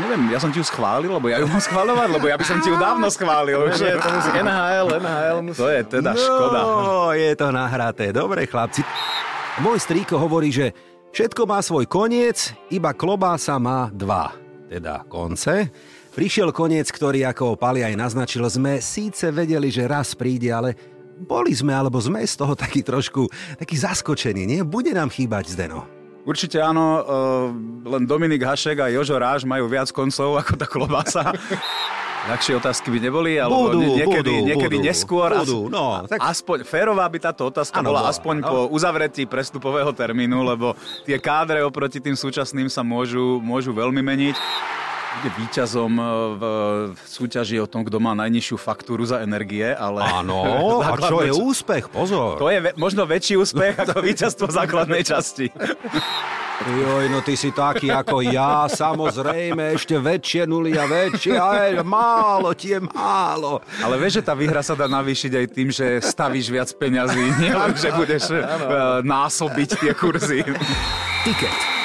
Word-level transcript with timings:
neviem, 0.00 0.22
ja 0.32 0.38
som 0.38 0.52
ti 0.52 0.60
ju 0.60 0.66
schválil, 0.66 1.08
lebo 1.08 1.26
ja 1.28 1.40
ju 1.40 1.46
mám 1.48 1.62
schváľovať, 1.62 2.08
lebo 2.12 2.26
ja 2.28 2.36
by 2.36 2.44
som 2.44 2.58
ti 2.60 2.68
ju 2.68 2.76
dávno 2.76 3.08
schválil. 3.08 3.58
Nie, 3.72 3.96
to 3.96 4.08
musí 4.12 4.30
NHL, 4.36 4.88
NHL 5.00 5.38
musí... 5.42 5.58
To 5.60 5.68
je 5.72 5.80
teda 5.84 6.10
no, 6.12 6.20
škoda. 6.20 6.60
je 7.16 7.32
to 7.36 7.46
nahraté. 7.52 8.04
Dobre, 8.12 8.44
chlapci. 8.44 8.84
Môj 9.64 9.80
strýko 9.80 10.20
hovorí, 10.20 10.52
že 10.52 10.76
všetko 11.16 11.48
má 11.48 11.64
svoj 11.64 11.88
koniec, 11.88 12.52
iba 12.68 12.92
klobása 12.92 13.56
má 13.56 13.88
dva, 13.88 14.36
teda 14.68 15.08
konce. 15.08 15.72
Prišiel 16.12 16.52
koniec, 16.52 16.88
ktorý, 16.88 17.28
ako 17.28 17.56
Pali 17.56 17.84
aj 17.84 17.96
naznačil, 17.96 18.44
sme 18.48 18.80
síce 18.80 19.28
vedeli, 19.32 19.68
že 19.68 19.88
raz 19.88 20.16
príde, 20.16 20.48
ale 20.52 20.76
boli 21.16 21.56
sme, 21.56 21.72
alebo 21.72 21.96
sme 21.96 22.20
z 22.20 22.36
toho 22.36 22.52
taký 22.64 22.84
trošku 22.84 23.28
taký 23.56 23.76
zaskočení, 23.80 24.44
nie? 24.44 24.60
Bude 24.60 24.92
nám 24.92 25.08
chýbať 25.08 25.56
Zdeno. 25.56 25.95
Určite 26.26 26.58
áno, 26.58 26.86
uh, 26.98 27.48
len 27.86 28.02
Dominik 28.02 28.42
Hašek 28.42 28.82
a 28.82 28.90
Jožo 28.90 29.14
Ráž 29.14 29.46
majú 29.46 29.70
viac 29.70 29.94
koncov 29.94 30.42
ako 30.42 30.52
tá 30.58 30.66
klobása. 30.66 31.22
Ľahšie 32.26 32.58
otázky 32.58 32.90
by 32.90 32.98
neboli, 32.98 33.38
alebo 33.38 33.70
Budú, 33.70 34.02
niekedy, 34.02 34.34
budú, 34.34 34.46
niekedy 34.50 34.76
budú, 34.82 34.88
neskôr. 34.90 35.30
budú, 35.46 35.70
no, 35.70 36.02
tak- 36.10 36.18
Aspoň 36.18 36.66
férová 36.66 37.06
by 37.06 37.18
táto 37.22 37.46
otázka 37.46 37.78
Áno, 37.78 37.94
bola 37.94 38.02
bola, 38.02 38.10
aspoň 38.10 38.34
no. 38.42 38.46
po 38.50 38.58
uzavretí 38.74 39.22
prestupového 39.30 39.94
termínu, 39.94 40.42
lebo 40.42 40.74
tie 41.06 41.22
kádre 41.22 41.62
oproti 41.62 42.02
tým 42.02 42.18
súčasným 42.18 42.66
sa 42.66 42.82
môžu, 42.82 43.38
môžu 43.38 43.70
veľmi 43.70 44.02
meniť. 44.02 44.34
Bude 45.16 45.30
víťazom 45.40 45.92
e, 45.96 46.04
v 46.92 47.00
súťaži 47.08 47.56
o 47.56 47.64
tom, 47.64 47.88
kto 47.88 47.96
má 47.96 48.12
najnižšiu 48.12 48.60
faktúru 48.60 49.00
za 49.08 49.24
energie, 49.24 49.64
ale... 49.72 50.04
Áno, 50.04 50.44
a 50.84 50.92
čo 51.00 51.24
je 51.24 51.32
úspech? 51.32 51.88
Pozor. 51.88 52.36
To 52.36 52.52
je 52.52 52.60
ve- 52.60 52.76
možno 52.76 53.08
väčší 53.08 53.40
úspech 53.40 53.80
ako 53.80 54.04
víťazstvo 54.12 54.52
základnej 54.52 55.00
časti. 55.08 55.48
Joj, 56.56 57.12
no 57.12 57.20
ty 57.20 57.36
si 57.36 57.52
taký 57.52 57.92
ako 57.92 58.24
ja, 58.24 58.64
samozrejme, 58.68 59.76
ešte 59.76 60.00
väčšie 60.00 60.48
nuly 60.48 60.72
a 60.76 60.88
väčšie, 60.88 61.36
ale 61.36 61.84
málo, 61.84 62.56
ti 62.56 62.72
je 62.72 62.80
málo. 62.80 63.60
Ale 63.84 64.00
vieš, 64.00 64.20
že 64.20 64.22
tá 64.24 64.32
výhra 64.32 64.64
sa 64.64 64.72
dá 64.72 64.88
navýšiť 64.88 65.32
aj 65.36 65.46
tým, 65.52 65.68
že 65.68 66.00
stavíš 66.00 66.48
viac 66.48 66.72
peňazí, 66.72 67.24
nie 67.40 67.52
len, 67.60 67.72
že 67.76 67.92
budeš 67.92 68.32
e, 68.32 68.40
násobiť 69.04 69.70
tie 69.80 69.92
kurzy. 69.92 70.40
Tiket. 71.28 71.75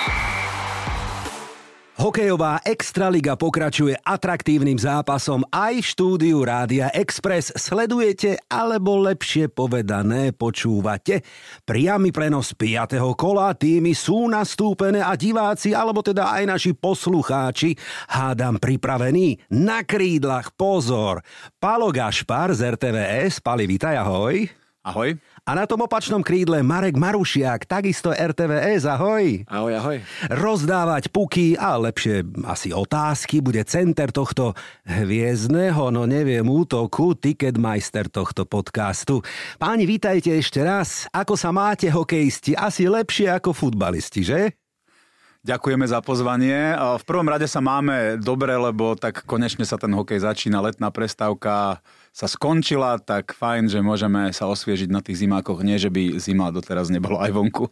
Hokejová 2.02 2.66
Extraliga 2.66 3.38
pokračuje 3.38 3.94
atraktívnym 3.94 4.74
zápasom 4.74 5.46
aj 5.54 5.86
v 5.86 5.86
štúdiu 5.86 6.42
Rádia 6.42 6.90
Express. 6.98 7.54
Sledujete, 7.54 8.42
alebo 8.50 8.98
lepšie 9.06 9.54
povedané, 9.54 10.34
počúvate. 10.34 11.22
Priamy 11.62 12.10
prenos 12.10 12.58
5. 12.58 12.98
kola, 13.14 13.54
týmy 13.54 13.94
sú 13.94 14.26
nastúpené 14.34 14.98
a 14.98 15.14
diváci, 15.14 15.78
alebo 15.78 16.02
teda 16.02 16.34
aj 16.42 16.44
naši 16.50 16.74
poslucháči, 16.74 17.78
hádam 18.10 18.58
pripravení. 18.58 19.38
Na 19.54 19.86
krídlach 19.86 20.58
pozor. 20.58 21.22
Palo 21.62 21.94
Gašpar 21.94 22.50
z 22.58 22.82
RTVS, 22.82 23.46
Pali, 23.46 23.70
vítaj, 23.70 24.02
ahoj. 24.02 24.50
Ahoj. 24.82 25.22
A 25.42 25.58
na 25.58 25.66
tom 25.66 25.82
opačnom 25.82 26.22
krídle 26.22 26.62
Marek 26.62 26.94
Marušiak, 26.94 27.66
takisto 27.66 28.14
RTVS, 28.14 28.86
ahoj. 28.86 29.42
Ahoj, 29.50 29.74
ahoj. 29.74 29.98
Rozdávať 30.30 31.10
puky 31.10 31.58
a 31.58 31.82
lepšie 31.82 32.22
asi 32.46 32.70
otázky 32.70 33.42
bude 33.42 33.66
center 33.66 34.14
tohto 34.14 34.54
hviezdného, 34.86 35.90
no 35.90 36.06
neviem, 36.06 36.46
útoku, 36.46 37.18
ticketmeister 37.18 38.06
tohto 38.14 38.46
podcastu. 38.46 39.26
Páni, 39.58 39.90
vítajte 39.90 40.30
ešte 40.38 40.62
raz. 40.62 41.10
Ako 41.10 41.34
sa 41.34 41.50
máte, 41.50 41.90
hokejisti? 41.90 42.54
Asi 42.54 42.86
lepšie 42.86 43.34
ako 43.34 43.58
futbalisti, 43.58 44.22
že? 44.22 44.54
Ďakujeme 45.42 45.90
za 45.90 46.06
pozvanie. 46.06 46.78
V 46.78 47.04
prvom 47.10 47.26
rade 47.26 47.50
sa 47.50 47.66
máme 47.66 48.22
dobre, 48.22 48.54
lebo 48.54 48.94
tak 48.94 49.26
konečne 49.26 49.66
sa 49.66 49.82
ten 49.82 49.90
hokej 49.90 50.22
začína, 50.22 50.62
letná 50.62 50.94
prestávka 50.94 51.82
sa 52.12 52.28
skončila, 52.28 53.00
tak 53.00 53.32
fajn, 53.32 53.72
že 53.72 53.80
môžeme 53.80 54.36
sa 54.36 54.52
osviežiť 54.52 54.92
na 54.92 55.00
tých 55.00 55.24
zimákoch. 55.24 55.64
Nie, 55.64 55.80
že 55.80 55.88
by 55.88 56.20
zima 56.20 56.52
doteraz 56.52 56.92
nebolo 56.92 57.18
aj 57.24 57.32
vonku. 57.32 57.66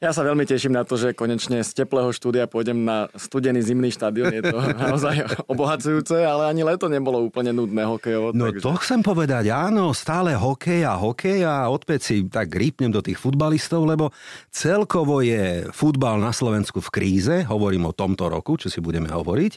Ja 0.00 0.16
sa 0.16 0.24
veľmi 0.24 0.48
teším 0.48 0.72
na 0.72 0.80
to, 0.80 0.96
že 0.96 1.12
konečne 1.12 1.60
z 1.60 1.76
teplého 1.76 2.08
štúdia 2.08 2.48
pôjdem 2.48 2.88
na 2.88 3.12
studený 3.12 3.60
zimný 3.60 3.92
štadión. 3.92 4.32
Je 4.32 4.48
to 4.48 4.56
naozaj 4.80 5.28
obohacujúce, 5.44 6.24
ale 6.24 6.48
ani 6.48 6.64
leto 6.64 6.88
nebolo 6.88 7.20
úplne 7.20 7.52
nudné 7.52 7.84
hokejovo. 7.84 8.32
No 8.32 8.48
takže... 8.48 8.64
to 8.64 8.72
chcem 8.80 9.04
povedať, 9.04 9.52
áno, 9.52 9.92
stále 9.92 10.32
hokej 10.32 10.88
a 10.88 10.96
hokej 10.96 11.44
a 11.44 11.68
opäť 11.68 12.00
si 12.00 12.16
tak 12.24 12.48
rýpnem 12.48 12.88
do 12.88 13.04
tých 13.04 13.20
futbalistov, 13.20 13.84
lebo 13.84 14.08
celkovo 14.48 15.20
je 15.20 15.68
futbal 15.68 16.16
na 16.16 16.32
Slovensku 16.32 16.80
v 16.80 16.88
kríze, 16.96 17.44
hovorím 17.44 17.92
o 17.92 17.96
tomto 17.96 18.32
roku, 18.32 18.56
čo 18.56 18.72
si 18.72 18.80
budeme 18.80 19.12
hovoriť. 19.12 19.52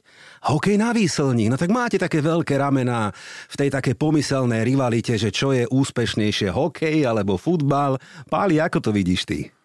Hokej 0.51 0.75
na 0.75 0.91
výslní, 0.91 1.47
no 1.47 1.55
tak 1.55 1.71
máte 1.71 1.95
také 1.95 2.19
veľké 2.19 2.59
ramená 2.59 3.15
v 3.47 3.55
tej 3.55 3.71
také 3.71 3.95
pomyselnej 3.95 4.67
rivalite, 4.67 5.15
že 5.15 5.31
čo 5.31 5.55
je 5.55 5.63
úspešnejšie, 5.71 6.51
hokej 6.51 7.07
alebo 7.07 7.39
futbal. 7.39 7.95
Páli, 8.27 8.59
ako 8.59 8.83
to 8.83 8.91
vidíš 8.91 9.23
ty? 9.23 9.62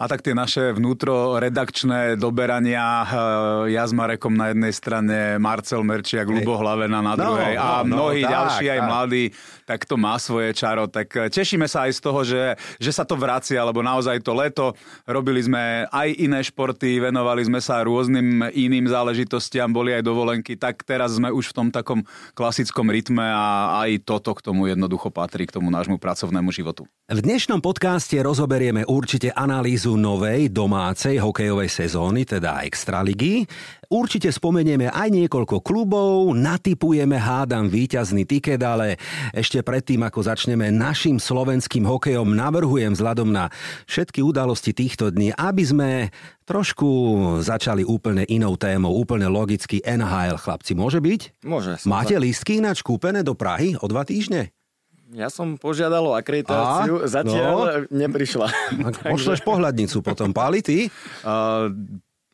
A 0.00 0.08
tak 0.08 0.24
tie 0.24 0.32
naše 0.32 0.72
vnútroredakčné 0.72 2.16
doberania, 2.16 3.04
eh, 3.04 3.76
ja 3.76 3.84
s 3.84 3.92
Marekom 3.92 4.32
na 4.32 4.48
jednej 4.48 4.72
strane, 4.72 5.36
Marcel 5.36 5.84
Merčiak, 5.84 6.24
Lubo 6.24 6.56
Hlavena 6.56 7.04
na 7.04 7.12
No, 7.12 7.36
druhej 7.36 7.60
a 7.60 7.84
no, 7.84 7.84
no, 7.84 8.08
mnohí 8.08 8.24
tak, 8.24 8.32
ďalší 8.32 8.66
aj 8.72 8.80
tak. 8.80 8.88
mladí, 8.88 9.24
tak 9.68 9.80
to 9.84 10.00
má 10.00 10.16
svoje 10.16 10.56
čaro. 10.56 10.88
Tak 10.88 11.08
eh, 11.20 11.28
tešíme 11.28 11.68
sa 11.68 11.84
aj 11.84 11.92
z 11.92 12.00
toho, 12.00 12.20
že, 12.24 12.56
že 12.80 12.90
sa 12.96 13.04
to 13.04 13.12
vracia, 13.12 13.60
lebo 13.60 13.84
naozaj 13.84 14.24
to 14.24 14.32
leto 14.32 14.72
robili 15.04 15.44
sme 15.44 15.84
aj 15.92 16.08
iné 16.16 16.40
športy, 16.40 16.96
venovali 17.04 17.44
sme 17.44 17.60
sa 17.60 17.84
rôznym 17.84 18.48
iným 18.56 18.88
záležitostiam, 18.88 19.68
boli 19.68 19.92
aj 19.92 20.00
dovolenky, 20.00 20.56
tak 20.56 20.80
teraz 20.80 21.20
sme 21.20 21.28
už 21.28 21.52
v 21.52 21.56
tom 21.60 21.68
takom 21.68 22.00
klasickom 22.32 22.88
rytme 22.88 23.20
a 23.20 23.76
aj 23.84 24.08
toto 24.08 24.32
k 24.32 24.48
tomu 24.48 24.64
jednoducho 24.64 25.12
patrí, 25.12 25.44
k 25.44 25.60
tomu 25.60 25.68
nášmu 25.68 26.00
pracovnému 26.00 26.48
životu. 26.56 26.88
V 27.12 27.20
dnešnom 27.20 27.60
podcaste 27.60 28.16
rozoberieme 28.16 28.88
určite 28.88 29.28
analýzu 29.36 29.89
novej 29.96 30.52
domácej 30.52 31.22
hokejovej 31.22 31.70
sezóny, 31.70 32.26
teda 32.26 32.66
Extraligy. 32.66 33.46
Určite 33.90 34.30
spomenieme 34.30 34.86
aj 34.86 35.10
niekoľko 35.10 35.66
klubov, 35.66 36.30
natipujeme 36.38 37.18
hádam 37.18 37.66
víťazný 37.66 38.22
tiket, 38.22 38.62
ale 38.62 38.94
ešte 39.34 39.66
predtým, 39.66 40.06
ako 40.06 40.22
začneme 40.22 40.70
našim 40.70 41.18
slovenským 41.18 41.82
hokejom, 41.82 42.30
navrhujem 42.30 42.94
vzhľadom 42.94 43.34
na 43.34 43.50
všetky 43.90 44.22
udalosti 44.22 44.70
týchto 44.70 45.10
dní, 45.10 45.34
aby 45.34 45.62
sme 45.66 45.90
trošku 46.46 46.86
začali 47.42 47.82
úplne 47.82 48.22
inou 48.30 48.54
témou, 48.54 48.94
úplne 48.94 49.26
logicky 49.26 49.82
NHL, 49.82 50.38
chlapci. 50.38 50.78
Môže 50.78 51.02
byť? 51.02 51.42
Môže. 51.42 51.82
Máte 51.86 52.14
lístky 52.14 52.62
ináč 52.62 52.86
kúpené 52.86 53.26
do 53.26 53.34
Prahy 53.34 53.74
o 53.74 53.86
dva 53.90 54.06
týždne? 54.06 54.54
Ja 55.10 55.26
som 55.26 55.58
požiadal 55.58 56.06
o 56.06 56.14
akreditáciu, 56.14 57.02
A? 57.02 57.10
zatiaľ 57.10 57.56
No. 57.82 57.90
neprišla. 57.90 58.46
Pošleš 59.14 59.42
pohľadnicu 59.42 60.00
potom, 60.00 60.30
Páli, 60.30 60.62
ty? 60.62 60.86
Uh, 61.26 61.70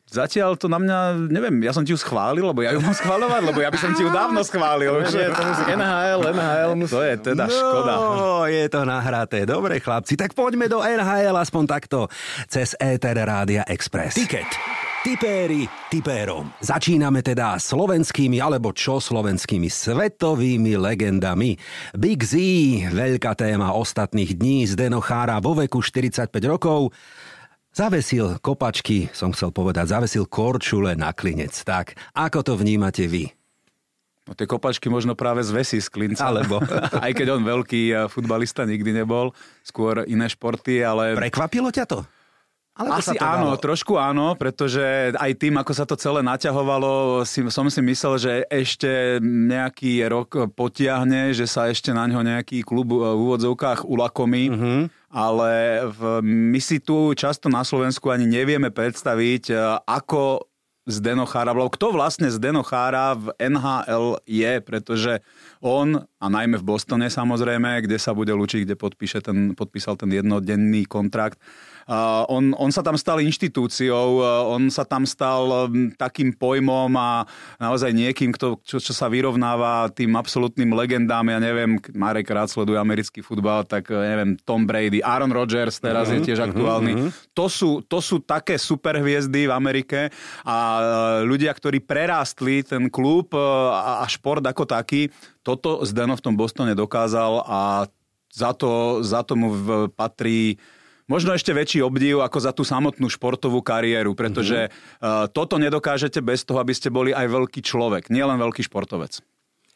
Zatiaľ 0.07 0.55
to 0.55 0.71
na 0.71 0.79
mňa, 0.79 1.27
neviem, 1.27 1.59
ja 1.67 1.75
som 1.75 1.83
ti 1.83 1.91
ju 1.91 1.99
schválil, 1.99 2.39
lebo 2.39 2.63
ja 2.63 2.71
ju 2.71 2.79
mám 2.79 2.95
schváľovať, 2.95 3.43
lebo 3.43 3.59
ja 3.59 3.67
by 3.67 3.75
som 3.75 3.91
ti 3.91 4.07
ju 4.07 4.07
dávno 4.07 4.39
schválil. 4.39 5.03
Nie, 5.03 5.35
to 5.35 5.43
musí 5.43 5.63
NHL, 5.67 6.21
NHL 6.31 6.71
musí... 6.79 6.91
To 6.95 7.03
je 7.03 7.15
teda 7.19 7.43
škoda. 7.51 7.93
No, 8.15 8.47
je 8.47 8.65
to 8.71 8.87
nahraté. 8.87 9.43
Dobre, 9.43 9.83
chlapci, 9.83 10.15
tak 10.15 10.31
poďme 10.31 10.71
do 10.71 10.79
NHL 10.79 11.35
aspoň 11.35 11.63
takto 11.67 12.07
cez 12.47 12.71
ETR 12.79 13.19
Rádia 13.19 13.67
Express. 13.67 14.15
Tiket. 14.15 14.47
Tipéri 15.05 15.69
tipérom. 15.93 16.49
Začíname 16.57 17.21
teda 17.21 17.61
slovenskými, 17.61 18.41
alebo 18.41 18.73
čo 18.73 18.97
slovenskými, 18.97 19.69
svetovými 19.69 20.73
legendami. 20.73 21.53
Big 21.93 22.25
Z, 22.25 22.33
veľká 22.89 23.37
téma 23.37 23.77
ostatných 23.77 24.33
dní, 24.33 24.65
Zdeno 24.65 24.97
Chára 24.97 25.37
vo 25.37 25.53
veku 25.53 25.85
45 25.85 26.33
rokov, 26.49 26.89
Zavesil 27.77 28.41
kopačky, 28.41 29.05
som 29.13 29.29
chcel 29.37 29.53
povedať, 29.53 29.93
zavesil 29.93 30.25
korčule 30.25 30.97
na 30.97 31.13
klinec. 31.13 31.53
Tak, 31.61 31.93
ako 32.17 32.41
to 32.41 32.53
vnímate 32.57 33.05
vy? 33.05 33.29
No 34.25 34.33
tie 34.33 34.49
kopačky 34.49 34.89
možno 34.89 35.13
práve 35.13 35.45
zvesí 35.45 35.77
z 35.77 35.85
klinca. 35.85 36.25
Alebo? 36.25 36.57
Aj 37.05 37.13
keď 37.13 37.37
on 37.37 37.45
veľký 37.45 37.81
eh, 37.93 37.97
futbalista 38.09 38.65
nikdy 38.65 38.97
nebol, 38.97 39.29
skôr 39.61 40.09
iné 40.09 40.25
športy, 40.25 40.81
ale... 40.81 41.13
Prekvapilo 41.21 41.69
ťa 41.69 41.85
to? 41.85 42.01
Sa 42.77 43.01
Asi 43.01 43.17
to 43.17 43.25
áno, 43.25 43.57
dalo? 43.57 43.57
trošku 43.57 43.97
áno, 43.97 44.37
pretože 44.37 45.09
aj 45.17 45.31
tým, 45.41 45.57
ako 45.57 45.73
sa 45.73 45.89
to 45.89 45.97
celé 45.97 46.21
naťahovalo, 46.21 47.25
si, 47.25 47.41
som 47.49 47.65
si 47.73 47.81
myslel, 47.81 48.13
že 48.21 48.33
ešte 48.53 49.17
nejaký 49.17 50.05
rok 50.05 50.53
potiahne, 50.53 51.33
že 51.33 51.49
sa 51.49 51.73
ešte 51.73 51.89
na 51.89 52.05
ňo 52.05 52.21
nejaký 52.21 52.61
klub 52.61 52.93
eh, 52.93 53.01
v 53.01 53.19
úvodzovkách 53.33 53.81
ulakomí. 53.89 54.53
Mhm. 54.53 54.75
Ale 55.07 55.87
v, 55.87 56.19
my 56.21 56.59
si 56.61 56.77
tu 56.77 57.15
často 57.17 57.47
na 57.49 57.65
Slovensku 57.65 58.11
ani 58.13 58.29
nevieme 58.29 58.69
predstaviť, 58.69 59.43
eh, 59.49 59.57
ako 59.89 60.45
Zdeno 60.87 61.27
Chára, 61.27 61.51
kto 61.51 61.91
vlastne 61.91 62.31
Zdeno 62.31 62.63
Chára 62.63 63.11
v 63.11 63.35
NHL 63.35 64.23
je, 64.23 64.53
pretože 64.63 65.19
on, 65.59 65.99
a 65.99 66.25
najmä 66.31 66.63
v 66.63 66.67
Bostone 66.67 67.11
samozrejme, 67.11 67.83
kde 67.83 67.99
sa 67.99 68.15
bude 68.15 68.31
lučiť, 68.31 68.63
kde 68.63 68.79
podpíše 68.79 69.19
ten, 69.19 69.51
podpísal 69.51 69.99
ten 69.99 70.07
jednodenný 70.15 70.87
kontrakt, 70.87 71.43
on, 72.27 72.51
on 72.59 72.71
sa 72.71 72.83
tam 72.83 72.99
stal 72.99 73.23
inštitúciou, 73.23 74.19
on 74.51 74.67
sa 74.67 74.83
tam 74.83 75.07
stal 75.07 75.71
takým 75.95 76.35
pojmom 76.35 76.91
a 76.99 77.23
naozaj 77.57 77.95
niekým, 77.95 78.35
kto, 78.35 78.59
čo, 78.61 78.83
čo 78.83 78.91
sa 78.91 79.07
vyrovnáva 79.07 79.87
tým 79.95 80.19
absolútnym 80.19 80.75
legendám. 80.75 81.31
Ja 81.31 81.39
neviem, 81.39 81.79
Marek 81.95 82.27
rád 82.27 82.51
sleduje 82.51 82.75
americký 82.75 83.23
futbal, 83.23 83.63
tak 83.63 83.87
neviem, 83.87 84.35
Tom 84.43 84.67
Brady, 84.67 84.99
Aaron 84.99 85.31
Rodgers 85.31 85.79
teraz 85.79 86.11
mm-hmm, 86.11 86.23
je 86.23 86.27
tiež 86.27 86.39
aktuálny. 86.43 86.93
Mm-hmm. 86.93 87.11
To, 87.31 87.45
sú, 87.47 87.79
to 87.87 88.03
sú 88.03 88.19
také 88.19 88.59
superhviezdy 88.59 89.47
v 89.47 89.55
Amerike 89.55 90.11
a 90.43 90.57
ľudia, 91.23 91.55
ktorí 91.55 91.79
prerástli 91.79 92.67
ten 92.67 92.91
klub 92.91 93.31
a, 93.31 94.03
a 94.03 94.05
šport 94.11 94.43
ako 94.43 94.67
taký, 94.67 95.07
toto 95.39 95.79
Zdeno 95.87 96.19
v 96.19 96.23
tom 96.23 96.35
Bostone 96.35 96.75
dokázal 96.75 97.47
a 97.47 97.87
za 98.27 98.51
to, 98.51 98.99
za 99.01 99.23
to 99.23 99.33
mu 99.39 99.49
patrí 99.95 100.59
možno 101.07 101.33
ešte 101.33 101.55
väčší 101.55 101.79
obdiv 101.81 102.21
ako 102.21 102.37
za 102.37 102.51
tú 102.51 102.67
samotnú 102.67 103.07
športovú 103.07 103.63
kariéru, 103.63 104.13
pretože 104.13 104.67
mm-hmm. 104.67 105.01
uh, 105.01 105.25
toto 105.31 105.55
nedokážete 105.57 106.19
bez 106.19 106.43
toho, 106.43 106.59
aby 106.59 106.75
ste 106.75 106.91
boli 106.91 107.15
aj 107.15 107.27
veľký 107.31 107.63
človek, 107.63 108.11
nielen 108.11 108.37
veľký 108.37 108.67
športovec. 108.67 109.23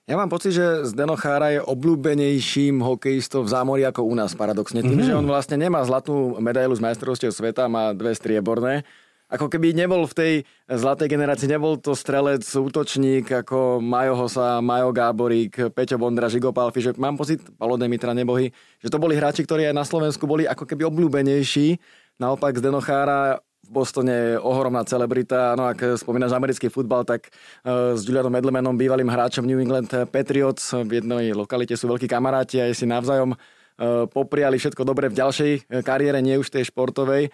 Ja 0.09 0.19
mám 0.19 0.27
pocit, 0.27 0.57
že 0.57 0.83
Zdeno 0.91 1.15
Chára 1.15 1.55
je 1.55 1.61
obľúbenejším 1.63 2.83
hokejistom 2.83 3.47
v 3.47 3.53
zámori 3.53 3.83
ako 3.87 4.03
u 4.03 4.15
nás, 4.17 4.35
paradoxne. 4.35 4.83
Tým, 4.83 4.99
mm-hmm. 4.99 5.07
že 5.07 5.15
on 5.15 5.23
vlastne 5.23 5.55
nemá 5.55 5.79
zlatú 5.87 6.35
medailu 6.41 6.75
z 6.75 6.83
majstrovstiev 6.83 7.31
sveta, 7.31 7.71
má 7.71 7.95
dve 7.95 8.11
strieborné 8.11 8.83
ako 9.31 9.47
keby 9.47 9.71
nebol 9.71 10.03
v 10.03 10.13
tej 10.13 10.33
zlatej 10.67 11.07
generácii, 11.07 11.47
nebol 11.47 11.79
to 11.79 11.95
strelec, 11.95 12.43
útočník 12.43 13.31
ako 13.31 13.79
Majo 13.79 14.19
Hosa, 14.19 14.59
Majo 14.59 14.91
Gáborík, 14.91 15.71
Peťo 15.71 15.95
Bondra, 15.95 16.27
Žigo 16.27 16.51
Palfi, 16.51 16.83
že 16.83 16.91
mám 16.99 17.15
pocit, 17.15 17.39
Palo 17.55 17.79
Demitra 17.79 18.11
nebohy, 18.11 18.51
že 18.83 18.91
to 18.91 18.99
boli 18.99 19.15
hráči, 19.15 19.47
ktorí 19.47 19.71
aj 19.71 19.75
na 19.75 19.87
Slovensku 19.87 20.27
boli 20.27 20.43
ako 20.43 20.67
keby 20.67 20.83
obľúbenejší. 20.91 21.79
Naopak 22.19 22.59
z 22.59 22.61
Denochára 22.67 23.39
v 23.63 23.69
Bostone 23.71 24.11
je 24.11 24.31
ohromná 24.35 24.83
celebrita. 24.83 25.55
No 25.55 25.63
ak 25.63 25.95
spomínaš 25.95 26.35
americký 26.35 26.67
futbal, 26.67 27.07
tak 27.07 27.31
uh, 27.63 27.95
s 27.95 28.03
Julianom 28.03 28.35
Medlemanom, 28.35 28.75
bývalým 28.75 29.07
hráčom 29.07 29.47
New 29.47 29.63
England 29.63 29.95
Patriots, 30.11 30.75
v 30.75 30.99
jednej 30.99 31.31
lokalite 31.31 31.79
sú 31.79 31.87
veľkí 31.87 32.11
kamaráti 32.11 32.59
a 32.59 32.67
si 32.75 32.83
navzájom 32.83 33.31
E, 33.31 33.60
popriali 34.05 34.61
všetko 34.61 34.85
dobre 34.85 35.09
v 35.09 35.17
ďalšej 35.17 35.51
e, 35.57 35.59
kariére, 35.81 36.21
nie 36.21 36.37
už 36.37 36.53
tej 36.53 36.69
športovej. 36.69 37.27
E, 37.27 37.29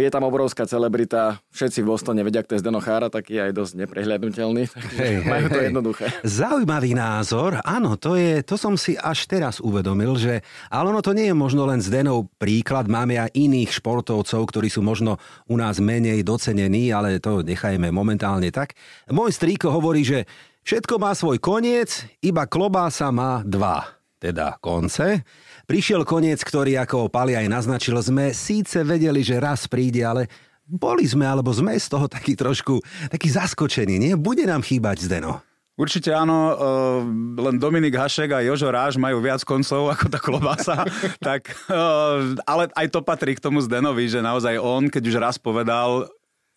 je 0.00 0.08
tam 0.08 0.24
obrovská 0.24 0.64
celebrita, 0.64 1.44
všetci 1.52 1.84
v 1.84 1.88
Bostone 1.92 2.24
vedia, 2.24 2.40
kto 2.40 2.56
je 2.56 2.62
Zdeno 2.64 2.80
Chára, 2.80 3.12
tak 3.12 3.28
je 3.28 3.36
aj 3.36 3.52
dosť 3.52 3.84
neprehľadnutelný. 3.84 4.64
Hej, 5.00 5.14
majú 5.28 5.46
to 5.52 5.60
hej. 5.60 5.66
jednoduché. 5.68 6.06
Zaujímavý 6.24 6.96
názor, 6.96 7.60
áno, 7.60 8.00
to, 8.00 8.16
je, 8.16 8.40
to 8.40 8.56
som 8.56 8.80
si 8.80 8.96
až 8.96 9.28
teraz 9.28 9.60
uvedomil, 9.60 10.16
že 10.16 10.40
ale 10.72 10.88
ono 10.88 11.04
to 11.04 11.12
nie 11.12 11.28
je 11.28 11.36
možno 11.36 11.68
len 11.68 11.84
Zdenov 11.84 12.32
príklad, 12.40 12.88
máme 12.88 13.20
aj 13.20 13.36
iných 13.36 13.76
športovcov, 13.76 14.40
ktorí 14.48 14.72
sú 14.72 14.80
možno 14.80 15.20
u 15.52 15.60
nás 15.60 15.84
menej 15.84 16.24
docenení, 16.24 16.88
ale 16.96 17.20
to 17.20 17.44
nechajme 17.44 17.92
momentálne 17.92 18.48
tak. 18.48 18.72
Môj 19.12 19.36
strýko 19.36 19.68
hovorí, 19.68 20.00
že 20.00 20.24
všetko 20.64 20.96
má 20.96 21.12
svoj 21.12 21.36
koniec, 21.36 22.08
iba 22.24 22.48
klobása 22.48 23.12
má 23.12 23.44
dva, 23.44 23.99
teda 24.20 24.60
konce. 24.60 25.24
Prišiel 25.64 26.04
koniec, 26.04 26.44
ktorý, 26.44 26.76
ako 26.76 27.08
Pali 27.08 27.32
aj 27.32 27.48
naznačil, 27.48 27.96
sme 28.04 28.36
síce 28.36 28.84
vedeli, 28.84 29.24
že 29.24 29.40
raz 29.40 29.64
príde, 29.64 30.04
ale 30.04 30.28
boli 30.68 31.08
sme, 31.08 31.24
alebo 31.26 31.50
sme 31.50 31.74
z 31.74 31.88
toho 31.88 32.06
taký 32.06 32.36
trošku 32.36 32.78
taký 33.10 33.32
zaskočení, 33.32 33.96
nie? 33.98 34.12
Bude 34.14 34.44
nám 34.44 34.62
chýbať 34.62 35.08
Zdeno. 35.08 35.42
Určite 35.80 36.12
áno, 36.12 36.52
uh, 36.52 37.00
len 37.40 37.56
Dominik 37.56 37.96
Hašek 37.96 38.36
a 38.36 38.44
Jožo 38.44 38.68
Ráž 38.68 39.00
majú 39.00 39.16
viac 39.24 39.40
koncov 39.48 39.88
ako 39.88 40.12
tá 40.12 40.20
klobasa, 40.20 40.84
tak, 41.24 41.48
uh, 41.72 42.36
ale 42.44 42.68
aj 42.76 42.86
to 42.92 43.00
patrí 43.00 43.32
k 43.32 43.40
tomu 43.40 43.64
Zdenovi, 43.64 44.04
že 44.04 44.20
naozaj 44.20 44.60
on, 44.60 44.92
keď 44.92 45.02
už 45.08 45.16
raz 45.16 45.36
povedal, 45.40 46.04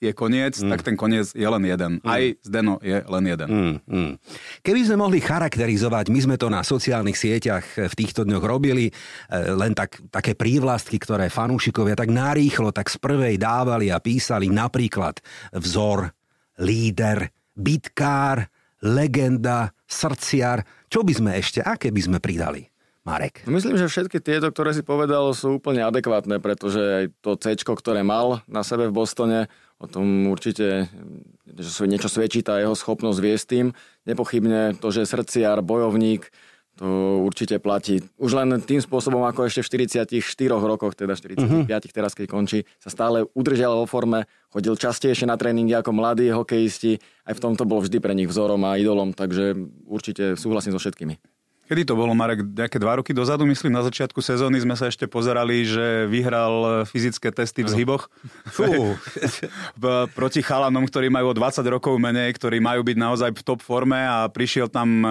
je 0.01 0.11
koniec, 0.11 0.59
mm. 0.59 0.69
tak 0.73 0.81
ten 0.83 0.95
koniec 0.99 1.31
je 1.31 1.47
len 1.47 1.63
jeden. 1.63 1.91
Mm. 2.03 2.07
Aj 2.09 2.23
Zdeno 2.43 2.75
je 2.83 2.97
len 2.99 3.23
jeden. 3.23 3.47
Mm. 3.47 3.75
Mm. 3.87 4.13
Keby 4.65 4.79
sme 4.83 4.97
mohli 4.99 5.23
charakterizovať, 5.23 6.11
my 6.11 6.19
sme 6.19 6.35
to 6.35 6.51
na 6.51 6.65
sociálnych 6.65 7.15
sieťach 7.15 7.63
v 7.87 7.93
týchto 7.95 8.27
dňoch 8.27 8.43
robili, 8.43 8.89
e, 8.89 8.93
len 9.55 9.71
tak, 9.71 10.03
také 10.11 10.35
prívlastky, 10.35 10.99
ktoré 10.99 11.31
fanúšikovia 11.31 11.95
tak 11.95 12.11
narýchlo, 12.11 12.75
tak 12.75 12.91
z 12.91 12.99
prvej 12.99 13.39
dávali 13.39 13.93
a 13.93 14.03
písali 14.03 14.51
napríklad 14.51 15.23
vzor, 15.55 16.11
líder, 16.59 17.31
bitkár, 17.55 18.49
legenda, 18.83 19.71
srdciar. 19.87 20.67
Čo 20.91 21.07
by 21.07 21.13
sme 21.15 21.31
ešte, 21.39 21.63
aké 21.63 21.89
by 21.95 22.01
sme 22.03 22.17
pridali? 22.19 22.72
Marek? 23.03 23.43
Myslím, 23.45 23.75
že 23.75 23.91
všetky 23.91 24.23
tieto, 24.23 24.47
ktoré 24.47 24.71
si 24.71 24.79
povedal, 24.79 25.35
sú 25.35 25.59
úplne 25.59 25.83
adekvátne, 25.83 26.39
pretože 26.39 26.79
aj 26.79 27.05
to 27.19 27.35
C, 27.35 27.59
ktoré 27.59 27.99
mal 27.99 28.39
na 28.47 28.63
sebe 28.63 28.87
v 28.87 28.95
Bostone, 28.95 29.51
O 29.83 29.87
tom 29.91 30.31
určite 30.31 30.87
že 31.43 31.85
niečo 31.85 32.07
svedčí 32.07 32.39
tá 32.39 32.55
jeho 32.55 32.71
schopnosť 32.71 33.19
viesť 33.19 33.45
tým. 33.51 33.65
Nepochybne 34.07 34.79
to, 34.79 34.89
že 34.95 35.03
srdciar, 35.03 35.59
bojovník, 35.59 36.31
to 36.79 37.21
určite 37.21 37.61
platí. 37.61 38.01
Už 38.17 38.33
len 38.33 38.57
tým 38.63 38.81
spôsobom, 38.81 39.21
ako 39.27 39.45
ešte 39.45 39.61
v 39.61 39.85
44 39.85 40.49
rokoch, 40.49 40.97
teda 40.97 41.13
45 41.13 41.37
uh-huh. 41.37 41.93
teraz, 41.93 42.17
keď 42.17 42.25
končí, 42.25 42.65
sa 42.81 42.89
stále 42.89 43.29
udržal 43.37 43.77
vo 43.77 43.85
forme, 43.85 44.25
chodil 44.49 44.73
častejšie 44.73 45.29
na 45.29 45.37
tréningy 45.37 45.77
ako 45.77 45.93
mladí 45.93 46.33
hokejisti, 46.33 46.97
aj 47.29 47.37
v 47.37 47.43
tomto 47.43 47.69
bol 47.69 47.83
vždy 47.83 48.01
pre 48.01 48.17
nich 48.17 48.25
vzorom 48.25 48.65
a 48.65 48.79
idolom, 48.81 49.13
takže 49.13 49.53
určite 49.85 50.33
súhlasím 50.33 50.73
so 50.73 50.81
všetkými. 50.81 51.32
Kedy 51.63 51.87
to 51.87 51.95
bolo, 51.95 52.11
Marek? 52.11 52.43
Nejaké 52.43 52.75
dva 52.75 52.99
roky 52.99 53.15
dozadu, 53.15 53.47
myslím, 53.47 53.71
na 53.71 53.79
začiatku 53.87 54.19
sezóny 54.19 54.59
sme 54.59 54.75
sa 54.75 54.91
ešte 54.91 55.07
pozerali, 55.07 55.63
že 55.63 56.11
vyhral 56.11 56.83
fyzické 56.83 57.31
testy 57.31 57.63
v 57.63 57.71
zhyboch. 57.71 58.11
Fú. 58.51 58.99
Proti 60.19 60.43
chalanom, 60.43 60.83
ktorí 60.83 61.07
majú 61.07 61.31
o 61.31 61.37
20 61.37 61.63
rokov 61.71 61.95
menej, 61.95 62.35
ktorí 62.35 62.59
majú 62.59 62.83
byť 62.83 62.97
naozaj 62.99 63.29
v 63.31 63.41
top 63.47 63.63
forme 63.63 63.95
a 63.95 64.27
prišiel 64.27 64.67
tam 64.67 65.07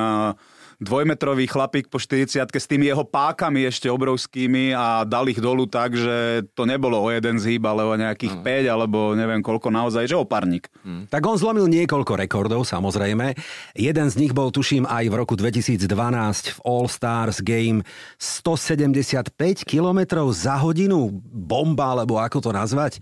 dvojmetrový 0.83 1.47
chlapík 1.47 1.87
po 1.87 2.03
40 2.03 2.43
s 2.43 2.67
tými 2.67 2.91
jeho 2.91 3.07
pákami 3.07 3.65
ešte 3.71 3.87
obrovskými 3.87 4.75
a 4.75 5.07
dal 5.07 5.31
ich 5.31 5.39
dolu 5.39 5.71
tak, 5.71 5.95
že 5.95 6.43
to 6.59 6.67
nebolo 6.67 6.99
o 6.99 7.09
jeden 7.09 7.39
zhyb, 7.39 7.63
ale 7.63 7.87
o 7.87 7.95
nejakých 7.95 8.43
mm. 8.43 8.67
5 8.69 8.75
alebo 8.75 8.99
neviem 9.15 9.41
koľko 9.41 9.71
naozaj, 9.71 10.11
že 10.11 10.19
oparník. 10.19 10.67
Mm. 10.83 11.07
Tak 11.07 11.23
on 11.23 11.39
zlomil 11.39 11.71
niekoľko 11.71 12.19
rekordov, 12.19 12.67
samozrejme. 12.67 13.39
Jeden 13.79 14.07
z 14.11 14.19
nich 14.19 14.35
bol, 14.35 14.51
tuším, 14.51 14.85
aj 14.91 15.07
v 15.07 15.15
roku 15.15 15.39
2012 15.39 15.87
v 15.87 16.59
All 16.67 16.91
Stars 16.91 17.39
Game 17.41 17.87
175 18.19 19.33
km 19.63 20.01
za 20.35 20.59
hodinu. 20.59 21.09
Bomba, 21.23 21.95
alebo 21.95 22.19
ako 22.19 22.39
to 22.43 22.51
nazvať 22.51 22.99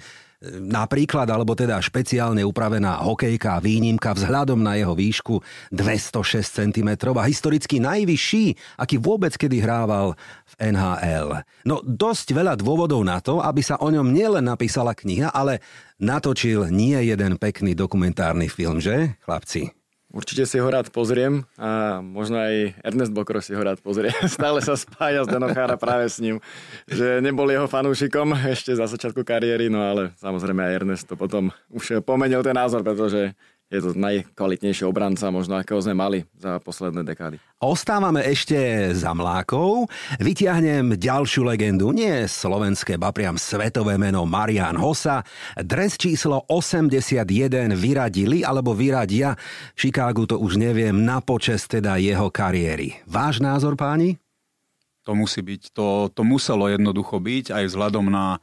napríklad, 0.48 1.28
alebo 1.28 1.52
teda 1.52 1.76
špeciálne 1.84 2.40
upravená 2.48 3.04
hokejka 3.04 3.60
výnimka 3.60 4.16
vzhľadom 4.16 4.56
na 4.56 4.80
jeho 4.80 4.96
výšku 4.96 5.44
206 5.68 6.40
cm 6.40 6.90
a 7.12 7.24
historicky 7.28 7.76
najvyšší, 7.76 8.76
aký 8.80 8.96
vôbec 8.96 9.36
kedy 9.36 9.60
hrával 9.60 10.16
v 10.48 10.54
NHL. 10.72 11.44
No 11.68 11.84
dosť 11.84 12.32
veľa 12.32 12.56
dôvodov 12.56 13.04
na 13.04 13.20
to, 13.20 13.44
aby 13.44 13.60
sa 13.60 13.76
o 13.84 13.88
ňom 13.92 14.08
nielen 14.08 14.48
napísala 14.48 14.96
kniha, 14.96 15.28
ale 15.28 15.60
natočil 16.00 16.72
nie 16.72 16.96
jeden 16.96 17.36
pekný 17.36 17.76
dokumentárny 17.76 18.48
film, 18.48 18.80
že, 18.80 19.20
chlapci? 19.28 19.79
Určite 20.10 20.42
si 20.42 20.58
ho 20.58 20.66
rád 20.66 20.90
pozriem 20.90 21.46
a 21.54 22.02
možno 22.02 22.42
aj 22.42 22.82
Ernest 22.82 23.14
Bokro 23.14 23.38
si 23.38 23.54
ho 23.54 23.62
rád 23.62 23.78
pozrie. 23.78 24.10
Stále 24.26 24.58
sa 24.58 24.74
spája 24.74 25.22
z 25.22 25.38
Denochára 25.38 25.78
práve 25.78 26.10
s 26.10 26.18
ním, 26.18 26.42
že 26.90 27.22
nebol 27.22 27.46
jeho 27.46 27.70
fanúšikom 27.70 28.34
ešte 28.50 28.74
za 28.74 28.90
začiatku 28.90 29.22
kariéry, 29.22 29.70
no 29.70 29.78
ale 29.78 30.10
samozrejme 30.18 30.66
aj 30.66 30.76
Ernest 30.82 31.06
to 31.06 31.14
potom 31.14 31.54
už 31.70 32.02
pomenil 32.02 32.42
ten 32.42 32.58
názor, 32.58 32.82
pretože 32.82 33.38
je 33.70 33.78
to 33.78 33.94
najkvalitnejší 33.94 34.82
obranca, 34.82 35.30
možno 35.30 35.54
akého 35.54 35.78
sme 35.78 35.94
mali 35.94 36.18
za 36.34 36.58
posledné 36.58 37.06
dekády. 37.06 37.38
Ostávame 37.62 38.26
ešte 38.26 38.58
za 38.98 39.14
mlákov. 39.14 39.86
Vytiahnem 40.18 40.98
ďalšiu 40.98 41.46
legendu, 41.46 41.94
nie 41.94 42.26
slovenské, 42.26 42.98
ba 42.98 43.14
priam 43.14 43.38
svetové 43.38 43.94
meno 43.94 44.26
Marian 44.26 44.74
Hosa. 44.74 45.22
Dres 45.54 45.94
číslo 45.94 46.42
81 46.50 47.22
vyradili, 47.78 48.42
alebo 48.42 48.74
vyradia, 48.74 49.38
v 49.78 49.78
Chicagu 49.78 50.26
to 50.26 50.42
už 50.42 50.58
neviem, 50.58 51.06
na 51.06 51.22
počest 51.22 51.70
teda 51.70 51.94
jeho 52.02 52.26
kariéry. 52.26 52.98
Váš 53.06 53.38
názor, 53.38 53.78
páni? 53.78 54.18
To 55.06 55.14
musí 55.14 55.46
byť, 55.46 55.70
to, 55.70 56.10
to 56.10 56.26
muselo 56.26 56.66
jednoducho 56.66 57.22
byť, 57.22 57.54
aj 57.54 57.64
vzhľadom 57.70 58.10
na 58.10 58.42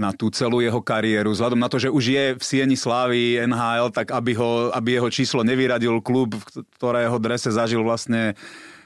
na 0.00 0.16
tú 0.16 0.32
celú 0.32 0.64
jeho 0.64 0.80
kariéru. 0.80 1.36
Vzhľadom 1.36 1.60
na 1.60 1.68
to, 1.68 1.76
že 1.76 1.92
už 1.92 2.04
je 2.08 2.24
v 2.40 2.42
sieni 2.42 2.80
slávy 2.80 3.36
NHL, 3.44 3.92
tak 3.92 4.16
aby, 4.16 4.32
ho, 4.32 4.72
aby 4.72 4.96
jeho 4.96 5.12
číslo 5.12 5.44
nevyradil 5.44 6.00
klub, 6.00 6.32
v 6.32 6.44
ktorého 6.80 7.20
drese 7.20 7.52
zažil 7.52 7.84
vlastne 7.84 8.32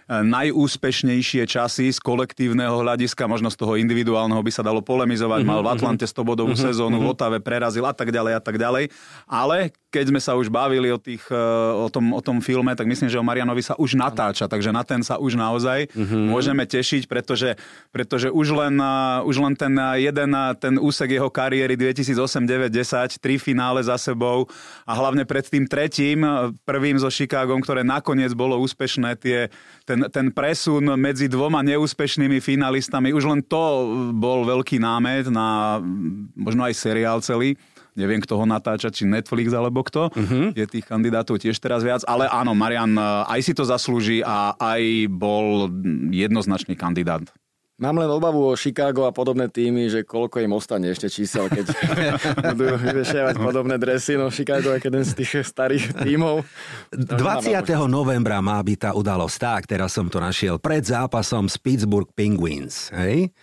najúspešnejšie 0.08 1.49
časy 1.49 1.88
z 1.88 1.99
kolektívneho 2.00 2.84
hľadiska, 2.84 3.25
možno 3.25 3.49
z 3.49 3.56
toho 3.56 3.80
individuálneho 3.80 4.40
by 4.44 4.52
sa 4.52 4.61
dalo 4.61 4.84
polemizovať, 4.84 5.40
mm-hmm. 5.40 5.54
mal 5.56 5.64
v 5.64 5.73
Atlante 5.73 6.04
100 6.04 6.28
bodovú 6.28 6.52
mm-hmm. 6.52 6.66
sezónu, 6.68 7.00
v 7.00 7.08
Otave 7.16 7.38
prerazil 7.40 7.88
a 7.88 7.94
tak 7.96 8.12
ďalej 8.12 8.32
a 8.37 8.40
tak 8.42 8.56
ďalej. 8.61 8.92
Ale 9.25 9.73
keď 9.94 10.11
sme 10.11 10.18
sa 10.18 10.34
už 10.34 10.50
bavili 10.50 10.90
o, 10.90 10.99
tých, 10.99 11.23
e, 11.30 11.38
o, 11.78 11.87
tom, 11.87 12.11
o 12.11 12.18
tom 12.18 12.42
filme, 12.42 12.75
tak 12.75 12.90
myslím, 12.90 13.06
že 13.06 13.14
o 13.14 13.23
Marianovi 13.23 13.62
sa 13.62 13.78
už 13.78 13.94
natáča, 13.94 14.50
takže 14.50 14.75
na 14.75 14.82
ten 14.82 15.06
sa 15.06 15.23
už 15.23 15.38
naozaj 15.38 15.87
mm-hmm. 15.94 16.34
môžeme 16.34 16.66
tešiť, 16.66 17.06
pretože, 17.06 17.54
pretože 17.94 18.26
už, 18.34 18.58
len, 18.58 18.75
e, 18.75 19.23
už 19.23 19.37
len 19.38 19.54
ten 19.54 19.70
jeden 20.02 20.34
ten 20.58 20.75
úsek 20.82 21.14
jeho 21.14 21.30
kariéry 21.30 21.78
2008, 21.78 22.18
9, 22.42 22.75
10, 22.75 23.23
tri 23.23 23.38
finále 23.38 23.87
za 23.87 23.94
sebou 23.94 24.50
a 24.82 24.92
hlavne 24.99 25.23
pred 25.23 25.46
tým 25.46 25.70
tretím, 25.70 26.26
prvým 26.66 26.99
so 26.99 27.06
Chicagom, 27.06 27.62
ktoré 27.62 27.87
nakoniec 27.87 28.34
bolo 28.34 28.58
úspešné, 28.58 29.14
tie, 29.23 29.46
ten, 29.94 30.10
ten 30.10 30.26
presun 30.34 30.98
medzi 30.98 31.30
dvoma 31.30 31.62
neúspešnými 31.62 32.42
finalistami, 32.42 33.14
už 33.14 33.30
len 33.30 33.40
to 33.46 33.62
bol 34.10 34.42
veľký 34.42 34.82
námet 34.82 35.30
na 35.30 35.78
možno 36.34 36.66
aj 36.66 36.74
seriál 36.74 37.22
celý 37.22 37.54
neviem, 37.94 38.18
kto 38.18 38.34
ho 38.34 38.42
natáča, 38.42 38.90
či 38.90 39.06
Netflix 39.06 39.54
alebo 39.54 39.86
kto. 39.86 40.10
Uh-huh. 40.10 40.50
Je 40.50 40.66
tých 40.66 40.82
kandidátov 40.82 41.38
tiež 41.38 41.54
teraz 41.62 41.86
viac. 41.86 42.02
Ale 42.10 42.26
áno, 42.26 42.50
Marian 42.50 42.98
aj 42.98 43.38
si 43.38 43.54
to 43.54 43.62
zaslúži 43.62 44.18
a 44.18 44.58
aj 44.58 45.06
bol 45.14 45.70
jednoznačný 46.10 46.74
kandidát. 46.74 47.22
Mám 47.75 47.99
len 47.99 48.07
obavu 48.07 48.38
o 48.38 48.54
Chicago 48.54 49.02
a 49.02 49.11
podobné 49.11 49.50
týmy, 49.50 49.90
že 49.90 50.07
koľko 50.07 50.38
im 50.38 50.54
ostane 50.54 50.95
ešte 50.95 51.11
čísel, 51.11 51.50
keď 51.50 51.75
budú 52.54 52.78
vyvešiavať 52.78 53.35
podobné 53.35 53.83
dresy. 53.83 54.14
No 54.14 54.31
Chicago 54.31 54.71
je 54.78 54.78
jeden 54.78 55.02
z 55.02 55.12
tých 55.19 55.43
starých 55.43 55.90
tímov. 56.07 56.47
20. 56.95 57.50
novembra 57.90 58.38
má 58.38 58.62
byť 58.62 58.78
tá 58.78 58.90
udalosť. 58.95 59.37
Tak, 59.43 59.62
teraz 59.66 59.90
som 59.90 60.07
to 60.07 60.23
našiel. 60.23 60.62
Pred 60.62 60.87
zápasom 60.87 61.50
z 61.50 61.59
Pittsburgh 61.59 62.07
Penguins. 62.14 62.95
Hej? 62.95 63.35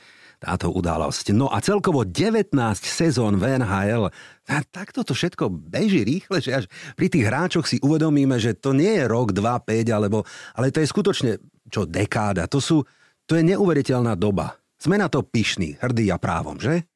táto 0.42 0.74
udalosť. 0.74 1.38
No 1.38 1.54
a 1.54 1.62
celkovo 1.62 2.02
19 2.02 2.50
sezón 2.82 3.38
v 3.38 3.62
NHL, 3.62 4.10
a 4.50 4.58
takto 4.66 5.06
to 5.06 5.14
všetko 5.14 5.54
beží 5.54 6.02
rýchle, 6.02 6.42
že 6.42 6.52
až 6.58 6.66
pri 6.98 7.14
tých 7.14 7.30
hráčoch 7.30 7.70
si 7.70 7.78
uvedomíme, 7.78 8.42
že 8.42 8.58
to 8.58 8.74
nie 8.74 8.90
je 8.98 9.06
rok, 9.06 9.38
2, 9.38 9.38
5, 9.38 9.94
alebo, 9.94 10.26
ale 10.58 10.74
to 10.74 10.82
je 10.82 10.90
skutočne 10.90 11.32
čo 11.70 11.86
dekáda. 11.86 12.50
To, 12.50 12.58
sú, 12.58 12.82
to 13.30 13.38
je 13.40 13.44
neuveriteľná 13.46 14.18
doba. 14.18 14.60
Sme 14.82 14.98
na 14.98 15.08
to 15.08 15.22
pyšní, 15.22 15.78
hrdí 15.78 16.10
a 16.10 16.18
právom, 16.18 16.58
že? 16.58 16.90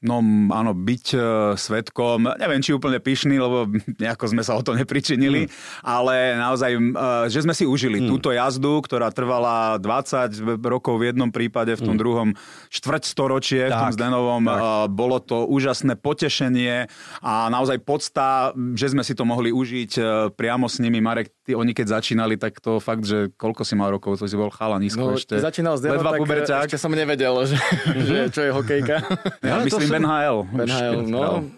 No 0.00 0.24
áno, 0.48 0.72
byť 0.72 1.06
uh, 1.12 1.22
svetkom, 1.60 2.24
neviem, 2.40 2.64
či 2.64 2.72
úplne 2.72 2.96
pyšný, 2.96 3.36
lebo 3.36 3.68
nejako 4.00 4.32
sme 4.32 4.40
sa 4.40 4.56
o 4.56 4.64
to 4.64 4.72
nepričinili, 4.72 5.44
mm. 5.44 5.84
ale 5.84 6.40
naozaj, 6.40 6.72
uh, 6.72 6.80
že 7.28 7.44
sme 7.44 7.52
si 7.52 7.68
užili 7.68 8.00
mm. 8.00 8.08
túto 8.08 8.32
jazdu, 8.32 8.80
ktorá 8.80 9.12
trvala 9.12 9.76
20 9.76 10.40
rokov 10.64 10.96
v 10.96 11.12
jednom 11.12 11.28
prípade, 11.28 11.76
v 11.76 11.84
tom 11.84 11.96
mm. 11.96 12.00
druhom 12.00 12.28
štvrť 12.72 13.02
storočie, 13.04 13.68
tak, 13.68 13.76
v 13.76 13.76
tom 13.76 13.92
Zdenovom. 13.92 14.42
Uh, 14.48 14.88
bolo 14.88 15.20
to 15.20 15.44
úžasné 15.44 16.00
potešenie 16.00 16.88
a 17.20 17.52
naozaj 17.52 17.84
podsta, 17.84 18.56
že 18.72 18.96
sme 18.96 19.04
si 19.04 19.12
to 19.12 19.28
mohli 19.28 19.52
užiť 19.52 19.92
uh, 20.00 20.32
priamo 20.32 20.64
s 20.64 20.80
nimi. 20.80 21.04
Marek, 21.04 21.28
ty, 21.44 21.52
oni 21.52 21.76
keď 21.76 22.00
začínali, 22.00 22.40
tak 22.40 22.56
to 22.64 22.80
fakt, 22.80 23.04
že 23.04 23.36
koľko 23.36 23.68
si 23.68 23.76
mal 23.76 23.92
rokov, 23.92 24.16
to 24.16 24.24
si 24.24 24.32
bol 24.32 24.48
chalanisko 24.48 25.12
no, 25.12 25.20
ešte. 25.20 25.36
začínal 25.36 25.76
Zdeno, 25.76 26.00
tak 26.00 26.24
ešte 26.72 26.80
som 26.80 26.88
nevedel, 26.88 27.36
že, 27.44 27.60
mm-hmm. 27.60 28.06
že 28.08 28.16
čo 28.32 28.40
je 28.48 28.50
hokejka. 28.56 28.96
Ja, 29.44 29.60
myslím, 29.60 29.89
Ben 29.90 30.06
HL. 30.06 30.38
Ben 30.54 30.70
HL, 30.70 30.98
no. 31.10 31.50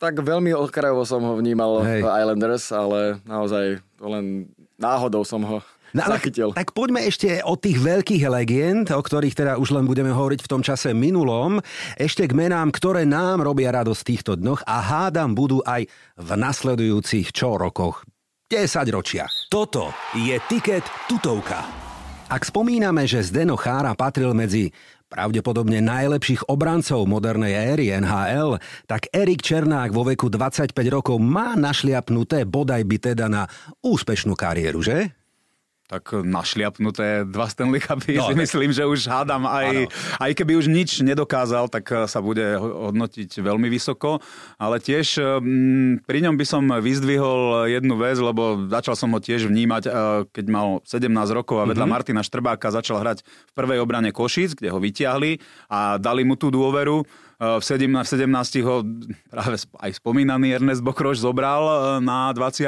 Tak 0.00 0.18
veľmi 0.18 0.50
okrajovo 0.56 1.06
som 1.06 1.22
ho 1.22 1.38
vnímal 1.38 1.86
Hej. 1.86 2.02
v 2.02 2.08
Islanders, 2.10 2.64
ale 2.74 3.22
naozaj 3.22 3.78
to 4.00 4.06
len 4.10 4.50
náhodou 4.74 5.22
som 5.22 5.44
ho 5.46 5.62
No, 5.92 6.08
ale 6.08 6.16
zachytil. 6.16 6.56
Tak 6.56 6.72
poďme 6.72 7.04
ešte 7.04 7.44
o 7.44 7.52
tých 7.52 7.76
veľkých 7.76 8.24
legend, 8.24 8.88
o 8.96 9.02
ktorých 9.04 9.36
teda 9.36 9.52
už 9.60 9.76
len 9.76 9.84
budeme 9.84 10.08
hovoriť 10.08 10.40
v 10.40 10.50
tom 10.50 10.64
čase 10.64 10.96
minulom, 10.96 11.60
ešte 12.00 12.24
k 12.24 12.32
menám, 12.32 12.72
ktoré 12.72 13.04
nám 13.04 13.44
robia 13.44 13.68
radosť 13.76 14.00
v 14.00 14.08
týchto 14.08 14.32
dňoch 14.40 14.64
a 14.64 14.76
hádam 14.80 15.36
budú 15.36 15.60
aj 15.68 15.84
v 16.16 16.30
nasledujúcich 16.32 17.36
čo 17.36 17.60
rokoch, 17.60 18.08
10 18.48 18.88
ročiach. 18.88 19.52
Toto 19.52 19.92
je 20.16 20.36
tiket 20.48 20.84
tutovka. 21.12 21.60
Ak 22.32 22.48
spomíname, 22.48 23.04
že 23.04 23.20
Zdeno 23.20 23.60
Chára 23.60 23.92
patril 23.92 24.32
medzi 24.32 24.72
pravdepodobne 25.12 25.84
najlepších 25.84 26.48
obrancov 26.48 27.04
modernej 27.04 27.52
éry 27.76 27.92
NHL, 27.92 28.56
tak 28.88 29.12
Erik 29.12 29.44
Černák 29.44 29.92
vo 29.92 30.08
veku 30.08 30.32
25 30.32 30.72
rokov 30.88 31.20
má 31.20 31.52
našliapnuté 31.52 32.48
bodaj 32.48 32.88
by 32.88 32.96
teda 32.96 33.28
na 33.28 33.44
úspešnú 33.84 34.32
kariéru, 34.32 34.80
že? 34.80 35.21
Tak 35.92 36.24
našliapnuté 36.24 37.28
dva 37.28 37.52
Stanley 37.52 37.76
Cupy. 37.84 38.16
No, 38.16 38.32
si 38.32 38.32
myslím, 38.32 38.72
že 38.72 38.88
už 38.88 39.04
hádam 39.04 39.44
aj, 39.44 39.92
aj 40.16 40.30
keby 40.32 40.56
už 40.56 40.72
nič 40.72 41.04
nedokázal, 41.04 41.68
tak 41.68 41.84
eh, 41.92 42.08
sa 42.08 42.24
bude 42.24 42.56
hodnotiť 42.56 43.28
veľmi 43.36 43.68
vysoko. 43.68 44.24
Ale 44.56 44.80
tiež 44.80 45.20
mm, 45.20 46.08
pri 46.08 46.18
ňom 46.24 46.40
by 46.40 46.46
som 46.48 46.64
vyzdvihol 46.64 47.68
jednu 47.68 48.00
vec, 48.00 48.16
lebo 48.16 48.64
začal 48.72 48.96
som 48.96 49.12
ho 49.12 49.20
tiež 49.20 49.52
vnímať, 49.52 49.82
eh, 49.84 49.92
keď 50.32 50.44
mal 50.48 50.80
17 50.88 51.12
rokov 51.36 51.60
a 51.60 51.68
vedľa 51.68 51.84
mm-hmm. 51.84 51.92
Martina 51.92 52.24
Štrbáka 52.24 52.72
začal 52.72 53.04
hrať 53.04 53.20
v 53.20 53.52
prvej 53.52 53.84
obrane 53.84 54.08
Košic, 54.16 54.56
kde 54.56 54.72
ho 54.72 54.80
vyťahli 54.80 55.44
a 55.68 56.00
dali 56.00 56.24
mu 56.24 56.40
tú 56.40 56.48
dôveru 56.48 57.04
eh, 57.04 57.60
v 57.60 57.62
17, 57.68 58.00
v 58.00 58.08
17 58.32 58.64
ho 58.64 58.80
práve 59.28 59.60
aj 59.60 59.90
spomínaný 60.00 60.56
Ernest 60.56 60.80
Bokroš 60.80 61.20
zobral 61.20 62.00
na 62.00 62.32
20 62.32 62.64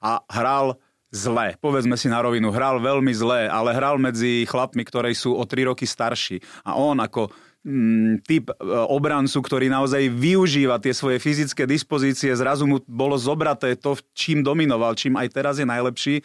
a 0.00 0.24
hral 0.32 0.80
zle. 1.16 1.56
Povedzme 1.56 1.96
si 1.96 2.12
na 2.12 2.20
rovinu, 2.20 2.52
hral 2.52 2.76
veľmi 2.76 3.12
zle, 3.16 3.48
ale 3.48 3.72
hral 3.72 3.96
medzi 3.96 4.44
chlapmi, 4.44 4.84
ktorí 4.84 5.16
sú 5.16 5.32
o 5.32 5.48
3 5.48 5.72
roky 5.72 5.88
starší. 5.88 6.44
A 6.68 6.76
on 6.76 7.00
ako 7.00 7.32
mm, 7.64 8.28
typ 8.28 8.52
e, 8.52 8.54
obrancu, 8.92 9.40
ktorý 9.40 9.72
naozaj 9.72 10.12
využíva 10.12 10.76
tie 10.76 10.92
svoje 10.92 11.16
fyzické 11.16 11.64
dispozície, 11.64 12.28
zrazu 12.36 12.68
mu 12.68 12.84
bolo 12.84 13.16
zobraté 13.16 13.72
to, 13.80 13.96
čím 14.12 14.44
dominoval, 14.44 14.92
čím 14.92 15.16
aj 15.16 15.28
teraz 15.32 15.56
je 15.56 15.64
najlepší 15.64 16.20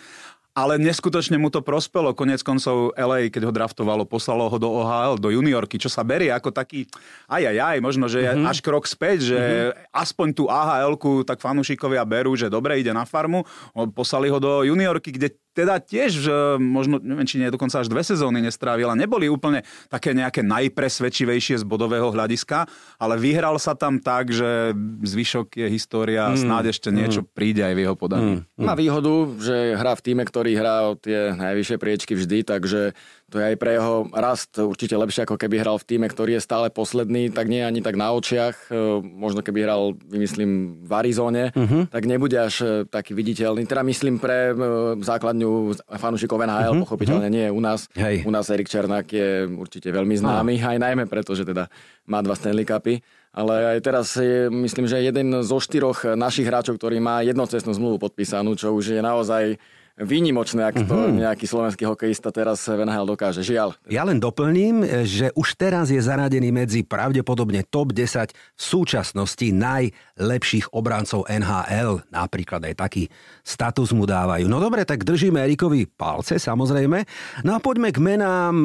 ale 0.51 0.75
neskutočne 0.75 1.39
mu 1.39 1.47
to 1.47 1.63
prospelo. 1.63 2.11
Konec 2.11 2.43
koncov 2.43 2.91
LA, 2.99 3.31
keď 3.31 3.47
ho 3.47 3.53
draftovalo, 3.55 4.03
poslalo 4.03 4.51
ho 4.51 4.57
do 4.59 4.67
OHL, 4.67 5.15
do 5.15 5.31
juniorky, 5.31 5.79
čo 5.79 5.87
sa 5.87 6.03
berie 6.03 6.27
ako 6.27 6.51
taký 6.51 6.91
aj, 7.31 7.55
aj, 7.55 7.57
aj, 7.57 7.77
možno, 7.79 8.11
že 8.11 8.27
mm-hmm. 8.27 8.49
až 8.51 8.57
krok 8.59 8.83
späť, 8.83 9.31
že 9.31 9.39
mm-hmm. 9.39 9.95
aspoň 9.95 10.27
tú 10.35 10.51
ahl 10.51 10.93
tak 11.23 11.39
fanúšikovia 11.39 12.03
berú, 12.03 12.35
že 12.35 12.51
dobre, 12.51 12.83
ide 12.83 12.91
na 12.91 13.07
farmu, 13.07 13.47
poslali 13.95 14.27
ho 14.27 14.43
do 14.43 14.67
juniorky, 14.67 15.15
kde 15.15 15.31
teda 15.51 15.83
tiež, 15.83 16.11
že 16.23 16.35
možno, 16.59 16.97
neviem, 17.03 17.27
či 17.27 17.39
nie 17.39 17.51
dokonca 17.51 17.83
až 17.83 17.91
dve 17.91 18.01
sezóny 18.01 18.39
nestrávil 18.39 18.87
a 18.87 18.95
neboli 18.95 19.27
úplne 19.27 19.67
také 19.91 20.15
nejaké 20.15 20.43
najpresvedčivejšie 20.47 21.59
z 21.59 21.65
bodového 21.67 22.07
hľadiska, 22.11 22.65
ale 22.95 23.19
vyhral 23.19 23.59
sa 23.59 23.75
tam 23.75 23.99
tak, 23.99 24.31
že 24.31 24.71
zvyšok 25.03 25.59
je 25.59 25.67
história, 25.67 26.31
mm. 26.31 26.39
snáď 26.39 26.63
ešte 26.71 26.89
niečo 26.89 27.21
mm. 27.23 27.27
príde 27.35 27.61
aj 27.67 27.73
v 27.75 27.81
jeho 27.83 27.95
podaní. 27.99 28.33
Mm. 28.55 28.63
Má 28.63 28.73
výhodu, 28.79 29.13
že 29.43 29.75
hrá 29.75 29.93
v 29.95 30.03
týme, 30.03 30.23
ktorý 30.23 30.51
hrá 30.55 30.75
o 30.91 30.95
tie 30.95 31.35
najvyššie 31.35 31.77
priečky 31.77 32.13
vždy, 32.15 32.47
takže 32.47 32.95
to 33.31 33.39
je 33.39 33.55
aj 33.55 33.55
pre 33.55 33.79
jeho 33.79 34.11
rast 34.11 34.59
určite 34.59 34.91
lepšie, 34.99 35.23
ako 35.23 35.39
keby 35.39 35.63
hral 35.63 35.79
v 35.79 35.87
týme, 35.87 36.11
ktorý 36.11 36.35
je 36.35 36.43
stále 36.43 36.67
posledný, 36.67 37.31
tak 37.31 37.47
nie 37.47 37.63
ani 37.63 37.79
tak 37.79 37.95
na 37.95 38.11
očiach. 38.11 38.67
E, 38.67 38.99
možno 38.99 39.39
keby 39.39 39.63
hral, 39.63 39.95
vymyslím, 40.03 40.83
v 40.83 40.91
Arizone, 40.91 41.55
uh-huh. 41.55 41.87
tak 41.87 42.03
nebude 42.11 42.35
až 42.35 42.55
e, 42.59 42.67
taký 42.83 43.15
viditeľný. 43.15 43.63
Teda 43.63 43.87
myslím 43.87 44.19
pre 44.19 44.51
e, 44.51 44.53
základňu 44.99 45.79
fanúšikov 45.95 46.43
NHL, 46.43 46.75
uh-huh. 46.75 46.83
pochopiteľne 46.83 47.31
nie 47.31 47.47
u 47.47 47.63
nás. 47.63 47.87
Hej. 47.95 48.27
U 48.27 48.31
nás 48.35 48.51
Erik 48.51 48.67
Černák 48.67 49.07
je 49.07 49.47
určite 49.47 49.87
veľmi 49.87 50.19
známy, 50.19 50.59
uh-huh. 50.59 50.71
aj 50.75 50.77
najmä 50.83 51.03
preto, 51.07 51.31
že 51.31 51.47
teda 51.47 51.71
má 52.11 52.19
dva 52.19 52.35
Stanley 52.35 52.67
Cupy. 52.67 52.99
Ale 53.31 53.79
aj 53.79 53.79
teraz 53.79 54.11
je, 54.19 54.51
myslím, 54.51 54.91
že 54.91 54.99
jeden 54.99 55.31
zo 55.39 55.55
štyroch 55.63 56.03
našich 56.19 56.43
hráčov, 56.43 56.75
ktorý 56.75 56.99
má 56.99 57.23
jednocestnú 57.23 57.71
zmluvu 57.71 58.03
podpísanú, 58.03 58.59
čo 58.59 58.75
už 58.75 58.99
je 58.99 58.99
naozaj 58.99 59.55
výnimočné, 60.01 60.65
ak 60.65 60.83
to 60.83 60.97
mm-hmm. 60.97 61.21
nejaký 61.21 61.45
slovenský 61.45 61.85
hokejista 61.85 62.33
teraz 62.33 62.65
v 62.65 62.83
NHL 62.83 63.05
dokáže. 63.05 63.45
Žiaľ. 63.45 63.77
Ja 63.87 64.01
len 64.01 64.17
doplním, 64.17 65.05
že 65.05 65.29
už 65.37 65.53
teraz 65.53 65.93
je 65.93 66.01
zaradený 66.01 66.49
medzi 66.49 66.81
pravdepodobne 66.81 67.61
top 67.69 67.93
10 67.93 68.33
v 68.33 68.61
súčasnosti 68.61 69.47
najlepších 69.53 70.73
obrancov 70.73 71.29
NHL. 71.29 72.01
Napríklad 72.09 72.65
aj 72.65 72.75
taký 72.81 73.03
status 73.45 73.93
mu 73.93 74.09
dávajú. 74.09 74.49
No 74.49 74.57
dobre, 74.57 74.83
tak 74.83 75.05
držíme 75.05 75.41
Erikovi 75.45 75.85
palce, 75.85 76.41
samozrejme. 76.41 77.05
No 77.45 77.57
a 77.57 77.59
poďme 77.61 77.93
k 77.93 78.01
menám, 78.01 78.55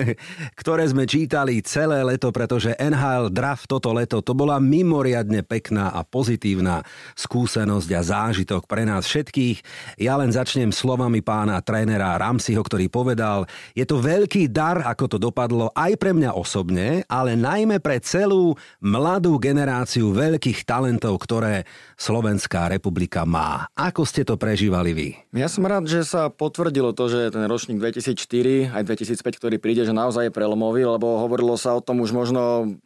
ktoré 0.60 0.86
sme 0.86 1.04
čítali 1.04 1.58
celé 1.66 2.02
leto, 2.06 2.30
pretože 2.30 2.78
NHL 2.78 3.34
draft 3.34 3.66
toto 3.66 3.90
leto, 3.90 4.22
to 4.22 4.32
bola 4.38 4.62
mimoriadne 4.62 5.42
pekná 5.42 5.90
a 5.90 6.06
pozitívna 6.06 6.86
skúsenosť 7.18 7.90
a 7.96 8.00
zážitok 8.02 8.70
pre 8.70 8.86
nás 8.86 9.08
všetkých. 9.10 9.58
Ja 9.98 10.14
len 10.20 10.30
začnem 10.30 10.75
slovami 10.76 11.24
pána 11.24 11.56
trénera 11.64 12.20
Ramsiho, 12.20 12.60
ktorý 12.60 12.92
povedal, 12.92 13.48
je 13.72 13.88
to 13.88 13.96
veľký 13.96 14.52
dar, 14.52 14.84
ako 14.84 15.16
to 15.16 15.18
dopadlo 15.18 15.72
aj 15.72 15.96
pre 15.96 16.12
mňa 16.12 16.36
osobne, 16.36 17.00
ale 17.08 17.32
najmä 17.32 17.80
pre 17.80 17.96
celú 18.04 18.52
mladú 18.84 19.40
generáciu 19.40 20.12
veľkých 20.12 20.68
talentov, 20.68 21.16
ktoré 21.24 21.64
Slovenská 21.96 22.68
republika 22.68 23.24
má. 23.24 23.72
Ako 23.72 24.04
ste 24.04 24.20
to 24.28 24.36
prežívali 24.36 24.92
vy? 24.92 25.08
Ja 25.32 25.48
som 25.48 25.64
rád, 25.64 25.88
že 25.88 26.04
sa 26.04 26.28
potvrdilo 26.28 26.92
to, 26.92 27.08
že 27.08 27.32
ten 27.32 27.48
ročník 27.48 27.80
2004 27.80 28.76
aj 28.76 28.82
2005, 28.84 29.40
ktorý 29.40 29.56
príde, 29.56 29.88
že 29.88 29.96
naozaj 29.96 30.28
je 30.28 30.36
prelomový, 30.36 30.84
lebo 30.84 31.16
hovorilo 31.24 31.56
sa 31.56 31.72
o 31.72 31.80
tom 31.80 32.04
už 32.04 32.12
možno 32.12 32.76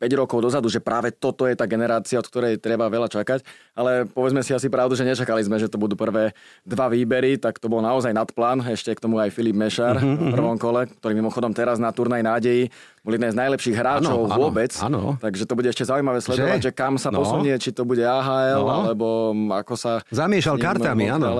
5 0.00 0.08
rokov 0.16 0.40
dozadu, 0.40 0.72
že 0.72 0.80
práve 0.80 1.12
toto 1.12 1.44
je 1.44 1.52
tá 1.52 1.68
generácia, 1.68 2.16
od 2.16 2.24
ktorej 2.24 2.56
treba 2.56 2.88
veľa 2.88 3.12
čakať. 3.12 3.44
Ale 3.76 4.08
povedzme 4.08 4.40
si 4.40 4.56
asi 4.56 4.72
pravdu, 4.72 4.96
že 4.96 5.04
nečakali 5.04 5.44
sme, 5.44 5.60
že 5.60 5.68
to 5.68 5.76
budú 5.76 5.92
prvé 5.92 6.32
dva 6.64 6.88
výbery, 6.88 7.36
tak 7.36 7.60
to 7.60 7.68
bol 7.68 7.84
naozaj 7.84 8.16
nadplán. 8.16 8.64
Ešte 8.64 8.96
k 8.96 9.04
tomu 9.04 9.20
aj 9.20 9.28
Filip 9.28 9.52
Mešar 9.52 10.00
uh-huh, 10.00 10.32
v 10.32 10.32
prvom 10.32 10.56
kole, 10.56 10.88
ktorý 10.88 11.12
mimochodom 11.12 11.52
teraz 11.52 11.76
na 11.76 11.92
turnaj 11.92 12.24
nádejí 12.24 12.72
bol 13.00 13.16
jeden 13.16 13.32
z 13.32 13.36
najlepších 13.36 13.76
hráčov 13.76 14.28
ano, 14.28 14.36
vôbec. 14.36 14.72
Ano. 14.80 15.16
Takže 15.16 15.48
to 15.48 15.56
bude 15.56 15.72
ešte 15.72 15.88
zaujímavé 15.88 16.20
sledovať, 16.20 16.60
že, 16.60 16.66
že 16.68 16.76
kam 16.76 17.00
sa 17.00 17.08
no. 17.08 17.24
posunie, 17.24 17.56
či 17.56 17.72
to 17.72 17.88
bude 17.88 18.04
AHL, 18.04 18.60
no. 18.60 18.76
alebo 18.84 19.08
ako 19.56 19.72
sa... 19.72 20.04
Zamiešal 20.12 20.60
kartami, 20.60 21.08
áno. 21.08 21.32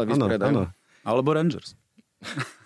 Alebo 1.05 1.29
Rangers. 1.37 1.76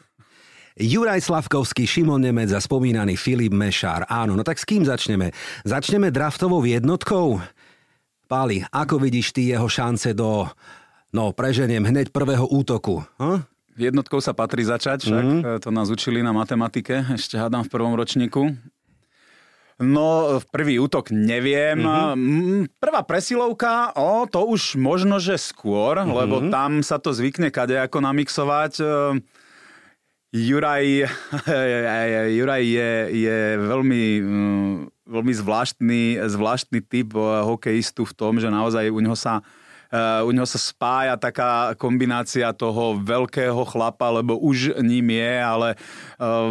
Juraj 0.74 1.22
Slavkovský, 1.22 1.86
Šimon 1.86 2.18
Nemec 2.18 2.50
a 2.50 2.58
spomínaný 2.58 3.14
Filip 3.14 3.54
Mešár. 3.54 4.10
Áno, 4.10 4.34
no 4.34 4.42
tak 4.42 4.58
s 4.58 4.66
kým 4.66 4.82
začneme? 4.82 5.30
Začneme 5.62 6.10
draftovou 6.10 6.66
jednotkou? 6.66 7.38
Páli, 8.26 8.66
ako 8.74 8.98
vidíš 8.98 9.30
ty 9.30 9.54
jeho 9.54 9.70
šance 9.70 10.10
do, 10.18 10.50
no 11.14 11.30
preženiem 11.30 11.86
hneď 11.86 12.10
prvého 12.10 12.50
útoku? 12.50 13.06
Hm? 13.22 13.46
Jednotkou 13.78 14.18
sa 14.18 14.34
patrí 14.34 14.66
začať, 14.66 15.06
však 15.06 15.22
mm-hmm. 15.22 15.62
to 15.62 15.70
nás 15.70 15.94
učili 15.94 16.26
na 16.26 16.34
matematike, 16.34 17.06
ešte 17.14 17.38
hádam 17.38 17.62
v 17.62 17.70
prvom 17.70 17.94
ročníku. 17.94 18.58
No, 19.78 20.38
prvý 20.50 20.82
útok 20.82 21.14
neviem. 21.14 21.86
Mm-hmm. 21.86 22.82
Prvá 22.82 23.06
presilovka, 23.06 23.94
o, 23.94 24.26
to 24.26 24.42
už 24.42 24.74
možno, 24.74 25.22
že 25.22 25.38
skôr, 25.38 26.02
mm-hmm. 26.02 26.18
lebo 26.18 26.36
tam 26.50 26.82
sa 26.82 26.98
to 26.98 27.14
zvykne 27.14 27.54
kadejako 27.54 28.02
namixovať. 28.02 28.82
Juraj, 30.34 31.06
Juraj 32.36 32.64
je, 32.66 32.90
je 33.22 33.38
veľmi, 33.54 34.04
mm, 34.18 34.74
veľmi 35.06 35.32
zvláštny, 35.38 36.18
zvláštny 36.26 36.82
typ 36.82 37.14
eh, 37.14 37.22
hokejistu 37.46 38.02
v 38.02 38.16
tom, 38.18 38.42
že 38.42 38.50
naozaj 38.50 38.90
u 38.90 38.98
neho 38.98 39.14
sa 39.14 39.46
Uh, 39.94 40.26
u 40.26 40.34
neho 40.34 40.42
sa 40.42 40.58
spája 40.58 41.14
taká 41.14 41.70
kombinácia 41.78 42.50
toho 42.50 42.98
veľkého 42.98 43.62
chlapa, 43.62 44.10
lebo 44.10 44.34
už 44.34 44.82
ním 44.82 45.14
je, 45.14 45.34
ale 45.38 45.68
uh, 46.18 46.50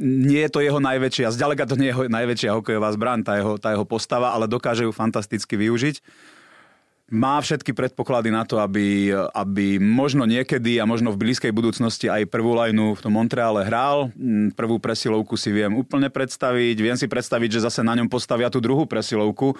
nie 0.00 0.40
je 0.40 0.48
to 0.48 0.64
jeho 0.64 0.80
najväčšia, 0.80 1.36
zďaleka 1.36 1.68
to 1.68 1.76
nie 1.76 1.92
je 1.92 1.94
jeho 1.94 2.08
najväčšia 2.08 2.56
hokejová 2.56 2.96
zbraň, 2.96 3.28
tá 3.28 3.36
jeho, 3.36 3.60
tá 3.60 3.76
jeho 3.76 3.84
postava, 3.84 4.32
ale 4.32 4.48
dokáže 4.48 4.88
ju 4.88 4.92
fantasticky 4.94 5.52
využiť 5.68 6.00
má 7.12 7.36
všetky 7.36 7.76
predpoklady 7.76 8.32
na 8.32 8.48
to, 8.48 8.56
aby, 8.56 9.12
aby 9.36 9.76
možno 9.76 10.24
niekedy 10.24 10.80
a 10.80 10.88
možno 10.88 11.12
v 11.12 11.20
blízkej 11.20 11.52
budúcnosti 11.52 12.08
aj 12.08 12.24
prvú 12.32 12.56
lajnu 12.56 12.96
v 12.96 13.02
tom 13.04 13.12
Montreale 13.12 13.60
hral. 13.68 14.08
Mm, 14.16 14.56
prvú 14.56 14.80
presilovku 14.80 15.36
si 15.36 15.52
viem 15.52 15.68
úplne 15.76 16.08
predstaviť. 16.08 16.76
Viem 16.80 16.96
si 16.96 17.04
predstaviť, 17.04 17.60
že 17.60 17.64
zase 17.68 17.84
na 17.84 17.92
ňom 17.92 18.08
postavia 18.08 18.48
tú 18.48 18.56
druhú 18.56 18.88
presilovku. 18.88 19.52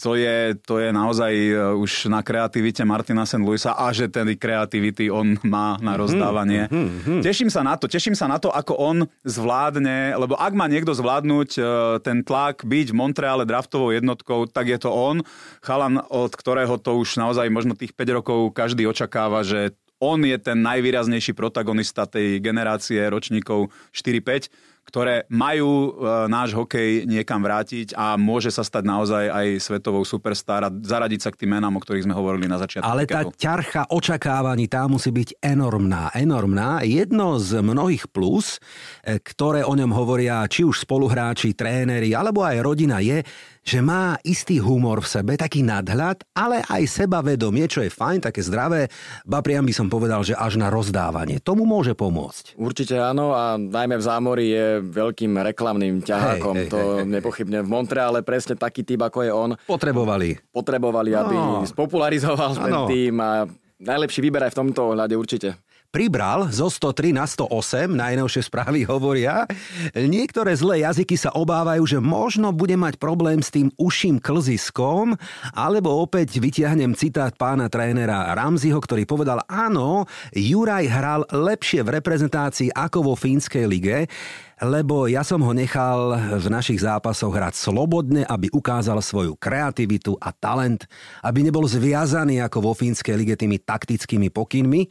To 0.00 0.16
je, 0.16 0.56
to 0.64 0.80
je 0.80 0.88
naozaj 0.88 1.32
e, 1.36 1.52
už 1.76 2.08
na 2.08 2.24
kreativite 2.24 2.80
Martina 2.88 3.28
St. 3.28 3.44
Louisa 3.44 3.76
a 3.76 3.92
že 3.92 4.08
ten 4.08 4.32
kreativity 4.32 5.12
on 5.12 5.36
má 5.44 5.76
na 5.84 5.94
mhm, 5.94 6.00
rozdávanie. 6.00 6.62
Mm-hmm. 6.72 7.20
Teším 7.20 7.52
sa 7.52 7.60
na 7.60 7.76
to. 7.76 7.92
Teším 7.92 8.16
sa 8.16 8.24
na 8.24 8.40
to, 8.40 8.48
ako 8.48 8.72
on 8.72 8.96
zvládne, 9.20 10.16
lebo 10.16 10.32
ak 10.40 10.52
má 10.56 10.64
niekto 10.64 10.96
zvládnuť 10.96 11.50
e, 11.54 11.62
ten 12.00 12.24
tlak, 12.24 12.64
byť 12.64 12.86
v 12.88 12.96
Montreale 12.96 13.44
draftovou 13.44 13.92
jednotkou, 13.92 14.48
tak 14.48 14.72
je 14.72 14.80
to 14.80 14.88
on. 14.88 15.20
Chalan, 15.60 16.00
od 16.08 16.32
ktorého 16.32 16.80
to 16.86 16.94
už 17.02 17.18
naozaj 17.18 17.50
možno 17.50 17.74
tých 17.74 17.90
5 17.90 18.22
rokov 18.22 18.54
každý 18.54 18.86
očakáva, 18.86 19.42
že 19.42 19.74
on 19.98 20.22
je 20.22 20.38
ten 20.38 20.62
najvýraznejší 20.62 21.34
protagonista 21.34 22.06
tej 22.06 22.38
generácie 22.38 23.02
ročníkov 23.10 23.74
4-5 23.90 24.76
ktoré 24.86 25.26
majú 25.26 25.66
e, 25.66 25.90
náš 26.30 26.54
hokej 26.54 27.10
niekam 27.10 27.42
vrátiť 27.42 27.98
a 27.98 28.14
môže 28.14 28.54
sa 28.54 28.62
stať 28.62 28.86
naozaj 28.86 29.24
aj 29.34 29.46
svetovou 29.58 30.06
superstar 30.06 30.62
a 30.62 30.70
zaradiť 30.70 31.20
sa 31.26 31.30
k 31.34 31.42
tým 31.42 31.58
menám, 31.58 31.74
o 31.74 31.82
ktorých 31.82 32.06
sme 32.06 32.14
hovorili 32.14 32.46
na 32.46 32.62
začiatku. 32.62 32.86
Ale 32.86 33.02
tá 33.02 33.26
ťarcha 33.26 33.90
očakávaní 33.90 34.70
tá 34.70 34.86
musí 34.86 35.10
byť 35.10 35.42
enormná, 35.42 36.14
enormná. 36.14 36.86
Jedno 36.86 37.42
z 37.42 37.58
mnohých 37.58 38.06
plus, 38.14 38.62
e, 39.02 39.18
ktoré 39.18 39.66
o 39.66 39.74
ňom 39.74 39.90
hovoria 39.90 40.46
či 40.46 40.62
už 40.62 40.86
spoluhráči, 40.86 41.58
tréneri 41.58 42.14
alebo 42.14 42.46
aj 42.46 42.62
rodina 42.62 43.02
je, 43.02 43.26
že 43.66 43.82
má 43.82 44.14
istý 44.22 44.62
humor 44.62 45.02
v 45.02 45.10
sebe, 45.10 45.32
taký 45.34 45.66
nadhľad, 45.66 46.22
ale 46.38 46.62
aj 46.70 46.86
sebavedomie, 46.86 47.66
čo 47.66 47.82
je 47.82 47.90
fajn, 47.90 48.30
také 48.30 48.38
zdravé, 48.38 48.86
ba 49.26 49.42
priam 49.42 49.66
by 49.66 49.74
som 49.74 49.90
povedal, 49.90 50.22
že 50.22 50.38
až 50.38 50.54
na 50.54 50.70
rozdávanie. 50.70 51.42
Tomu 51.42 51.66
môže 51.66 51.98
pomôcť. 51.98 52.54
Určite 52.54 52.94
áno 53.02 53.34
a 53.34 53.58
najmä 53.58 53.98
v 53.98 54.06
zámori 54.06 54.46
je 54.54 54.66
veľkým 54.86 55.34
reklamným 55.42 55.98
ťahákom. 56.06 56.54
Hej, 56.54 56.62
hej, 56.62 56.70
to 56.70 56.78
hej, 56.78 56.96
hej. 57.02 57.10
nepochybne 57.10 57.58
v 57.66 57.68
Montreale 57.68 58.22
presne 58.22 58.54
taký 58.54 58.86
typ, 58.86 59.02
ako 59.02 59.18
je 59.26 59.32
on. 59.34 59.50
Potrebovali. 59.66 60.38
Potrebovali, 60.54 61.10
aby 61.18 61.34
no. 61.34 61.66
spopularizoval 61.66 62.54
ten 62.54 62.74
tým 62.86 63.18
a 63.18 63.50
najlepší 63.82 64.22
výber 64.22 64.46
aj 64.46 64.54
v 64.54 64.58
tomto 64.62 64.94
ohľade 64.94 65.18
určite 65.18 65.65
pribral 65.90 66.50
zo 66.52 66.70
103 66.70 67.16
na 67.16 67.24
108, 67.24 67.90
najnovšie 67.92 68.42
správy 68.46 68.84
hovoria. 68.86 69.48
Niektoré 69.96 70.54
zlé 70.54 70.86
jazyky 70.86 71.16
sa 71.18 71.32
obávajú, 71.32 71.82
že 71.86 71.98
možno 72.02 72.52
bude 72.52 72.74
mať 72.74 73.00
problém 73.00 73.40
s 73.40 73.50
tým 73.52 73.72
uším 73.80 74.20
klziskom, 74.22 75.16
alebo 75.56 76.02
opäť 76.02 76.38
vytiahnem 76.38 76.94
citát 76.96 77.34
pána 77.34 77.66
trénera 77.72 78.32
Ramziho, 78.36 78.78
ktorý 78.78 79.08
povedal, 79.08 79.42
áno, 79.48 80.04
Juraj 80.32 80.86
hral 80.88 81.22
lepšie 81.30 81.82
v 81.82 81.98
reprezentácii 82.00 82.68
ako 82.72 83.12
vo 83.12 83.14
fínskej 83.14 83.64
lige 83.66 84.08
lebo 84.56 85.04
ja 85.04 85.20
som 85.20 85.44
ho 85.44 85.52
nechal 85.52 86.16
v 86.40 86.46
našich 86.48 86.80
zápasoch 86.80 87.28
hrať 87.28 87.60
slobodne, 87.60 88.24
aby 88.24 88.48
ukázal 88.48 89.04
svoju 89.04 89.36
kreativitu 89.36 90.16
a 90.16 90.32
talent, 90.32 90.88
aby 91.20 91.44
nebol 91.44 91.68
zviazaný 91.68 92.40
ako 92.40 92.64
vo 92.64 92.72
fínskej 92.72 93.12
lige 93.20 93.36
tými 93.36 93.60
taktickými 93.60 94.32
pokynmi. 94.32 94.88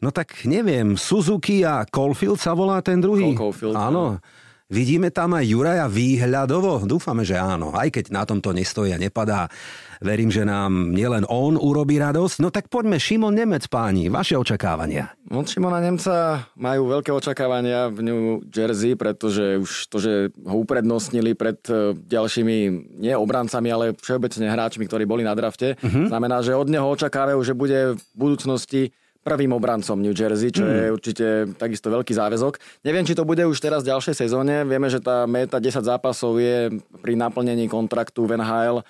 No 0.00 0.08
tak 0.16 0.48
neviem, 0.48 0.96
Suzuki 0.96 1.60
a 1.60 1.84
Caulfield 1.84 2.40
sa 2.40 2.56
volá 2.56 2.80
ten 2.80 3.04
druhý? 3.04 3.36
Caulfield, 3.36 3.76
áno. 3.76 4.16
Vidíme 4.72 5.12
tam 5.12 5.36
aj 5.36 5.44
Juraja 5.44 5.84
výhľadovo? 5.84 6.88
Dúfame, 6.88 7.28
že 7.28 7.36
áno. 7.36 7.76
Aj 7.76 7.92
keď 7.92 8.08
na 8.08 8.24
tomto 8.24 8.56
nestojí 8.56 8.96
a 8.96 8.96
nepadá. 8.96 9.52
Verím, 10.02 10.34
že 10.34 10.42
nám 10.42 10.90
nielen 10.90 11.22
on 11.30 11.54
urobí 11.54 11.96
radosť. 11.96 12.42
No 12.42 12.50
tak 12.50 12.66
poďme, 12.66 12.98
Šimon 12.98 13.32
Nemec, 13.32 13.70
páni, 13.70 14.10
vaše 14.10 14.34
očakávania. 14.34 15.14
Od 15.32 15.46
Šimona 15.48 15.80
Nemca 15.80 16.44
majú 16.58 16.92
veľké 16.92 17.14
očakávania 17.14 17.88
v 17.88 17.98
New 18.04 18.22
Jersey, 18.50 18.98
pretože 18.98 19.62
už 19.62 19.70
to, 19.88 19.96
že 20.02 20.12
ho 20.34 20.56
uprednostnili 20.60 21.32
pred 21.32 21.56
e, 21.70 21.96
ďalšími, 21.96 22.56
nie 23.00 23.14
obrancami, 23.16 23.72
ale 23.72 23.96
všeobecne 23.96 24.50
hráčmi, 24.50 24.84
ktorí 24.84 25.08
boli 25.08 25.24
na 25.24 25.32
drafte, 25.32 25.78
uh-huh. 25.80 26.10
znamená, 26.10 26.44
že 26.44 26.52
od 26.52 26.68
neho 26.68 26.84
očakávajú, 26.84 27.40
že 27.40 27.56
bude 27.56 27.96
v 27.96 28.02
budúcnosti 28.12 28.92
prvým 29.22 29.54
obrancom 29.54 29.94
New 30.02 30.12
Jersey, 30.12 30.50
čo 30.50 30.66
mm. 30.66 30.70
je 30.74 30.86
určite 30.90 31.26
takisto 31.54 31.88
veľký 31.88 32.10
záväzok. 32.10 32.82
Neviem, 32.82 33.06
či 33.06 33.14
to 33.14 33.22
bude 33.22 33.46
už 33.46 33.54
teraz 33.62 33.86
v 33.86 33.94
ďalšej 33.94 34.26
sezóne. 34.26 34.66
Vieme, 34.66 34.90
že 34.90 34.98
tá 34.98 35.24
meta 35.30 35.62
10 35.62 35.78
zápasov 35.78 36.42
je 36.42 36.82
pri 36.98 37.14
naplnení 37.14 37.70
kontraktu 37.70 38.26
v 38.26 38.42
NHL 38.42 38.82
e, 38.82 38.84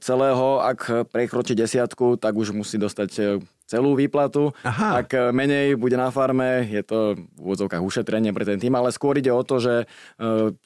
celého. 0.00 0.64
Ak 0.64 0.88
prekročí 1.12 1.52
desiatku, 1.52 2.16
tak 2.16 2.32
už 2.40 2.56
musí 2.56 2.80
dostať 2.80 3.10
e, 3.20 3.22
celú 3.68 3.92
výplatu. 3.92 4.56
Aha. 4.64 5.04
Ak 5.04 5.12
e, 5.12 5.36
menej 5.36 5.76
bude 5.76 6.00
na 6.00 6.08
farme, 6.08 6.64
je 6.64 6.80
to 6.80 7.20
v 7.36 7.36
úvodzovkách 7.36 7.84
ušetrenie 7.84 8.32
pre 8.32 8.48
ten 8.48 8.56
tým, 8.56 8.72
ale 8.72 8.88
skôr 8.88 9.20
ide 9.20 9.28
o 9.28 9.44
to, 9.44 9.60
že 9.60 9.84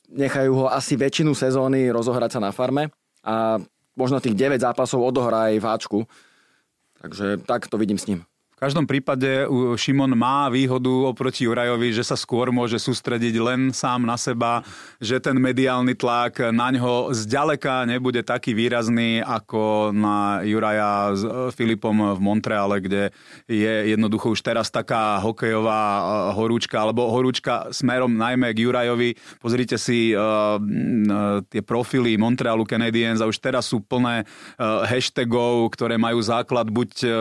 nechajú 0.09 0.65
ho 0.65 0.67
asi 0.71 0.95
väčšinu 0.95 1.35
sezóny 1.35 1.91
rozohrať 1.91 2.39
sa 2.39 2.41
na 2.41 2.55
farme 2.55 2.95
a 3.27 3.59
možno 3.99 4.23
tých 4.23 4.39
9 4.39 4.63
zápasov 4.63 5.03
odohrá 5.03 5.51
aj 5.51 5.57
v 5.59 5.67
Ačku. 5.67 6.01
Takže 7.03 7.43
tak 7.43 7.67
to 7.67 7.75
vidím 7.75 7.99
s 7.99 8.07
ním 8.07 8.23
každom 8.63 8.87
prípade 8.87 9.27
Šimon 9.75 10.15
má 10.15 10.47
výhodu 10.47 11.11
oproti 11.11 11.51
Jurajovi, 11.51 11.91
že 11.91 12.07
sa 12.07 12.15
skôr 12.15 12.55
môže 12.55 12.79
sústrediť 12.79 13.35
len 13.43 13.61
sám 13.75 14.07
na 14.07 14.15
seba, 14.15 14.63
že 15.03 15.19
ten 15.19 15.35
mediálny 15.35 15.99
tlak 15.99 16.55
na 16.55 16.71
ňo 16.71 17.11
zďaleka 17.11 17.91
nebude 17.91 18.23
taký 18.23 18.55
výrazný 18.55 19.19
ako 19.19 19.91
na 19.91 20.47
Juraja 20.47 21.11
s 21.11 21.27
e, 21.27 21.51
Filipom 21.51 22.15
v 22.15 22.21
Montreale, 22.23 22.79
kde 22.79 23.11
je 23.51 23.99
jednoducho 23.99 24.31
už 24.31 24.47
teraz 24.47 24.71
taká 24.71 25.19
hokejová 25.19 25.83
e, 25.83 26.03
horúčka, 26.39 26.87
alebo 26.87 27.11
horúčka 27.11 27.67
smerom 27.75 28.15
najmä 28.15 28.55
k 28.55 28.63
Jurajovi. 28.63 29.19
Pozrite 29.43 29.75
si 29.75 30.15
uh, 30.15 30.61
tie 31.51 31.65
profily 31.65 32.15
Montrealu 32.15 32.63
Canadiens 32.69 33.19
a 33.19 33.27
už 33.27 33.43
teraz 33.43 33.67
sú 33.67 33.83
plné 33.83 34.23
uh, 34.23 34.87
hashtagov, 34.87 35.75
ktoré 35.75 35.99
majú 35.99 36.23
základ 36.23 36.71
buď 36.71 36.91
uh, 37.03 37.13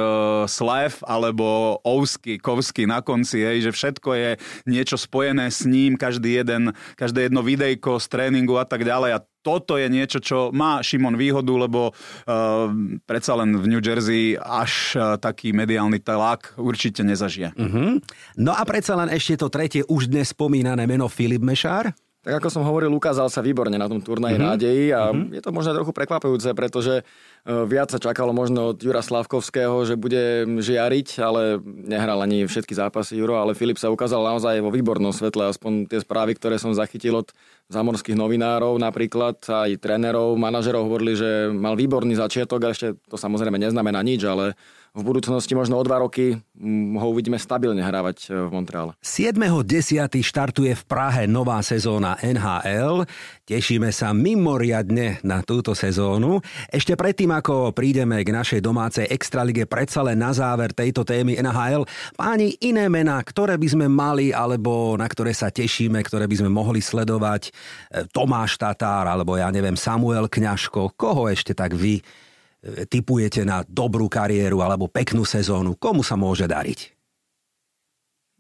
Slav, 0.46 1.02
ale 1.08 1.31
alebo 1.32 1.80
Ousky, 1.88 2.36
Kovsky 2.36 2.84
na 2.84 3.00
konci, 3.00 3.40
hej, 3.40 3.64
že 3.64 3.72
všetko 3.72 4.10
je 4.20 4.30
niečo 4.68 5.00
spojené 5.00 5.48
s 5.48 5.64
ním, 5.64 5.96
každý 5.96 6.44
jeden, 6.44 6.76
každé 7.00 7.32
jedno 7.32 7.40
videjko 7.40 8.04
z 8.04 8.06
tréningu 8.12 8.60
a 8.60 8.68
tak 8.68 8.84
ďalej 8.84 9.16
a 9.16 9.24
toto 9.42 9.80
je 9.80 9.90
niečo, 9.90 10.22
čo 10.22 10.54
má 10.54 10.84
Šimon 10.86 11.18
výhodu, 11.18 11.50
lebo 11.56 11.90
uh, 11.90 12.70
predsa 13.10 13.34
len 13.40 13.58
v 13.58 13.66
New 13.74 13.82
Jersey 13.82 14.38
až 14.38 14.94
uh, 14.94 15.18
taký 15.18 15.50
mediálny 15.56 15.98
tlak 16.04 16.54
určite 16.62 17.02
nezažije. 17.02 17.56
Uh-huh. 17.58 17.98
No 18.38 18.52
a 18.54 18.62
predsa 18.68 18.94
len 18.94 19.10
ešte 19.10 19.42
to 19.42 19.50
tretie 19.50 19.82
už 19.88 20.14
dnes 20.14 20.36
spomínané 20.36 20.86
meno 20.86 21.10
Filip 21.10 21.42
Mešár. 21.42 21.90
Tak 22.22 22.38
ako 22.38 22.54
som 22.54 22.62
hovoril, 22.62 22.94
ukázal 22.94 23.34
sa 23.34 23.42
výborne 23.42 23.82
na 23.82 23.90
tom 23.90 23.98
turnaji 23.98 24.38
mm-hmm. 24.38 24.52
nádeji 24.54 24.86
a 24.94 25.10
mm-hmm. 25.10 25.34
je 25.34 25.42
to 25.42 25.50
možno 25.50 25.74
trochu 25.74 25.90
prekvapujúce, 25.90 26.54
pretože 26.54 27.02
E, 27.02 27.31
viac 27.46 27.90
sa 27.90 27.98
čakalo 27.98 28.32
možno 28.32 28.74
od 28.74 28.78
Jura 28.78 29.02
Slavkovského, 29.02 29.82
že 29.84 29.98
bude 29.98 30.46
žiariť, 30.62 31.08
ale 31.22 31.58
nehral 31.66 32.22
ani 32.22 32.46
všetky 32.46 32.78
zápasy 32.78 33.18
Juro, 33.18 33.42
ale 33.42 33.58
Filip 33.58 33.82
sa 33.82 33.90
ukázal 33.90 34.22
naozaj 34.22 34.62
vo 34.62 34.70
výbornom 34.70 35.10
svetle, 35.10 35.50
aspoň 35.50 35.90
tie 35.90 36.00
správy, 36.06 36.38
ktoré 36.38 36.62
som 36.62 36.70
zachytil 36.78 37.18
od 37.18 37.34
zamorských 37.72 38.20
novinárov 38.20 38.78
napríklad, 38.78 39.42
aj 39.48 39.80
trénerov, 39.80 40.36
manažerov 40.36 40.86
hovorili, 40.86 41.16
že 41.18 41.50
mal 41.50 41.74
výborný 41.80 42.14
začiatok 42.20 42.68
a 42.68 42.72
ešte 42.76 43.00
to 43.08 43.16
samozrejme 43.16 43.58
neznamená 43.58 44.04
nič, 44.04 44.22
ale 44.28 44.54
v 44.92 45.08
budúcnosti 45.08 45.56
možno 45.56 45.80
o 45.80 45.84
dva 45.88 46.04
roky 46.04 46.36
ho 47.00 47.08
uvidíme 47.08 47.40
stabilne 47.40 47.80
hrávať 47.80 48.28
e, 48.28 48.36
v 48.36 48.52
Montreale. 48.52 48.92
7.10. 49.00 50.20
štartuje 50.20 50.76
v 50.76 50.84
Prahe 50.84 51.24
nová 51.32 51.64
sezóna 51.64 52.20
NHL. 52.20 53.08
Tešíme 53.48 53.88
sa 53.96 54.12
mimoriadne 54.12 55.24
na 55.24 55.48
túto 55.48 55.72
sezónu. 55.72 56.44
Ešte 56.68 57.00
predtým, 57.00 57.31
ako 57.32 57.72
prídeme 57.72 58.20
k 58.22 58.36
našej 58.36 58.60
domácej 58.60 59.08
extralige, 59.08 59.64
predsa 59.64 60.04
len 60.04 60.20
na 60.20 60.36
záver 60.36 60.76
tejto 60.76 61.08
témy 61.08 61.40
NHL, 61.40 61.88
páni 62.20 62.60
iné 62.60 62.92
mená, 62.92 63.18
ktoré 63.24 63.56
by 63.56 63.68
sme 63.72 63.88
mali, 63.88 64.36
alebo 64.36 65.00
na 65.00 65.08
ktoré 65.08 65.32
sa 65.32 65.48
tešíme, 65.48 66.04
ktoré 66.04 66.28
by 66.28 66.44
sme 66.44 66.52
mohli 66.52 66.84
sledovať, 66.84 67.48
e, 67.48 67.52
Tomáš 68.12 68.60
Tatár, 68.60 69.08
alebo 69.08 69.40
ja 69.40 69.48
neviem, 69.50 69.80
Samuel 69.80 70.28
Kňažko, 70.28 70.94
koho 71.00 71.32
ešte 71.32 71.56
tak 71.56 71.74
vy 71.74 72.04
typujete 72.62 73.42
na 73.42 73.66
dobrú 73.66 74.06
kariéru 74.06 74.62
alebo 74.62 74.86
peknú 74.86 75.26
sezónu, 75.26 75.74
komu 75.82 76.06
sa 76.06 76.14
môže 76.14 76.46
dariť? 76.46 76.94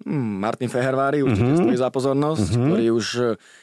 Hmm, 0.01 0.41
Martin 0.41 0.65
Fehervári 0.65 1.21
určite 1.21 1.45
mm-hmm. 1.45 1.61
stojí 1.61 1.77
za 1.77 1.89
pozornosť, 1.93 2.41
mm-hmm. 2.41 2.65
ktorý 2.69 2.85
už 2.89 3.05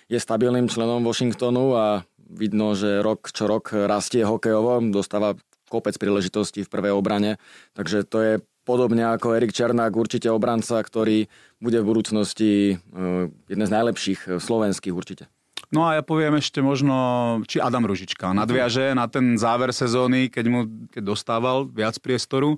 je 0.07 0.19
stabilným 0.19 0.71
členom 0.71 1.03
Washingtonu 1.03 1.75
a 1.75 2.07
vidno, 2.29 2.77
že 2.77 3.01
rok 3.01 3.33
čo 3.33 3.49
rok 3.49 3.73
rastie 3.75 4.23
hokejovo, 4.23 4.85
dostáva 4.93 5.35
kopec 5.69 5.97
príležitostí 6.01 6.65
v 6.65 6.73
prvej 6.73 6.93
obrane, 6.97 7.37
takže 7.77 8.05
to 8.05 8.19
je 8.21 8.33
podobne 8.69 9.05
ako 9.05 9.37
Erik 9.37 9.57
Černák, 9.57 9.97
určite 9.97 10.29
obranca, 10.29 10.81
ktorý 10.81 11.29
bude 11.61 11.81
v 11.81 11.89
budúcnosti 11.89 12.53
uh, 12.77 13.33
jeden 13.49 13.65
z 13.65 13.73
najlepších 13.73 14.41
slovenských 14.41 14.93
určite. 14.93 15.25
No 15.69 15.85
a 15.85 16.01
ja 16.01 16.03
poviem 16.05 16.41
ešte 16.41 16.65
možno, 16.65 16.97
či 17.45 17.61
Adam 17.61 17.85
Ružička 17.85 18.33
nadviaže 18.33 18.97
na 18.97 19.05
ten 19.05 19.37
záver 19.37 19.77
sezóny, 19.77 20.33
keď 20.33 20.45
mu 20.49 20.61
keď 20.89 21.03
dostával 21.05 21.69
viac 21.69 22.01
priestoru. 22.01 22.57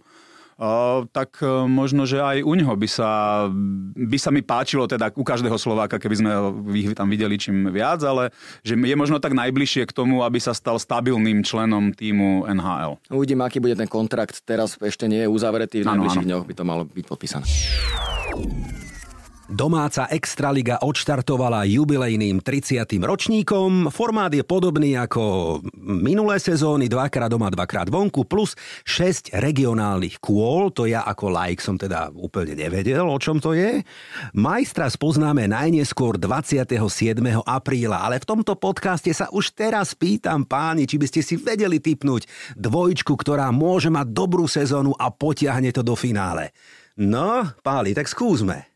Tak 1.16 1.40
uh, 1.40 1.64
možno, 1.64 2.04
že 2.04 2.20
aj 2.20 2.44
u 2.44 2.52
neho 2.52 2.74
by 2.76 2.84
sa, 2.84 3.10
by 3.96 4.18
sa 4.20 4.28
mi 4.28 4.44
páčilo, 4.44 4.84
teda 4.84 5.08
u 5.16 5.24
každého 5.24 5.56
Slováka, 5.56 5.96
keby 5.96 6.16
sme 6.20 6.30
ich 6.76 6.92
tam 6.92 7.08
videli 7.08 7.40
čím 7.40 7.72
viac, 7.72 8.04
ale 8.04 8.28
že 8.60 8.76
je 8.76 8.96
možno 8.96 9.16
tak 9.24 9.32
najbližšie 9.32 9.88
k 9.88 9.96
tomu, 9.96 10.20
aby 10.20 10.36
sa 10.36 10.52
stal 10.52 10.76
stabilným 10.76 11.40
členom 11.40 11.96
týmu 11.96 12.44
NHL. 12.44 13.00
Uvidím, 13.08 13.40
aký 13.40 13.56
bude 13.56 13.72
ten 13.72 13.88
kontrakt. 13.88 14.44
Teraz 14.44 14.76
ešte 14.76 15.08
nie 15.08 15.24
je 15.24 15.28
uzavretý, 15.32 15.80
v 15.80 15.88
najbližších 15.96 16.28
dňoch 16.28 16.44
by 16.44 16.54
to 16.54 16.64
malo 16.68 16.82
byť 16.84 17.04
podpísané. 17.08 17.46
Domáca 19.50 20.06
Extraliga 20.06 20.78
odštartovala 20.78 21.66
jubilejným 21.66 22.38
30. 22.38 22.86
ročníkom. 23.02 23.90
Formát 23.90 24.30
je 24.30 24.46
podobný 24.46 24.94
ako 24.94 25.58
minulé 25.74 26.38
sezóny, 26.38 26.86
dvakrát 26.86 27.26
doma, 27.26 27.50
dvakrát 27.50 27.90
vonku, 27.90 28.30
plus 28.30 28.54
6 28.86 29.34
regionálnych 29.34 30.22
kôl. 30.22 30.70
To 30.78 30.86
ja 30.86 31.02
ako 31.02 31.34
like 31.34 31.58
som 31.58 31.74
teda 31.74 32.14
úplne 32.14 32.54
nevedel, 32.54 33.02
o 33.02 33.18
čom 33.18 33.42
to 33.42 33.50
je. 33.50 33.82
Majstra 34.38 34.86
spoznáme 34.86 35.50
najneskôr 35.50 36.14
27. 36.14 36.78
apríla, 37.42 38.06
ale 38.06 38.22
v 38.22 38.30
tomto 38.30 38.54
podcaste 38.54 39.10
sa 39.10 39.26
už 39.34 39.50
teraz 39.50 39.98
pýtam 39.98 40.46
páni, 40.46 40.86
či 40.86 40.94
by 40.94 41.10
ste 41.10 41.26
si 41.26 41.34
vedeli 41.34 41.82
typnúť 41.82 42.54
dvojčku, 42.54 43.18
ktorá 43.18 43.50
môže 43.50 43.90
mať 43.90 44.14
dobrú 44.14 44.46
sezónu 44.46 44.94
a 44.94 45.10
potiahne 45.10 45.74
to 45.74 45.82
do 45.82 45.98
finále. 45.98 46.54
No, 46.94 47.50
páli, 47.66 47.98
tak 47.98 48.06
skúsme. 48.06 48.69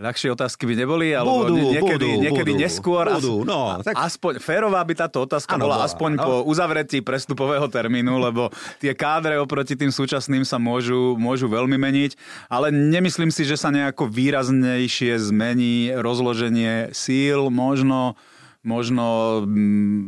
Ľahšie 0.00 0.32
otázky 0.32 0.64
by 0.64 0.74
neboli, 0.74 1.12
alebo 1.12 1.44
budú, 1.44 1.76
niekedy, 1.76 2.08
budú, 2.08 2.22
niekedy 2.24 2.52
budú, 2.56 2.62
neskôr. 2.64 3.04
Budú, 3.20 3.44
no, 3.44 3.76
tak... 3.84 3.94
Aspoň 3.94 4.40
férová 4.40 4.80
by 4.80 4.94
táto 4.96 5.28
otázka 5.28 5.60
ano, 5.60 5.68
bola 5.68 5.84
aspoň 5.84 6.10
no. 6.16 6.22
po 6.24 6.34
uzavretí 6.48 7.04
prestupového 7.04 7.68
termínu, 7.68 8.16
lebo 8.16 8.48
tie 8.80 8.96
kádre 8.96 9.36
oproti 9.36 9.76
tým 9.76 9.92
súčasným 9.92 10.42
sa 10.48 10.56
môžu, 10.56 11.14
môžu 11.20 11.46
veľmi 11.46 11.76
meniť, 11.76 12.16
ale 12.48 12.72
nemyslím 12.72 13.28
si, 13.28 13.44
že 13.44 13.60
sa 13.60 13.68
nejako 13.68 14.08
výraznejšie 14.08 15.20
zmení 15.20 15.92
rozloženie 16.00 16.96
síl, 16.96 17.52
možno 17.52 18.16
možno 18.60 19.40
mm, 19.48 20.00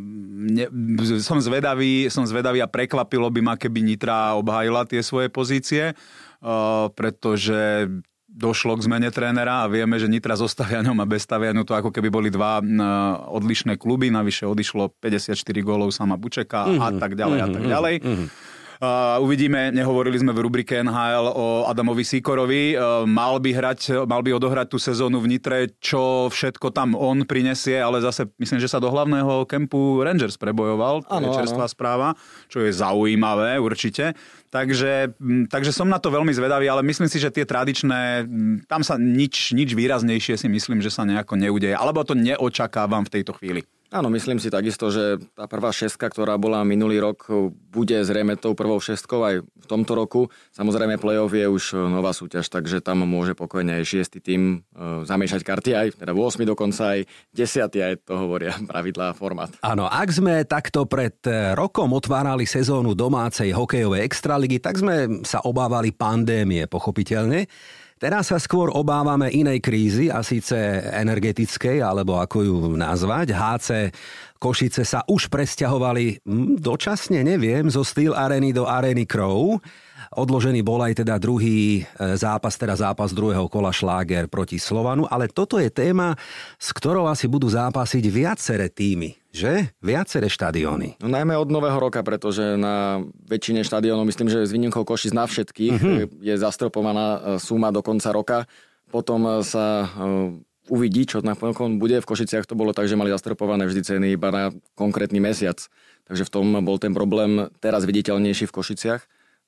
ne, 0.52 0.66
som, 1.24 1.40
zvedavý, 1.40 2.12
som 2.12 2.28
zvedavý 2.28 2.60
a 2.60 2.68
prekvapilo 2.68 3.32
by 3.32 3.40
ma, 3.40 3.54
keby 3.56 3.80
Nitra 3.80 4.36
obhajila 4.36 4.84
tie 4.84 5.00
svoje 5.00 5.32
pozície, 5.32 5.96
uh, 5.96 6.92
pretože 6.92 7.88
došlo 8.32 8.80
k 8.80 8.88
zmene 8.88 9.12
trénera 9.12 9.62
a 9.62 9.70
vieme, 9.70 10.00
že 10.00 10.08
Nitra 10.08 10.32
so 10.40 10.48
Stavianom 10.48 10.96
a 10.96 11.06
bez 11.06 11.28
Stavianu 11.28 11.68
to 11.68 11.76
ako 11.76 11.92
keby 11.92 12.08
boli 12.08 12.28
dva 12.32 12.64
odlišné 13.28 13.76
kluby, 13.76 14.08
navyše 14.08 14.48
odišlo 14.48 14.96
54 14.96 15.36
gólov 15.60 15.92
sama 15.92 16.16
Bučeka 16.16 16.64
mm-hmm. 16.64 16.80
a 16.80 16.86
mhm. 16.88 16.98
tak 16.98 17.12
ďalej 17.12 17.38
a 17.38 17.46
tak 17.52 17.62
mhm. 17.62 17.70
ďalej. 17.70 17.94
Mm-hmm. 18.00 18.28
Uh, 18.82 19.14
uvidíme, 19.22 19.70
nehovorili 19.70 20.18
sme 20.18 20.34
v 20.34 20.42
rubrike 20.42 20.74
NHL 20.82 21.30
o 21.30 21.70
Adamovi 21.70 22.02
Sikorovi. 22.02 22.74
Uh, 22.74 23.06
mal 23.06 23.38
by 23.38 23.54
hrať, 23.54 24.02
mal 24.10 24.26
by 24.26 24.34
odohrať 24.34 24.74
tú 24.74 24.82
sezónu 24.82 25.22
v 25.22 25.30
Nitre, 25.30 25.70
čo 25.78 26.26
všetko 26.26 26.74
tam 26.74 26.98
on 26.98 27.22
prinesie, 27.22 27.78
ale 27.78 28.02
zase 28.02 28.26
myslím, 28.42 28.58
že 28.58 28.66
sa 28.66 28.82
do 28.82 28.90
hlavného 28.90 29.46
kempu 29.46 30.02
Rangers 30.02 30.34
prebojoval. 30.34 31.06
To 31.06 31.14
ano, 31.14 31.30
je 31.30 31.46
čerstvá 31.46 31.70
ano. 31.70 31.74
správa, 31.78 32.08
čo 32.50 32.58
je 32.66 32.74
zaujímavé 32.74 33.62
určite. 33.62 34.18
Takže, 34.50 35.14
takže 35.46 35.70
som 35.70 35.86
na 35.86 36.02
to 36.02 36.10
veľmi 36.10 36.34
zvedavý, 36.34 36.66
ale 36.66 36.82
myslím 36.82 37.06
si, 37.06 37.22
že 37.22 37.30
tie 37.30 37.46
tradičné, 37.46 38.26
tam 38.66 38.82
sa 38.82 38.98
nič, 38.98 39.54
nič 39.54 39.78
výraznejšie 39.78 40.34
si 40.34 40.50
myslím, 40.50 40.82
že 40.82 40.90
sa 40.90 41.06
nejako 41.06 41.38
neudeje. 41.38 41.78
Alebo 41.78 42.02
to 42.02 42.18
neočakávam 42.18 43.06
v 43.06 43.14
tejto 43.14 43.30
chvíli. 43.38 43.62
Áno, 43.92 44.08
myslím 44.08 44.40
si 44.40 44.48
takisto, 44.48 44.88
že 44.88 45.20
tá 45.36 45.44
prvá 45.44 45.68
šestka, 45.68 46.08
ktorá 46.08 46.40
bola 46.40 46.64
minulý 46.64 46.96
rok, 46.96 47.28
bude 47.52 48.00
zrejme 48.00 48.40
tou 48.40 48.56
prvou 48.56 48.80
šestkou 48.80 49.20
aj 49.20 49.44
v 49.44 49.66
tomto 49.68 49.92
roku. 49.92 50.32
Samozrejme, 50.56 50.96
play-off 50.96 51.36
je 51.36 51.44
už 51.44 51.64
nová 51.92 52.16
súťaž, 52.16 52.48
takže 52.48 52.80
tam 52.80 53.04
môže 53.04 53.36
pokojne 53.36 53.76
aj 53.76 53.84
šiestý 53.84 54.24
tým 54.24 54.64
e, 54.72 55.04
zamiešať 55.04 55.44
karty, 55.44 55.70
aj 55.76 55.88
teda 56.00 56.16
8 56.16 56.40
dokonca 56.48 56.96
aj 56.96 57.04
10, 57.36 57.68
aj 57.68 57.94
to 58.08 58.16
hovoria 58.16 58.56
pravidlá 58.72 59.12
a 59.12 59.16
formát. 59.16 59.52
Áno, 59.60 59.84
ak 59.84 60.08
sme 60.08 60.48
takto 60.48 60.88
pred 60.88 61.20
e, 61.28 61.52
rokom 61.52 61.92
otvárali 61.92 62.48
sezónu 62.48 62.96
domácej 62.96 63.52
hokejovej 63.52 64.08
extraligy, 64.08 64.56
tak 64.56 64.80
sme 64.80 65.20
sa 65.20 65.44
obávali 65.44 65.92
pandémie, 65.92 66.64
pochopiteľne. 66.64 67.44
Teraz 68.02 68.34
sa 68.34 68.38
skôr 68.42 68.66
obávame 68.74 69.30
inej 69.30 69.62
krízy, 69.62 70.10
a 70.10 70.26
síce 70.26 70.58
energetickej, 70.90 71.86
alebo 71.86 72.18
ako 72.18 72.36
ju 72.42 72.56
nazvať. 72.74 73.30
HC 73.30 73.94
Košice 74.42 74.82
sa 74.82 75.06
už 75.06 75.30
presťahovali 75.30 76.26
hm, 76.26 76.58
dočasne, 76.58 77.22
neviem, 77.22 77.70
zo 77.70 77.86
Steel 77.86 78.10
Areny 78.10 78.50
do 78.50 78.66
Areny 78.66 79.06
Crow. 79.06 79.62
Odložený 80.18 80.66
bol 80.66 80.82
aj 80.82 81.06
teda 81.06 81.14
druhý 81.22 81.86
e, 81.86 82.18
zápas, 82.18 82.58
teda 82.58 82.74
zápas 82.74 83.14
druhého 83.14 83.46
kola 83.46 83.70
Šláger 83.70 84.26
proti 84.26 84.58
Slovanu, 84.58 85.06
ale 85.06 85.30
toto 85.30 85.62
je 85.62 85.70
téma, 85.70 86.18
s 86.58 86.74
ktorou 86.74 87.06
asi 87.06 87.30
budú 87.30 87.46
zápasiť 87.46 88.02
viaceré 88.10 88.66
týmy 88.66 89.22
že? 89.32 89.72
Viaceré 89.80 90.28
štadióny. 90.28 91.00
No 91.00 91.08
najmä 91.08 91.32
od 91.40 91.48
nového 91.48 91.80
roka, 91.80 92.04
pretože 92.04 92.60
na 92.60 93.00
väčšine 93.24 93.64
štadiónov, 93.64 94.04
myslím, 94.04 94.28
že 94.28 94.44
s 94.44 94.52
výnimkou 94.52 94.84
Košic 94.84 95.16
na 95.16 95.24
všetkých, 95.24 95.80
uh-huh. 95.80 96.20
je 96.20 96.34
zastropovaná 96.36 97.06
e, 97.16 97.18
suma 97.40 97.72
do 97.72 97.80
konca 97.80 98.12
roka. 98.12 98.38
Potom 98.92 99.24
e, 99.24 99.40
sa 99.40 99.88
uvidí, 100.72 101.04
čo 101.04 101.20
napokon 101.20 101.76
bude. 101.76 102.00
V 102.00 102.08
Košiciach 102.08 102.48
to 102.48 102.56
bolo 102.56 102.72
tak, 102.72 102.88
že 102.88 102.96
mali 102.96 103.12
zastropované 103.12 103.68
vždy 103.68 103.82
ceny 103.84 104.06
iba 104.16 104.32
na 104.32 104.44
konkrétny 104.72 105.20
mesiac. 105.20 105.60
Takže 106.08 106.24
v 106.24 106.32
tom 106.32 106.46
bol 106.64 106.80
ten 106.80 106.96
problém 106.96 107.52
teraz 107.60 107.84
viditeľnejší 107.84 108.48
v 108.48 108.56
Košiciach. 108.56 109.02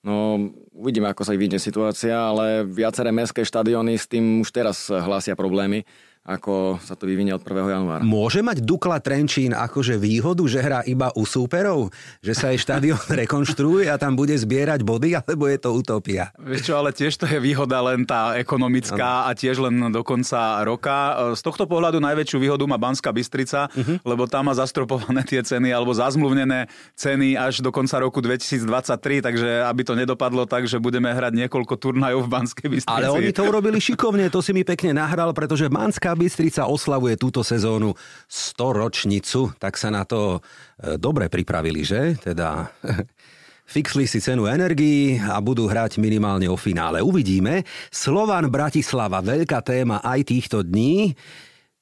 No, 0.04 0.37
uvidíme, 0.76 1.08
ako 1.08 1.24
sa 1.24 1.32
vyjde 1.32 1.56
situácia, 1.56 2.12
ale 2.12 2.68
viaceré 2.68 3.08
mestské 3.08 3.40
štadióny 3.40 3.96
s 3.96 4.04
tým 4.04 4.44
už 4.44 4.52
teraz 4.52 4.92
hlásia 4.92 5.32
problémy 5.32 5.88
ako 6.24 6.80
sa 6.80 6.96
to 6.96 7.04
vyvinie 7.04 7.37
od 7.37 7.44
1. 7.44 7.52
januára. 7.52 8.00
Môže 8.00 8.40
mať 8.40 8.64
Dukla 8.64 8.96
Trenčín 8.96 9.52
akože 9.52 10.00
výhodu, 10.00 10.40
že 10.48 10.56
hrá 10.56 10.80
iba 10.88 11.12
u 11.12 11.28
súperov? 11.28 11.92
Že 12.24 12.32
sa 12.32 12.46
jej 12.48 12.64
štadión 12.64 12.96
rekonštruuje 13.20 13.92
a 13.92 14.00
tam 14.00 14.16
bude 14.16 14.32
zbierať 14.32 14.80
body, 14.88 15.20
alebo 15.20 15.44
je 15.52 15.58
to 15.60 15.76
utopia? 15.76 16.32
Vieš 16.40 16.72
čo, 16.72 16.80
ale 16.80 16.96
tiež 16.96 17.20
to 17.20 17.28
je 17.28 17.37
výhoda 17.37 17.76
len 17.84 18.08
tá 18.08 18.40
ekonomická 18.40 19.28
ano. 19.28 19.28
a 19.28 19.30
tiež 19.37 19.60
len 19.68 19.92
do 19.92 20.00
konca 20.00 20.64
roka. 20.64 21.28
Z 21.37 21.44
tohto 21.44 21.68
pohľadu 21.68 22.00
najväčšiu 22.00 22.40
výhodu 22.40 22.64
má 22.64 22.80
Banská 22.80 23.12
Bystrica, 23.12 23.68
uh-huh. 23.68 24.00
lebo 24.08 24.24
tam 24.24 24.48
má 24.48 24.56
zastropované 24.56 25.28
tie 25.28 25.44
ceny 25.44 25.76
alebo 25.76 25.92
zazmluvnené 25.92 26.72
ceny 26.96 27.37
až 27.37 27.60
do 27.60 27.68
konca 27.68 28.00
roku 28.00 28.24
2023, 28.24 29.20
takže 29.20 29.60
aby 29.68 29.82
to 29.84 29.92
nedopadlo 29.92 30.48
tak, 30.48 30.64
že 30.64 30.80
budeme 30.80 31.12
hrať 31.12 31.37
niekoľko 31.37 31.76
turnajov 31.76 32.24
v 32.24 32.32
Banskej 32.32 32.68
Bystrici. 32.72 32.96
Ale 32.96 33.12
oni 33.12 33.28
to 33.28 33.44
urobili 33.44 33.76
šikovne, 33.76 34.32
to 34.32 34.40
si 34.40 34.56
mi 34.56 34.64
pekne 34.64 34.96
nahral, 34.96 35.37
pretože 35.37 35.68
Banská 35.68 36.13
Bystrica 36.14 36.70
oslavuje 36.70 37.18
túto 37.18 37.42
sezónu 37.46 37.94
100 38.31 38.81
ročnicu, 38.81 39.55
tak 39.59 39.79
sa 39.79 39.92
na 39.92 40.03
to 40.03 40.38
e, 40.38 40.98
dobre 40.98 41.31
pripravili, 41.31 41.83
že? 41.87 42.16
Teda 42.18 42.70
fixli 43.74 44.05
si 44.05 44.20
cenu 44.20 44.46
energii 44.46 45.18
a 45.18 45.40
budú 45.40 45.66
hrať 45.66 45.98
minimálne 45.98 46.48
o 46.48 46.57
finále. 46.57 47.00
Uvidíme. 47.00 47.64
Slovan 47.88 48.48
Bratislava, 48.53 49.24
veľká 49.24 49.61
téma 49.64 50.00
aj 50.05 50.20
týchto 50.29 50.62
dní. 50.62 51.16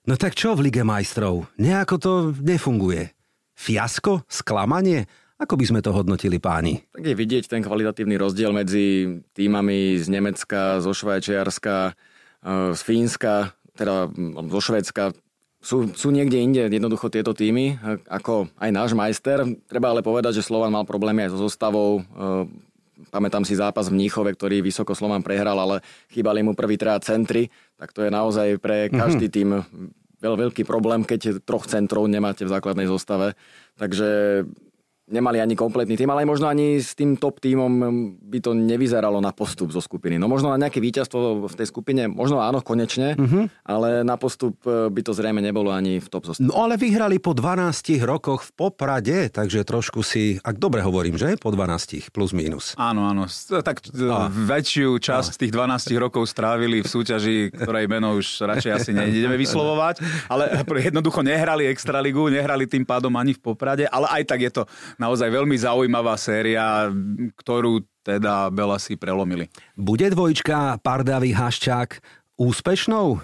No 0.06 0.18
tak 0.18 0.34
čo 0.34 0.58
v 0.58 0.66
Lige 0.70 0.82
majstrov? 0.82 1.46
Nejako 1.58 1.94
to 1.98 2.12
nefunguje. 2.42 3.14
Fiasko? 3.54 4.26
Sklamanie? 4.26 5.06
Ako 5.42 5.58
by 5.58 5.64
sme 5.66 5.80
to 5.82 5.90
hodnotili 5.90 6.38
páni? 6.38 6.86
Tak 6.94 7.02
je 7.02 7.18
vidieť 7.18 7.50
ten 7.50 7.66
kvalitatívny 7.66 8.14
rozdiel 8.14 8.54
medzi 8.54 9.18
týmami 9.34 9.98
z 9.98 10.06
Nemecka, 10.06 10.78
zo 10.78 10.94
Švajčiarska, 10.94 11.90
e, 11.90 11.92
z 12.78 12.80
Fínska, 12.82 13.50
teda 13.76 14.12
zo 14.52 14.60
Švedska, 14.60 15.16
sú, 15.62 15.94
sú 15.94 16.10
niekde 16.10 16.42
inde 16.42 16.66
jednoducho 16.66 17.06
tieto 17.06 17.30
týmy, 17.30 17.78
ako 18.10 18.50
aj 18.58 18.70
náš 18.74 18.90
majster. 18.98 19.46
Treba 19.70 19.94
ale 19.94 20.02
povedať, 20.02 20.42
že 20.42 20.46
Slovan 20.46 20.74
mal 20.74 20.82
problémy 20.82 21.22
aj 21.22 21.38
so 21.38 21.46
zostavou. 21.46 22.02
E, 22.02 22.50
pamätám 23.14 23.46
si 23.46 23.54
zápas 23.54 23.86
v 23.86 23.94
Mníchove, 23.94 24.34
ktorý 24.34 24.58
vysoko 24.58 24.90
Slovan 24.98 25.22
prehral, 25.22 25.54
ale 25.54 25.78
chýbali 26.10 26.42
mu 26.42 26.58
prvý 26.58 26.74
teda 26.74 26.98
centry. 26.98 27.46
Tak 27.78 27.94
to 27.94 28.02
je 28.02 28.10
naozaj 28.10 28.58
pre 28.58 28.90
každý 28.90 29.30
mhm. 29.30 29.34
tým 29.38 29.48
veľ, 30.18 30.34
veľký 30.50 30.66
problém, 30.66 31.06
keď 31.06 31.38
troch 31.46 31.70
centrov 31.70 32.10
nemáte 32.10 32.42
v 32.42 32.50
základnej 32.50 32.90
zostave. 32.90 33.38
Takže 33.78 34.42
nemali 35.10 35.42
ani 35.42 35.58
kompletný 35.58 35.98
tým, 35.98 36.10
ale 36.14 36.22
aj 36.22 36.28
možno 36.30 36.46
ani 36.46 36.78
s 36.78 36.94
tým 36.94 37.18
top 37.18 37.42
týmom 37.42 37.70
by 38.22 38.38
to 38.38 38.54
nevyzeralo 38.54 39.18
na 39.18 39.34
postup 39.34 39.74
zo 39.74 39.82
skupiny. 39.82 40.14
No 40.16 40.30
možno 40.30 40.54
na 40.54 40.58
nejaké 40.58 40.78
víťazstvo 40.78 41.50
v 41.50 41.54
tej 41.58 41.66
skupine, 41.66 42.06
možno 42.06 42.38
áno, 42.38 42.62
konečne, 42.62 43.18
uh-huh. 43.18 43.50
ale 43.66 44.06
na 44.06 44.14
postup 44.14 44.62
e, 44.62 44.86
by 44.88 45.00
to 45.02 45.10
zrejme 45.10 45.42
nebolo 45.42 45.74
ani 45.74 45.98
v 45.98 46.06
top 46.06 46.30
zostave. 46.30 46.46
No 46.46 46.62
ale 46.62 46.78
vyhrali 46.78 47.18
po 47.18 47.34
12 47.34 47.98
rokoch 48.06 48.46
v 48.46 48.50
Poprade, 48.54 49.18
takže 49.34 49.66
trošku 49.66 50.06
si, 50.06 50.38
ak 50.38 50.62
dobre 50.62 50.78
hovorím, 50.86 51.18
že? 51.18 51.34
Po 51.34 51.50
12 51.50 52.14
plus 52.14 52.30
minus. 52.30 52.78
Áno, 52.78 53.10
áno. 53.10 53.26
Tak 53.26 53.82
a. 54.06 54.30
väčšiu 54.30 55.02
časť 55.02 55.32
a. 55.34 55.38
tých 55.42 55.52
12 55.52 55.98
rokov 55.98 56.30
strávili 56.30 56.80
v 56.80 56.88
súťaži, 56.88 57.50
ktorej 57.50 57.90
meno 57.90 58.14
už 58.14 58.46
radšej 58.46 58.72
asi 58.72 58.90
nejdeme 58.94 59.34
vyslovovať, 59.34 59.98
ale 60.30 60.62
jednoducho 60.78 61.26
nehrali 61.26 61.66
Extraligu, 61.66 62.30
nehrali 62.30 62.70
tým 62.70 62.86
pádom 62.86 63.10
ani 63.18 63.34
v 63.34 63.40
Poprade, 63.42 63.84
ale 63.90 64.06
aj 64.08 64.22
tak 64.30 64.40
je 64.46 64.52
to 64.54 64.62
naozaj 64.96 65.28
veľmi 65.28 65.56
zaujímavá 65.56 66.16
séria, 66.16 66.88
ktorú 67.38 67.84
teda 68.02 68.50
Bela 68.50 68.76
si 68.82 68.98
prelomili. 68.98 69.46
Bude 69.78 70.10
dvojčka 70.10 70.82
Pardavý 70.82 71.30
Haščák 71.30 72.02
úspešnou? 72.34 73.22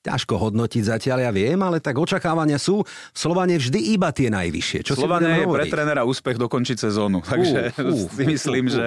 Ťažko 0.00 0.34
hodnotiť 0.48 0.82
zatiaľ, 0.88 1.28
ja 1.28 1.32
viem, 1.32 1.60
ale 1.60 1.76
tak 1.76 2.00
očakávania 2.00 2.56
sú 2.56 2.80
v 2.88 3.18
Slovane 3.18 3.60
vždy 3.60 3.92
iba 3.92 4.08
tie 4.08 4.32
najvyššie. 4.32 4.80
Čo 4.80 4.96
Slovane 4.96 5.44
je 5.44 5.44
pre 5.44 5.68
trénera 5.68 6.08
úspech 6.08 6.40
dokončiť 6.40 6.88
sezónu, 6.88 7.20
takže 7.20 7.76
uh, 7.76 7.84
uh, 7.84 8.08
si 8.08 8.24
myslím, 8.24 8.64
uh, 8.64 8.72
uh, 8.72 8.76
že 8.80 8.86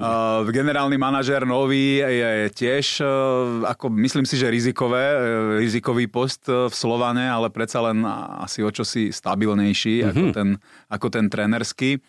Uh, 0.00 0.48
generálny 0.48 0.96
manažér 0.96 1.44
nový 1.44 2.00
je 2.00 2.48
tiež, 2.52 3.04
uh, 3.04 3.68
ako 3.68 3.92
myslím 4.00 4.24
si, 4.24 4.40
že 4.40 4.48
rizikové, 4.48 5.04
uh, 5.12 5.18
rizikový 5.60 6.08
post 6.08 6.48
v 6.48 6.72
Slovane, 6.72 7.28
ale 7.28 7.52
predsa 7.52 7.84
len 7.84 8.00
asi 8.40 8.64
o 8.64 8.70
čosi 8.72 9.12
stabilnejší 9.12 9.94
mm-hmm. 10.00 10.10
ako, 10.10 10.24
ten, 10.32 10.48
ako 10.88 11.06
ten 11.12 11.26
trenerský. 11.28 12.00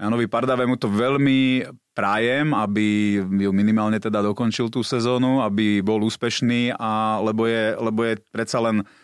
Janovi 0.00 0.26
Pardavému 0.26 0.80
to 0.80 0.90
veľmi 0.90 1.68
prajem, 1.92 2.56
aby 2.56 3.20
ju 3.22 3.52
minimálne 3.52 4.00
teda 4.00 4.24
dokončil 4.24 4.72
tú 4.72 4.80
sezónu, 4.80 5.44
aby 5.44 5.84
bol 5.84 6.00
úspešný, 6.02 6.74
a, 6.74 7.20
lebo, 7.22 7.44
je, 7.46 7.76
lebo 7.76 8.00
je 8.02 8.18
predsa 8.32 8.58
len 8.58 8.82
Eh, 8.82 9.01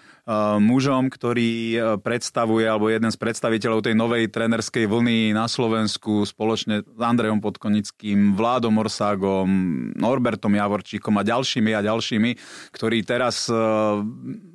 mužom, 0.61 1.09
ktorý 1.09 1.51
eh, 1.73 1.81
predstavuje, 1.97 2.69
alebo 2.69 2.93
jeden 2.93 3.09
z 3.09 3.17
predstaviteľov 3.17 3.81
tej 3.81 3.97
novej 3.97 4.29
trenerskej 4.29 4.85
vlny 4.85 5.33
na 5.33 5.49
Slovensku 5.49 6.29
spoločne 6.29 6.85
s 6.85 7.01
Andrejom 7.01 7.41
Podkonickým, 7.41 8.37
Vládom 8.37 8.77
Orságom, 8.77 9.49
Norbertom 9.97 10.53
Javorčíkom 10.53 11.17
a 11.17 11.25
ďalšími 11.25 11.73
a 11.73 11.81
ďalšími, 11.81 12.31
ktorí 12.77 13.09
teraz 13.09 13.49
eh, 13.49 13.57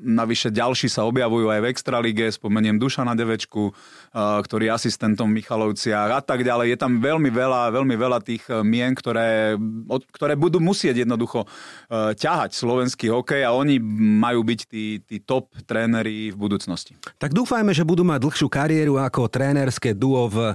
navyše 0.06 0.54
ďalší 0.54 0.94
sa 0.94 1.10
objavujú 1.10 1.50
aj 1.50 1.60
v 1.66 1.70
Extralige, 1.74 2.26
spomeniem 2.30 2.78
Dušana 2.78 3.18
Devečku, 3.18 3.74
ktorý 4.14 4.70
je 4.70 4.76
asistentom 4.78 5.26
Michalovciach 5.26 6.10
a 6.14 6.22
tak 6.22 6.46
ďalej. 6.46 6.78
Je 6.78 6.78
tam 6.78 7.02
veľmi 7.02 7.34
veľa, 7.34 7.74
veľmi 7.74 7.96
veľa 7.98 8.22
tých 8.22 8.46
mien, 8.62 8.94
ktoré, 8.94 9.58
ktoré 10.14 10.38
budú 10.38 10.62
musieť 10.62 11.02
jednoducho 11.02 11.50
ťahať 11.92 12.54
slovenský 12.54 13.10
hokej 13.10 13.42
a 13.42 13.58
oni 13.58 13.82
majú 14.22 14.46
byť 14.46 14.60
tí, 14.70 15.02
tí 15.02 15.18
top 15.18 15.50
tréneri 15.66 16.30
v 16.30 16.38
budúcnosti. 16.38 16.94
Tak 17.18 17.34
dúfajme, 17.34 17.74
že 17.74 17.82
budú 17.82 18.06
mať 18.06 18.22
dlhšiu 18.22 18.48
kariéru 18.54 19.02
ako 19.02 19.26
trénerské 19.34 19.98
duo 19.98 20.30
v 20.30 20.54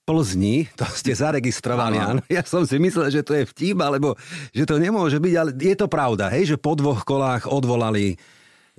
Plzni, 0.00 0.66
to 0.74 0.82
ste 0.90 1.14
zaregistrovali, 1.14 1.98
áno. 1.98 2.18
Ja 2.26 2.42
som 2.42 2.66
si 2.66 2.82
myslel, 2.82 3.14
že 3.14 3.22
to 3.22 3.30
je 3.36 3.46
vtip, 3.46 3.78
alebo 3.78 4.18
že 4.50 4.66
to 4.66 4.78
nemôže 4.78 5.22
byť, 5.22 5.34
ale 5.38 5.50
je 5.54 5.76
to 5.78 5.86
pravda, 5.86 6.26
hej, 6.34 6.50
že 6.50 6.56
po 6.58 6.74
dvoch 6.74 7.06
kolách 7.06 7.46
odvolali 7.46 8.18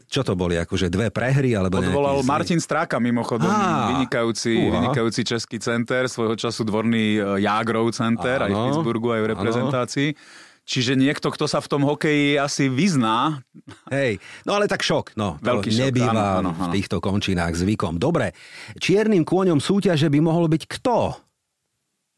čo 0.08 0.22
to 0.22 0.34
boli, 0.34 0.58
akože 0.58 0.88
dve 0.88 1.12
prehry? 1.12 1.54
Alebo 1.54 1.82
Odvolal 1.82 2.22
nejaký... 2.22 2.30
Martin 2.30 2.60
Stráka 2.62 2.98
mimochodom, 2.98 3.50
Á, 3.50 3.94
vynikajúci, 3.98 4.54
vynikajúci 4.70 5.22
český 5.26 5.58
center, 5.58 6.08
svojho 6.08 6.38
času 6.38 6.66
dvorný 6.66 7.20
e, 7.20 7.46
Jágrov 7.46 7.92
center, 7.92 8.46
Áno. 8.46 8.48
aj 8.48 8.52
v 8.52 8.60
Pittsburghu, 8.70 9.08
aj 9.14 9.22
v 9.22 9.28
reprezentácii. 9.36 10.10
Áno. 10.16 10.50
Čiže 10.62 10.94
niekto, 10.94 11.34
kto 11.34 11.50
sa 11.50 11.58
v 11.58 11.68
tom 11.68 11.82
hokeji 11.84 12.38
asi 12.38 12.70
vyzná. 12.70 13.42
Hej, 13.90 14.22
no 14.46 14.54
ale 14.54 14.70
tak 14.70 14.86
šok, 14.86 15.18
no. 15.18 15.42
Veľký 15.42 15.74
šok, 15.74 15.82
nebýva 15.90 16.14
áno, 16.14 16.22
áno, 16.22 16.52
áno. 16.54 16.72
v 16.72 16.78
týchto 16.78 17.02
končinách 17.02 17.58
zvykom. 17.58 17.98
Dobre, 17.98 18.38
čiernym 18.78 19.26
kôňom 19.26 19.58
súťaže 19.58 20.08
by 20.08 20.22
mohol 20.22 20.46
byť 20.48 20.64
kto? 20.70 21.18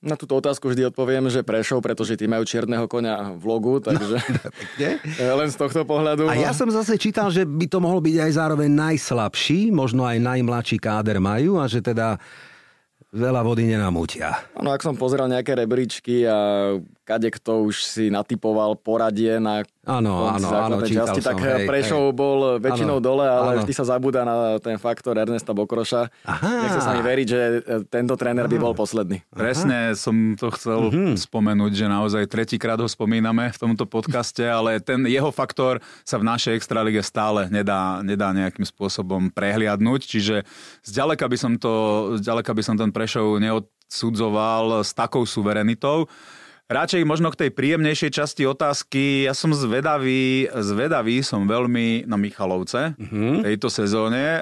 Na 0.04 0.20
túto 0.20 0.36
otázku 0.36 0.68
vždy 0.68 0.92
odpoviem, 0.92 1.32
že 1.32 1.48
Prešov, 1.48 1.80
pretože 1.80 2.20
tí 2.20 2.28
majú 2.28 2.44
čierneho 2.44 2.92
konia 2.92 3.32
v 3.40 3.44
logu, 3.48 3.80
takže 3.80 4.20
no, 5.24 5.34
len 5.40 5.48
z 5.48 5.56
tohto 5.56 5.88
pohľadu. 5.88 6.28
A 6.28 6.36
ja 6.36 6.52
som 6.52 6.68
zase 6.68 7.00
čítal, 7.00 7.32
že 7.32 7.48
by 7.48 7.72
to 7.72 7.80
mohol 7.80 8.04
byť 8.04 8.20
aj 8.20 8.32
zároveň 8.36 8.68
najslabší, 8.68 9.72
možno 9.72 10.04
aj 10.04 10.20
najmladší 10.20 10.76
káder 10.84 11.24
majú 11.24 11.56
a 11.56 11.72
že 11.72 11.80
teda 11.80 12.20
veľa 13.14 13.42
vody 13.46 13.70
nenamútia. 13.70 14.34
Áno, 14.58 14.74
ak 14.74 14.82
som 14.82 14.98
pozrel 14.98 15.30
nejaké 15.30 15.54
rebríčky 15.54 16.26
a 16.26 16.74
kade 17.04 17.30
kto 17.30 17.68
už 17.68 17.84
si 17.84 18.08
natypoval 18.08 18.80
poradie 18.80 19.38
na 19.38 19.68
Áno, 19.84 20.32
áno, 20.32 20.48
áno, 20.48 20.80
časti, 20.80 21.20
som, 21.20 21.36
tak 21.36 21.44
hej, 21.44 21.68
Prešov 21.68 22.04
hej. 22.08 22.16
bol 22.16 22.56
väčšinou 22.56 23.04
áno, 23.04 23.04
dole, 23.04 23.28
ale 23.28 23.60
áno. 23.60 23.68
vždy 23.68 23.74
sa 23.76 23.84
zabúda 23.84 24.24
na 24.24 24.56
ten 24.64 24.80
faktor 24.80 25.20
Ernesta 25.20 25.52
Bokroša. 25.52 26.08
Aha. 26.24 26.52
Nechce 26.64 26.80
sa 26.80 26.96
mi 26.96 27.04
veriť, 27.04 27.28
že 27.28 27.40
e, 27.44 27.60
tento 27.92 28.16
tréner 28.16 28.48
by 28.48 28.64
bol 28.64 28.72
posledný. 28.72 29.20
Presne 29.36 29.92
som 30.00 30.40
to 30.40 30.56
chcel 30.56 30.88
uh-huh. 30.88 31.20
spomenúť, 31.20 31.76
že 31.76 31.92
naozaj 31.92 32.32
tretíkrát 32.32 32.80
ho 32.80 32.88
spomíname 32.88 33.52
v 33.52 33.60
tomto 33.60 33.84
podcaste, 33.84 34.48
ale 34.48 34.80
ten 34.80 35.04
jeho 35.04 35.36
faktor 35.36 35.84
sa 36.08 36.16
v 36.16 36.32
našej 36.32 36.56
extralige 36.56 37.04
stále 37.04 37.52
nedá, 37.52 38.00
nedá 38.08 38.32
nejakým 38.32 38.64
spôsobom 38.64 39.36
prehliadnúť, 39.36 40.08
čiže 40.08 40.48
zďaleka 40.88 41.28
by 41.28 41.36
som 41.36 41.60
to, 41.60 42.16
zďaleka 42.24 42.56
by 42.56 42.64
som 42.64 42.80
ten 42.80 42.88
Prešov 42.96 43.36
neodsudzoval 43.36 44.80
s 44.80 44.96
takou 44.96 45.28
suverenitou. 45.28 46.08
Radšej 46.74 47.06
možno 47.06 47.30
k 47.30 47.46
tej 47.46 47.50
príjemnejšej 47.54 48.12
časti 48.12 48.44
otázky. 48.50 49.30
Ja 49.30 49.38
som 49.38 49.54
zvedavý, 49.54 50.50
zvedavý 50.50 51.22
som 51.22 51.46
veľmi 51.46 52.10
na 52.10 52.18
Michalovce 52.18 52.98
mm-hmm. 52.98 53.46
tejto 53.46 53.70
sezóne, 53.70 54.42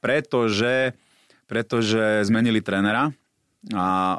pretože, 0.00 0.96
pretože 1.44 2.24
zmenili 2.24 2.64
trenera 2.64 3.12
a 3.76 4.18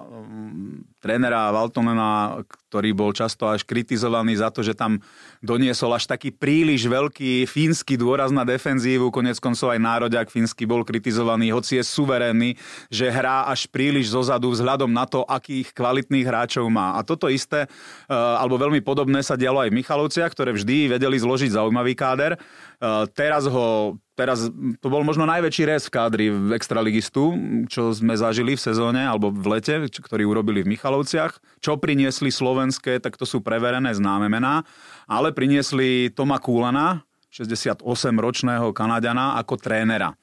trénera 1.03 1.51
Valtonena, 1.51 2.39
ktorý 2.47 2.95
bol 2.95 3.11
často 3.11 3.51
až 3.51 3.67
kritizovaný 3.67 4.39
za 4.39 4.47
to, 4.47 4.63
že 4.63 4.71
tam 4.71 5.03
doniesol 5.43 5.91
až 5.91 6.07
taký 6.07 6.31
príliš 6.31 6.87
veľký 6.87 7.43
fínsky 7.43 7.99
dôraz 7.99 8.31
na 8.31 8.47
defenzívu, 8.47 9.11
konec 9.11 9.35
koncov 9.43 9.75
aj 9.75 9.83
nároďak 9.83 10.31
fínsky 10.31 10.63
bol 10.63 10.87
kritizovaný, 10.87 11.51
hoci 11.51 11.77
je 11.77 11.83
suverénny, 11.83 12.55
že 12.87 13.11
hrá 13.11 13.51
až 13.51 13.67
príliš 13.67 14.15
zozadu 14.15 14.55
vzhľadom 14.55 14.87
na 14.87 15.03
to, 15.03 15.27
akých 15.27 15.75
kvalitných 15.75 16.23
hráčov 16.23 16.71
má. 16.71 16.95
A 16.95 17.03
toto 17.03 17.27
isté, 17.27 17.67
eh, 17.67 18.15
alebo 18.15 18.55
veľmi 18.55 18.79
podobné 18.79 19.19
sa 19.19 19.35
dialo 19.35 19.59
aj 19.59 19.69
v 19.69 19.77
Michalovciach, 19.83 20.31
ktoré 20.31 20.55
vždy 20.55 20.95
vedeli 20.95 21.19
zložiť 21.19 21.59
zaujímavý 21.59 21.99
káder. 21.99 22.39
Eh, 22.39 23.05
teraz 23.11 23.43
ho 23.51 23.99
teraz 24.13 24.45
to 24.81 24.87
bol 24.93 25.01
možno 25.01 25.25
najväčší 25.25 25.63
rez 25.65 25.89
v 25.89 25.93
kádri 25.93 26.25
v 26.29 26.53
extraligistu, 26.53 27.33
čo 27.65 27.89
sme 27.89 28.13
zažili 28.13 28.53
v 28.53 28.61
sezóne 28.61 29.01
alebo 29.01 29.33
v 29.33 29.57
lete, 29.57 29.89
ktorý 29.89 30.29
urobili 30.29 30.61
v 30.61 30.77
Michalovciach. 30.93 31.41
Čo 31.57 31.81
priniesli 31.81 32.29
slovenské, 32.29 33.01
tak 33.01 33.17
to 33.17 33.25
sú 33.25 33.41
preverené 33.41 33.89
známe 33.97 34.29
mená, 34.29 34.61
ale 35.09 35.33
priniesli 35.33 36.13
Toma 36.13 36.37
Kúlana, 36.37 37.01
68-ročného 37.33 38.69
Kanadiana, 38.77 39.41
ako 39.41 39.57
trénera. 39.57 40.13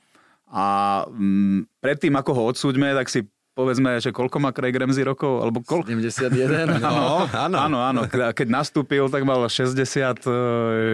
A 0.47 1.03
mm, 1.11 1.83
predtým, 1.83 2.15
ako 2.15 2.31
ho 2.39 2.43
odsúďme, 2.55 2.95
tak 2.95 3.11
si 3.11 3.27
povedzme, 3.51 3.99
že 3.99 4.15
koľko 4.15 4.39
má 4.39 4.55
Craig 4.55 4.79
Ramsey 4.79 5.03
rokov? 5.03 5.43
Alebo 5.43 5.59
koľko? 5.67 5.91
71. 5.91 6.79
No, 6.79 7.27
áno, 7.27 7.57
áno, 7.59 7.79
áno. 7.83 8.01
Keď 8.07 8.47
nastúpil, 8.47 9.11
tak 9.11 9.27
mal 9.27 9.43
66. 9.43 10.23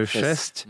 6. 0.09 0.65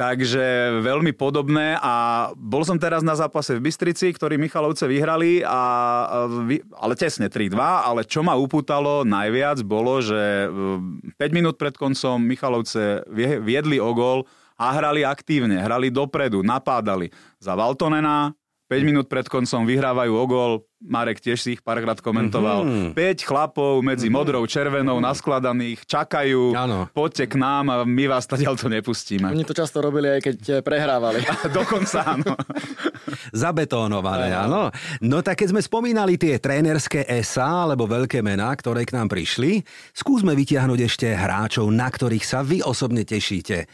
Takže 0.00 0.80
veľmi 0.80 1.12
podobné 1.12 1.76
a 1.76 2.32
bol 2.32 2.64
som 2.64 2.80
teraz 2.80 3.04
na 3.04 3.12
zápase 3.12 3.52
v 3.52 3.68
Bystrici, 3.68 4.08
ktorý 4.08 4.40
Michalovce 4.40 4.88
vyhrali, 4.88 5.44
a, 5.44 5.60
ale 6.80 6.96
tesne 6.96 7.28
3-2, 7.28 7.52
ale 7.60 8.08
čo 8.08 8.24
ma 8.24 8.32
upútalo 8.32 9.04
najviac 9.04 9.60
bolo, 9.60 10.00
že 10.00 10.48
5 10.48 11.36
minút 11.36 11.60
pred 11.60 11.76
koncom 11.76 12.16
Michalovce 12.16 13.04
viedli 13.44 13.76
o 13.76 13.92
gol 13.92 14.24
a 14.56 14.72
hrali 14.72 15.04
aktívne, 15.04 15.60
hrali 15.60 15.92
dopredu, 15.92 16.40
napádali. 16.40 17.12
Za 17.36 17.52
Valtonena 17.52 18.32
5 18.72 18.80
minút 18.88 19.04
pred 19.04 19.28
koncom 19.28 19.68
vyhrávajú 19.68 20.16
o 20.16 20.24
gol, 20.24 20.52
Marek 20.80 21.20
tiež 21.20 21.36
si 21.36 21.48
ich 21.56 21.60
párkrát 21.60 22.00
komentoval. 22.00 22.64
Mm-hmm. 22.64 22.96
5 22.96 23.28
chlapov 23.28 23.84
medzi 23.84 24.08
mm-hmm. 24.08 24.16
modrou, 24.16 24.42
červenou, 24.48 24.96
naskladaných, 24.96 25.84
čakajú, 25.84 26.56
ano. 26.56 26.88
poďte 26.96 27.28
k 27.28 27.34
nám 27.36 27.64
a 27.68 27.76
my 27.84 28.08
vás 28.08 28.24
tadiaľ 28.24 28.56
to 28.56 28.72
nepustíme. 28.72 29.28
Oni 29.28 29.44
to 29.44 29.52
často 29.52 29.84
robili 29.84 30.08
aj 30.08 30.20
keď 30.24 30.38
eh, 30.48 30.54
prehrávali. 30.64 31.20
Dokonca 31.60 32.16
áno. 32.16 32.32
Zabetónované, 33.44 34.32
áno. 34.32 34.72
No 35.04 35.20
tak 35.20 35.44
keď 35.44 35.52
sme 35.52 35.60
spomínali 35.60 36.16
tie 36.16 36.40
trénerské 36.40 37.04
SA 37.20 37.68
alebo 37.68 37.84
veľké 37.84 38.24
mená, 38.24 38.48
ktoré 38.56 38.88
k 38.88 38.96
nám 38.96 39.12
prišli, 39.12 39.60
skúsme 39.92 40.32
vytiahnuť 40.32 40.80
ešte 40.80 41.12
hráčov, 41.12 41.68
na 41.68 41.92
ktorých 41.92 42.24
sa 42.24 42.40
vy 42.40 42.64
osobne 42.64 43.04
tešíte. 43.04 43.68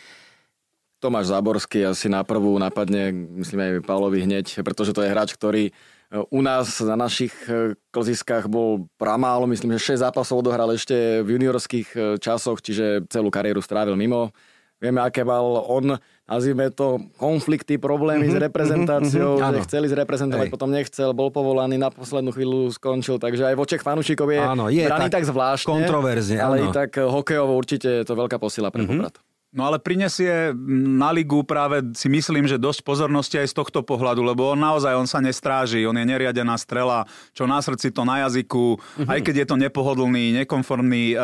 Tomáš 0.98 1.30
Záborský 1.30 1.86
asi 1.86 2.10
na 2.10 2.26
prvú 2.26 2.58
napadne, 2.58 3.14
myslím 3.38 3.62
aj 3.62 3.86
Pavlovi 3.86 4.26
hneď, 4.26 4.64
pretože 4.66 4.90
to 4.90 5.06
je 5.06 5.12
hráč, 5.12 5.36
ktorý 5.38 5.70
u 6.10 6.40
nás 6.42 6.78
na 6.78 6.94
našich 6.94 7.34
e, 7.50 7.74
klziskách 7.90 8.46
bol 8.46 8.86
pramálo, 8.94 9.50
myslím, 9.50 9.74
že 9.74 9.98
6 9.98 10.06
zápasov 10.06 10.38
odohral 10.38 10.70
ešte 10.70 11.22
v 11.26 11.34
juniorských 11.34 11.88
e, 11.92 11.98
časoch, 12.22 12.62
čiže 12.62 13.10
celú 13.10 13.26
kariéru 13.26 13.58
strávil 13.58 13.98
mimo. 13.98 14.30
Vieme, 14.76 15.00
aké 15.00 15.24
mal 15.24 15.42
on, 15.66 15.96
nazvime 16.28 16.68
to, 16.68 17.00
konflikty, 17.16 17.80
problémy 17.80 18.28
mm-hmm, 18.28 18.36
s 18.36 18.38
mhm, 18.38 18.44
reprezentáciou, 18.44 19.32
mm-hmm, 19.40 19.54
že 19.56 19.60
chceli 19.66 19.86
zreprezentovať, 19.88 20.46
Hej. 20.46 20.52
potom 20.52 20.68
nechcel, 20.68 21.10
bol 21.16 21.32
povolaný, 21.32 21.80
na 21.80 21.88
poslednú 21.88 22.28
chvíľu 22.30 22.68
skončil, 22.76 23.16
takže 23.16 23.48
aj 23.50 23.56
voček 23.56 23.80
fanúšikov 23.80 24.28
je, 24.30 24.36
áno, 24.36 24.68
je 24.68 24.84
braný 24.84 25.08
tak, 25.08 25.24
tak 25.24 25.32
zvláštne. 25.32 25.80
Kontroverzne, 25.80 26.38
Ale 26.38 26.60
áno. 26.60 26.64
i 26.68 26.76
tak 26.76 26.92
hokejovo 27.00 27.56
určite 27.56 27.88
je 27.88 28.04
to 28.04 28.14
veľká 28.14 28.36
posila 28.36 28.68
pre 28.68 28.84
mm-hmm. 28.84 29.00
Poprad. 29.00 29.16
No 29.56 29.64
ale 29.64 29.80
prinesie 29.80 30.52
na 31.00 31.08
ligu 31.08 31.40
práve 31.40 31.80
si 31.96 32.12
myslím, 32.12 32.44
že 32.44 32.60
dosť 32.60 32.84
pozornosti 32.84 33.40
aj 33.40 33.48
z 33.48 33.56
tohto 33.56 33.80
pohľadu, 33.80 34.20
lebo 34.20 34.52
on 34.52 34.60
naozaj 34.60 34.92
on 34.92 35.08
sa 35.08 35.24
nestráži, 35.24 35.88
on 35.88 35.96
je 35.96 36.04
neriadená 36.04 36.52
strela, 36.60 37.08
čo 37.32 37.48
na 37.48 37.56
srdci, 37.64 37.88
to 37.88 38.04
na 38.04 38.28
jazyku, 38.28 38.76
mm-hmm. 38.76 39.08
aj 39.08 39.20
keď 39.24 39.34
je 39.40 39.46
to 39.48 39.56
nepohodlný, 39.56 40.36
nekonformný 40.44 41.16
e, 41.16 41.18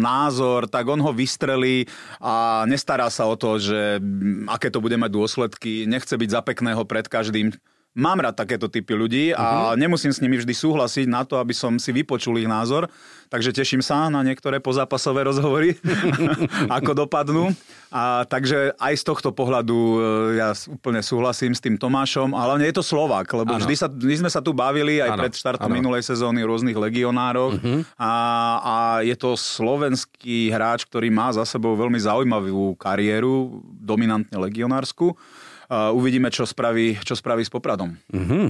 názor, 0.00 0.72
tak 0.72 0.88
on 0.88 1.04
ho 1.04 1.12
vystrelí 1.12 1.84
a 2.16 2.64
nestará 2.64 3.12
sa 3.12 3.28
o 3.28 3.36
to, 3.36 3.60
že 3.60 4.00
aké 4.48 4.72
to 4.72 4.80
bude 4.80 4.96
mať 4.96 5.12
dôsledky, 5.12 5.84
nechce 5.84 6.16
byť 6.16 6.30
za 6.32 6.40
pekného 6.40 6.80
pred 6.88 7.04
každým 7.12 7.52
mám 7.98 8.22
rád 8.22 8.38
takéto 8.38 8.70
typy 8.70 8.94
ľudí 8.94 9.24
a 9.34 9.74
uh-huh. 9.74 9.78
nemusím 9.78 10.14
s 10.14 10.22
nimi 10.22 10.38
vždy 10.38 10.54
súhlasiť 10.54 11.06
na 11.10 11.26
to, 11.26 11.42
aby 11.42 11.50
som 11.50 11.74
si 11.82 11.90
vypočul 11.90 12.38
ich 12.38 12.46
názor. 12.46 12.86
Takže 13.30 13.54
teším 13.54 13.78
sa 13.78 14.10
na 14.10 14.26
niektoré 14.26 14.58
pozápasové 14.58 15.22
rozhovory, 15.22 15.78
ako 16.82 17.06
dopadnú. 17.06 17.54
A 17.90 18.26
takže 18.26 18.74
aj 18.74 18.94
z 18.98 19.04
tohto 19.06 19.30
pohľadu 19.30 19.74
e, 19.74 19.98
ja 20.38 20.50
úplne 20.66 20.98
súhlasím 20.98 21.54
s 21.54 21.62
tým 21.62 21.78
Tomášom, 21.78 22.34
a 22.34 22.46
hlavne 22.46 22.66
je 22.66 22.74
to 22.74 22.86
Slovák, 22.86 23.26
lebo 23.30 23.54
vždy 23.58 23.74
sa, 23.74 23.86
my 23.86 24.14
sme 24.26 24.30
sa 24.30 24.42
tu 24.42 24.50
bavili 24.50 24.98
aj 24.98 25.10
ano. 25.14 25.20
pred 25.26 25.34
štartom 25.34 25.70
ano. 25.70 25.78
minulej 25.78 26.02
sezóny 26.06 26.42
rôznych 26.42 26.74
legionároch 26.74 27.58
uh-huh. 27.58 27.86
a, 27.98 28.12
a 28.62 28.74
je 29.06 29.14
to 29.14 29.38
slovenský 29.38 30.50
hráč, 30.50 30.86
ktorý 30.90 31.10
má 31.10 31.30
za 31.30 31.46
sebou 31.46 31.78
veľmi 31.78 31.98
zaujímavú 31.98 32.74
kariéru, 32.78 33.62
dominantne 33.78 34.38
legionársku 34.38 35.14
uvidíme, 35.70 36.28
čo 36.34 36.42
spraví, 36.42 36.98
čo 37.06 37.14
spraví 37.14 37.46
s 37.46 37.52
Popradom. 37.52 37.94
Mm-hmm. 38.10 38.44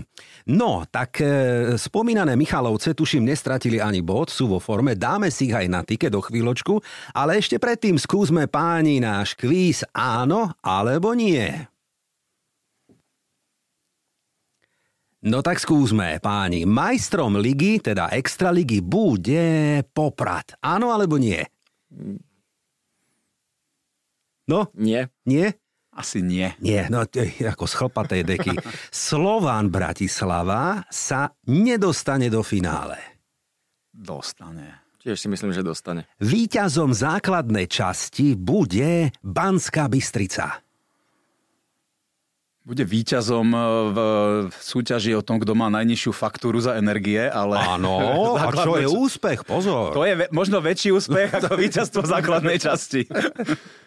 No, 0.56 0.88
tak 0.88 1.20
e, 1.20 1.28
spomínané 1.76 2.32
Michalovce, 2.32 2.96
tuším, 2.96 3.28
nestratili 3.28 3.76
ani 3.76 4.00
bod, 4.00 4.32
sú 4.32 4.48
vo 4.48 4.58
forme, 4.58 4.96
dáme 4.96 5.28
si 5.28 5.52
ich 5.52 5.56
aj 5.56 5.66
na 5.68 5.84
tike 5.84 6.08
do 6.08 6.24
chvíľočku, 6.24 6.80
ale 7.12 7.36
ešte 7.36 7.60
predtým 7.60 8.00
skúsme 8.00 8.48
páni 8.48 9.04
náš 9.04 9.36
kvíz 9.36 9.84
áno 9.92 10.56
alebo 10.64 11.12
nie. 11.12 11.44
No 15.20 15.44
tak 15.44 15.60
skúsme, 15.60 16.16
páni. 16.24 16.64
Majstrom 16.64 17.36
ligy, 17.36 17.76
teda 17.84 18.08
extraligy, 18.16 18.80
bude 18.80 19.84
Poprad. 19.92 20.56
Áno 20.64 20.96
alebo 20.96 21.20
nie? 21.20 21.44
No? 24.48 24.72
Nie. 24.72 25.12
Nie? 25.28 25.60
Asi 26.00 26.24
nie. 26.24 26.56
Nie, 26.64 26.88
no 26.88 27.04
ako 27.04 27.64
z 27.68 27.74
chlpatej 27.76 28.22
deky. 28.24 28.56
Slován 28.88 29.68
Bratislava 29.68 30.88
sa 30.88 31.36
nedostane 31.44 32.32
do 32.32 32.40
finále. 32.40 32.96
Dostane. 33.92 34.80
Tiež 35.00 35.20
si 35.20 35.28
myslím, 35.28 35.52
že 35.52 35.60
dostane. 35.64 36.08
Výťazom 36.20 36.92
základnej 36.92 37.68
časti 37.68 38.36
bude 38.36 39.12
Banská 39.20 39.88
Bystrica. 39.88 40.60
Bude 42.60 42.84
výťazom 42.84 43.48
e, 43.48 43.60
v 43.96 44.52
súťaži 44.52 45.16
o 45.16 45.24
tom, 45.24 45.40
kto 45.40 45.56
má 45.56 45.72
najnižšiu 45.72 46.12
faktúru 46.12 46.60
za 46.60 46.76
energie, 46.76 47.24
ale... 47.24 47.56
Áno, 47.56 47.96
a 48.40 48.52
čo 48.52 48.76
je 48.76 48.84
úspech, 48.84 49.48
pozor. 49.48 49.96
To 49.96 50.04
je 50.04 50.28
možno 50.36 50.60
väčší 50.60 50.92
úspech 50.92 51.32
ako 51.32 51.56
víťazstvo 51.56 52.04
základnej 52.04 52.60
časti. 52.60 53.08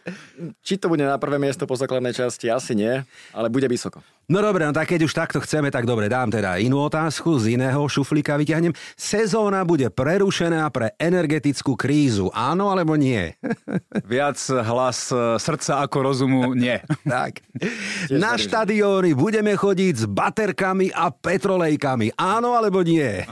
Či 0.59 0.75
to 0.79 0.91
bude 0.91 1.03
na 1.03 1.15
prvé 1.15 1.39
miesto 1.39 1.63
po 1.63 1.79
základnej 1.79 2.11
časti? 2.11 2.51
Asi 2.51 2.75
nie, 2.75 3.03
ale 3.31 3.47
bude 3.47 3.67
vysoko. 3.71 4.03
No 4.23 4.39
dobre, 4.39 4.63
no 4.63 4.71
tak 4.71 4.87
keď 4.87 5.03
už 5.03 5.11
takto 5.11 5.43
chceme, 5.43 5.67
tak 5.67 5.83
dobre, 5.83 6.07
dám 6.07 6.31
teda 6.31 6.55
inú 6.55 6.87
otázku, 6.87 7.43
z 7.43 7.59
iného 7.59 7.83
šuflíka 7.91 8.39
vyťahnem. 8.39 8.71
Sezóna 8.95 9.67
bude 9.67 9.91
prerušená 9.91 10.63
pre 10.71 10.95
energetickú 10.95 11.75
krízu, 11.75 12.31
áno 12.31 12.71
alebo 12.71 12.95
nie? 12.95 13.35
Viac 14.11 14.39
hlas 14.63 15.11
e, 15.11 15.35
srdca 15.35 15.83
ako 15.83 15.97
rozumu, 16.07 16.55
nie. 16.55 16.79
tak. 17.03 17.43
Na 18.07 18.39
štadióny 18.39 19.11
budeme 19.11 19.59
chodiť 19.59 19.93
s 19.93 20.05
baterkami 20.07 20.95
a 20.95 21.11
petrolejkami, 21.11 22.15
áno 22.15 22.55
alebo 22.55 22.79
nie? 22.79 23.23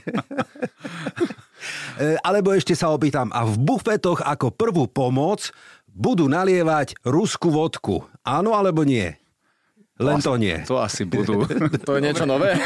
E, 2.02 2.18
alebo 2.26 2.50
ešte 2.50 2.74
sa 2.74 2.90
opýtam, 2.90 3.30
a 3.30 3.46
v 3.46 3.54
bufetoch 3.62 4.26
ako 4.26 4.50
prvú 4.50 4.90
pomoc 4.90 5.54
budú 5.92 6.32
nalievať 6.32 6.96
ruskú 7.04 7.52
vodku. 7.52 8.08
Áno 8.24 8.56
alebo 8.56 8.82
nie? 8.88 9.16
Len 10.02 10.18
to 10.18 10.34
nie. 10.40 10.58
To 10.66 10.82
asi 10.82 11.06
budú. 11.06 11.46
to 11.88 11.92
je 11.98 12.02
niečo 12.02 12.26
nové? 12.26 12.58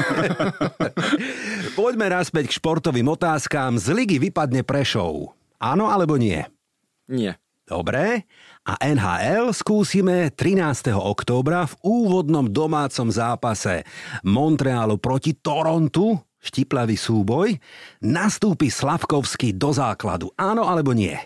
Poďme 1.80 2.08
naspäť 2.08 2.48
k 2.48 2.58
športovým 2.58 3.12
otázkám. 3.12 3.76
Z 3.76 3.92
ligy 3.92 4.18
vypadne 4.24 4.64
Prešov. 4.64 5.36
Áno 5.60 5.92
alebo 5.92 6.16
nie? 6.16 6.40
Nie. 7.12 7.36
Dobre. 7.68 8.24
A 8.64 8.78
NHL 8.80 9.52
skúsime 9.52 10.32
13. 10.32 10.96
októbra 10.96 11.68
v 11.68 11.74
úvodnom 11.84 12.46
domácom 12.48 13.10
zápase 13.12 13.84
Montrealu 14.24 15.02
proti 15.02 15.36
Torontu 15.36 16.16
štiplavý 16.46 16.94
súboj, 16.94 17.58
nastúpi 18.06 18.70
Slavkovský 18.70 19.58
do 19.58 19.74
základu. 19.74 20.30
Áno 20.38 20.70
alebo 20.70 20.94
nie? 20.94 21.18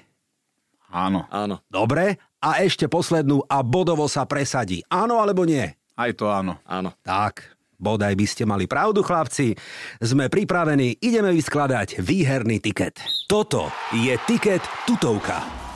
Áno. 0.90 1.30
Áno. 1.30 1.62
Dobre, 1.70 2.18
a 2.42 2.60
ešte 2.66 2.90
poslednú 2.90 3.46
a 3.46 3.62
bodovo 3.62 4.10
sa 4.10 4.26
presadí. 4.26 4.82
Áno 4.90 5.22
alebo 5.22 5.46
nie? 5.46 5.66
Aj 5.96 6.12
to 6.16 6.32
áno. 6.32 6.58
Áno. 6.66 6.96
Tak, 7.04 7.60
Bodaj 7.80 8.12
by 8.20 8.26
ste 8.28 8.44
mali 8.44 8.68
pravdu, 8.68 9.00
chlapci. 9.00 9.56
Sme 10.04 10.28
pripravení, 10.28 11.00
ideme 11.00 11.32
vyskladať 11.32 12.04
výherný 12.04 12.60
tiket. 12.60 13.00
Toto 13.32 13.72
je 13.96 14.20
tiket 14.28 14.60
tutovka 14.84 15.69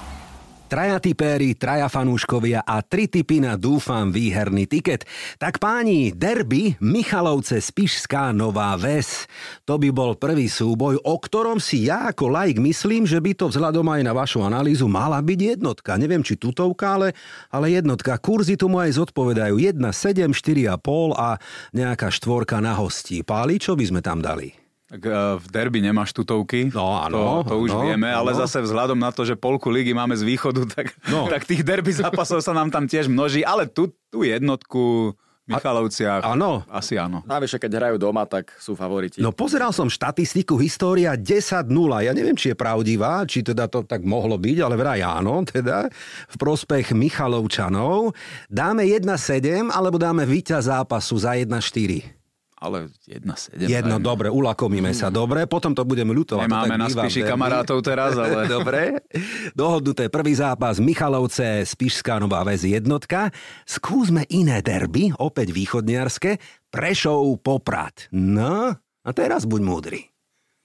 traja 0.65 0.97
tipéri, 0.97 1.53
traja 1.53 1.85
fanúškovia 1.91 2.63
a 2.63 2.81
tri 2.81 3.05
tipy 3.11 3.43
na 3.43 3.59
dúfam 3.59 4.09
výherný 4.09 4.65
tiket. 4.65 5.05
Tak 5.37 5.61
páni, 5.61 6.15
derby 6.15 6.79
Michalovce 6.81 7.61
Spišská 7.61 8.31
Nová 8.31 8.73
Ves. 8.79 9.27
To 9.67 9.77
by 9.77 9.89
bol 9.91 10.15
prvý 10.15 10.47
súboj, 10.47 11.03
o 11.03 11.15
ktorom 11.19 11.59
si 11.59 11.85
ja 11.91 12.09
ako 12.09 12.31
laik 12.31 12.57
myslím, 12.57 13.03
že 13.03 13.19
by 13.19 13.35
to 13.35 13.51
vzhľadom 13.51 13.85
aj 13.91 14.01
na 14.01 14.13
vašu 14.15 14.41
analýzu 14.41 14.87
mala 14.87 15.19
byť 15.19 15.59
jednotka. 15.59 15.99
Neviem, 15.99 16.23
či 16.23 16.39
tutovka, 16.39 16.97
ale, 16.97 17.17
ale 17.51 17.75
jednotka. 17.75 18.15
Kurzy 18.17 18.55
tomu 18.55 18.79
aj 18.79 18.95
zodpovedajú 18.97 19.59
1, 19.59 19.77
7, 19.77 20.31
4,5 20.31 20.79
a 21.13 21.37
nejaká 21.75 22.07
štvorka 22.07 22.63
na 22.63 22.79
hostí. 22.79 23.21
Páli, 23.21 23.59
čo 23.59 23.75
by 23.75 23.83
sme 23.83 24.01
tam 24.01 24.23
dali? 24.23 24.62
Tak 24.93 25.01
e, 25.09 25.41
v 25.41 25.47
derby 25.49 25.81
nemáš 25.81 26.13
tutovky, 26.13 26.69
no, 26.69 27.01
áno, 27.01 27.41
to, 27.41 27.57
to 27.57 27.65
už 27.65 27.73
no, 27.73 27.81
vieme, 27.89 28.13
ale 28.13 28.29
no. 28.29 28.37
zase 28.45 28.61
vzhľadom 28.61 29.01
na 29.01 29.09
to, 29.09 29.25
že 29.25 29.33
polku 29.33 29.73
ligy 29.73 29.89
máme 29.89 30.13
z 30.13 30.21
východu, 30.21 30.69
tak, 30.77 30.93
no. 31.09 31.25
tak 31.25 31.49
tých 31.49 31.65
derby 31.65 31.89
zápasov 31.89 32.45
sa 32.45 32.53
nám 32.53 32.69
tam 32.69 32.85
tiež 32.85 33.09
množí, 33.09 33.41
ale 33.41 33.65
tu, 33.65 33.89
tú 34.13 34.21
jednotku 34.21 35.17
v 35.43 35.59
Michalovciach. 35.59 36.23
Áno. 36.23 36.63
Asi 36.71 36.95
áno. 36.95 37.19
Navyše, 37.27 37.59
keď 37.59 37.75
hrajú 37.75 37.97
doma, 37.99 38.23
tak 38.23 38.55
sú 38.63 38.79
favoriti. 38.79 39.19
No 39.19 39.35
pozeral 39.35 39.75
som 39.75 39.91
štatistiku 39.91 40.55
História 40.55 41.19
10-0. 41.19 41.67
Ja 41.99 42.15
neviem, 42.15 42.37
či 42.37 42.53
je 42.53 42.55
pravdivá, 42.55 43.27
či 43.27 43.43
teda 43.43 43.67
to 43.67 43.83
tak 43.83 44.07
mohlo 44.07 44.39
byť, 44.39 44.57
ale 44.63 44.79
vraj 44.79 45.03
áno, 45.03 45.43
teda 45.43 45.91
v 46.31 46.35
prospech 46.39 46.95
Michalovčanov. 46.95 48.15
Dáme 48.47 48.87
1-7, 48.87 49.67
alebo 49.67 49.99
dáme 49.99 50.23
víťaz 50.23 50.71
zápasu 50.71 51.19
za 51.19 51.35
1-4 51.35 52.22
ale 52.63 52.87
1-7. 53.03 53.59
Jedno, 53.59 53.99
dajme. 53.99 54.07
dobre, 54.07 54.27
ulakomíme 54.31 54.95
sa, 54.95 55.11
dobre, 55.11 55.43
potom 55.51 55.75
to 55.75 55.83
budeme 55.83 56.15
ľutovať. 56.15 56.47
Nemáme 56.47 56.79
na 56.79 56.87
spíši 56.87 57.27
kamarátov 57.27 57.83
teraz, 57.83 58.15
ale... 58.15 58.47
dobre. 58.55 59.03
Dohodnuté 59.51 60.07
prvý 60.07 60.39
zápas 60.39 60.79
Michalovce, 60.79 61.67
Spišská 61.67 62.23
Nová 62.23 62.47
väz 62.47 62.63
jednotka. 62.63 63.35
Skúsme 63.67 64.23
iné 64.31 64.63
derby, 64.63 65.11
opäť 65.19 65.51
východniarske, 65.51 66.39
Prešov, 66.71 67.43
Poprad. 67.43 68.07
No, 68.15 68.71
a 68.79 69.09
teraz 69.11 69.43
buď 69.43 69.61
múdry. 69.61 69.99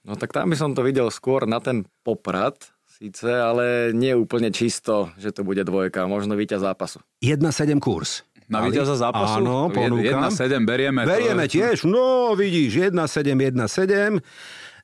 No 0.07 0.15
tak 0.15 0.31
tam 0.31 0.47
by 0.47 0.55
som 0.55 0.71
to 0.71 0.81
videl 0.87 1.11
skôr 1.11 1.43
na 1.43 1.59
ten 1.59 1.83
Poprad, 2.07 2.55
síce, 2.99 3.27
ale 3.27 3.95
nie 3.95 4.11
úplne 4.11 4.51
čisto, 4.51 5.11
že 5.15 5.31
to 5.31 5.47
bude 5.47 5.63
dvojka, 5.63 6.03
možno 6.09 6.35
víťaz 6.35 6.67
zápasu. 6.67 6.99
1-7 7.23 7.79
kurz. 7.79 8.27
Na 8.49 8.65
víťaza 8.65 8.97
zápasu? 8.97 9.45
Áno, 9.45 9.69
ponúkam. 9.69 10.33
1-7 10.33 10.65
berieme. 10.65 11.05
Berieme 11.05 11.45
to... 11.45 11.61
tiež, 11.61 11.85
no 11.85 12.33
vidíš, 12.33 12.89
1-7, 12.89 13.37
1-7. 13.53 14.17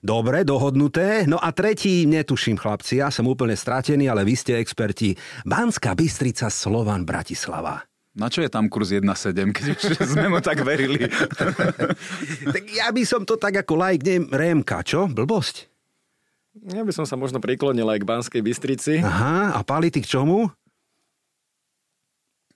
Dobre, 0.06 0.46
dohodnuté. 0.46 1.26
No 1.26 1.42
a 1.42 1.50
tretí, 1.50 2.06
netuším 2.06 2.62
chlapci, 2.62 3.02
ja 3.02 3.10
som 3.10 3.26
úplne 3.26 3.58
stratený, 3.58 4.06
ale 4.06 4.22
vy 4.22 4.38
ste 4.38 4.62
experti. 4.62 5.18
Banská 5.50 5.98
Bystrica, 5.98 6.54
Slovan, 6.54 7.10
Bratislava. 7.10 7.82
Na 8.16 8.30
čo 8.30 8.46
je 8.46 8.48
tam 8.54 8.70
kurz 8.70 8.94
1,7, 8.94 9.50
keď 9.50 9.66
už 9.76 9.82
sme 10.14 10.30
mu 10.30 10.40
tak 10.46 10.62
verili? 10.62 11.10
tak 12.54 12.64
ja 12.70 12.94
by 12.94 13.02
som 13.02 13.26
to 13.26 13.36
tak 13.36 13.66
ako 13.66 13.82
like, 13.82 14.06
neviem, 14.06 14.30
Rémka, 14.30 14.86
čo? 14.86 15.10
Blbosť? 15.10 15.74
Ja 16.70 16.86
by 16.86 16.94
som 16.96 17.04
sa 17.04 17.20
možno 17.20 17.44
priklonil 17.44 17.90
aj 17.90 18.00
k 18.00 18.08
Banskej 18.08 18.42
Bystrici. 18.46 18.94
Aha, 19.04 19.58
a 19.58 19.60
Pali, 19.66 19.92
ty 19.92 20.00
k 20.00 20.08
čomu? 20.08 20.48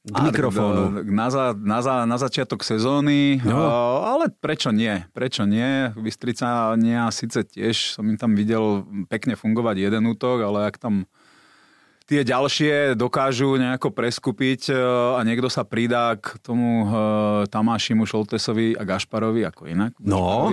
K 0.08 0.16
mikrofónu. 0.32 1.04
Na, 1.12 1.28
za, 1.28 1.52
na, 1.52 1.84
za, 1.84 2.08
na 2.08 2.16
začiatok 2.16 2.64
sezóny, 2.64 3.44
no. 3.44 3.60
ale 4.00 4.32
prečo 4.32 4.72
nie? 4.72 5.04
Prečo 5.12 5.44
nie? 5.44 5.92
Bystrica 5.92 6.72
nie, 6.80 6.96
síce 7.12 7.44
tiež 7.44 8.00
som 8.00 8.08
im 8.08 8.16
tam 8.16 8.32
videl 8.32 8.88
pekne 9.12 9.36
fungovať 9.36 9.76
jeden 9.76 10.08
útok, 10.08 10.40
ale 10.40 10.72
ak 10.72 10.80
tam 10.80 11.04
tie 12.08 12.24
ďalšie 12.24 12.96
dokážu 12.96 13.60
nejako 13.60 13.92
preskupiť 13.92 14.72
e, 14.72 14.80
a 15.14 15.20
niekto 15.22 15.52
sa 15.52 15.68
pridá 15.68 16.16
k 16.16 16.42
tomu 16.42 16.88
Tamášimu, 17.52 18.08
Šoltesovi 18.08 18.80
a 18.80 18.88
Gašparovi, 18.88 19.46
ako 19.46 19.68
inak. 19.68 19.94
No. 20.00 20.50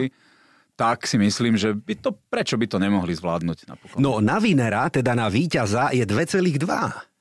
Tak 0.76 1.08
si 1.08 1.16
myslím, 1.16 1.56
že 1.56 1.72
by 1.72 1.96
to, 1.96 2.12
prečo 2.28 2.60
by 2.60 2.66
to 2.68 2.76
nemohli 2.76 3.16
zvládnuť 3.16 3.58
napokon. 3.64 3.96
No 4.02 4.20
na 4.20 4.36
Vinera, 4.36 4.90
teda 4.92 5.16
na 5.16 5.32
víťaza, 5.32 5.94
je 5.96 6.04
2,2. 6.04 7.15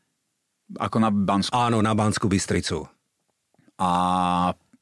Ako 0.82 0.97
na 0.97 1.13
Bansku? 1.13 1.53
Áno, 1.53 1.80
na 1.86 1.93
Banskú 1.93 2.26
Bystricu. 2.26 2.89
A 3.78 3.89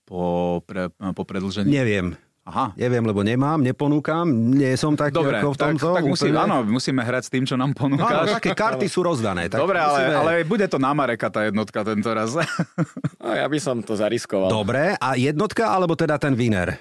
po, 0.08 0.60
pre, 0.64 0.94
po 0.94 1.24
predlžení? 1.28 1.68
Neviem. 1.68 2.16
Aha. 2.44 2.76
Neviem, 2.76 3.08
lebo 3.08 3.24
nemám, 3.24 3.64
neponúkam, 3.64 4.28
nie 4.28 4.76
som 4.76 5.00
taký 5.00 5.16
Dobre, 5.16 5.40
ako 5.40 5.56
v 5.56 5.58
tomto. 5.64 5.88
Tak, 5.96 6.04
tak 6.04 6.12
musí, 6.12 6.28
áno, 6.28 6.68
musíme 6.68 7.00
hrať 7.00 7.24
s 7.24 7.32
tým, 7.32 7.48
čo 7.48 7.56
nám 7.56 7.72
ponúkaš. 7.72 8.28
Áno, 8.28 8.36
také 8.36 8.52
karty 8.52 8.92
sú 8.92 9.00
rozdané. 9.00 9.48
Tak 9.48 9.64
Dobre, 9.64 9.80
ale, 9.80 10.00
musíme... 10.04 10.16
ale 10.20 10.32
bude 10.44 10.68
to 10.68 10.76
na 10.76 10.92
Mareka 10.92 11.32
tá 11.32 11.48
jednotka 11.48 11.88
tento 11.88 12.12
raz. 12.12 12.36
no, 13.24 13.32
ja 13.32 13.48
by 13.48 13.60
som 13.64 13.80
to 13.80 13.96
zariskoval. 13.96 14.52
Dobre, 14.52 14.92
a 15.00 15.16
jednotka, 15.16 15.72
alebo 15.72 15.96
teda 15.96 16.20
ten 16.20 16.36
winner? 16.36 16.76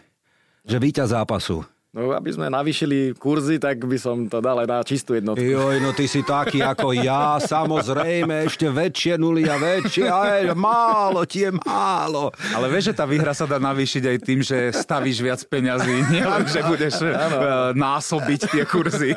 Že 0.67 0.77
víťaz 0.83 1.15
zápasu. 1.15 1.63
No, 1.93 2.09
aby 2.17 2.33
sme 2.33 2.49
navýšili 2.49 3.13
kurzy, 3.21 3.61
tak 3.61 3.85
by 3.85 4.01
som 4.01 4.25
to 4.25 4.41
dal 4.41 4.57
aj 4.57 4.65
na 4.65 4.81
čistú 4.81 5.13
jednotku. 5.13 5.45
Joj, 5.45 5.77
no 5.77 5.93
ty 5.93 6.09
si 6.09 6.25
taký 6.25 6.65
ako 6.65 6.97
ja, 6.97 7.37
samozrejme, 7.37 8.49
ešte 8.49 8.65
väčšie 8.73 9.21
nuly 9.21 9.45
a 9.45 9.61
väčšie, 9.61 10.09
aj 10.09 10.57
málo, 10.57 11.29
tie 11.29 11.53
málo. 11.53 12.33
Ale 12.57 12.73
vieš, 12.73 12.97
že 12.97 12.97
tá 12.97 13.05
výhra 13.05 13.37
sa 13.37 13.45
dá 13.45 13.61
navýšiť 13.61 14.09
aj 14.09 14.19
tým, 14.25 14.41
že 14.41 14.73
stavíš 14.73 15.21
viac 15.21 15.45
peňazí, 15.45 16.09
nielen, 16.09 16.49
že 16.49 16.65
budeš 16.65 17.05
ano. 17.13 17.39
Eh, 17.45 17.71
násobiť 17.77 18.41
tie 18.49 18.65
kurzy. 18.65 19.13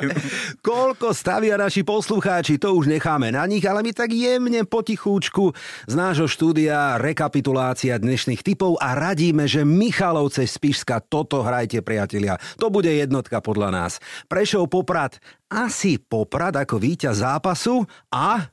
Koľko 0.60 1.16
stavia 1.16 1.56
naši 1.56 1.80
poslucháči, 1.80 2.60
to 2.60 2.76
už 2.76 2.92
necháme 2.92 3.32
na 3.32 3.48
nich, 3.48 3.64
ale 3.64 3.80
my 3.80 3.96
tak 3.96 4.12
jemne 4.12 4.68
potichúčku 4.68 5.48
z 5.88 5.94
nášho 5.96 6.28
štúdia 6.28 7.00
rekapitulácia 7.00 7.96
dnešných 7.96 8.44
typov 8.44 8.76
a 8.84 8.92
radíme, 8.92 9.48
že 9.48 9.64
Michalovce 9.64 10.44
Spišska, 10.44 11.00
toto 11.08 11.40
hrajte, 11.40 11.80
priatelia. 11.80 12.36
To 12.60 12.65
to 12.66 12.82
bude 12.82 12.90
jednotka 12.90 13.38
podľa 13.38 13.70
nás. 13.70 14.02
Prešov 14.26 14.66
Poprad 14.66 15.22
asi 15.46 16.02
Poprad 16.02 16.58
ako 16.58 16.82
víťaz 16.82 17.22
zápasu 17.22 17.86
a 18.10 18.50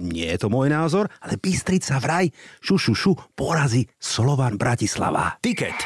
nie 0.00 0.24
je 0.24 0.40
to 0.40 0.48
môj 0.48 0.72
názor, 0.72 1.12
ale 1.20 1.36
Bystrica 1.36 2.00
vraj 2.00 2.32
šu, 2.64 2.80
šu, 2.80 2.94
šu, 2.96 3.12
porazí 3.36 3.84
Slovan 4.00 4.56
Bratislava. 4.56 5.36
Tiket. 5.44 5.76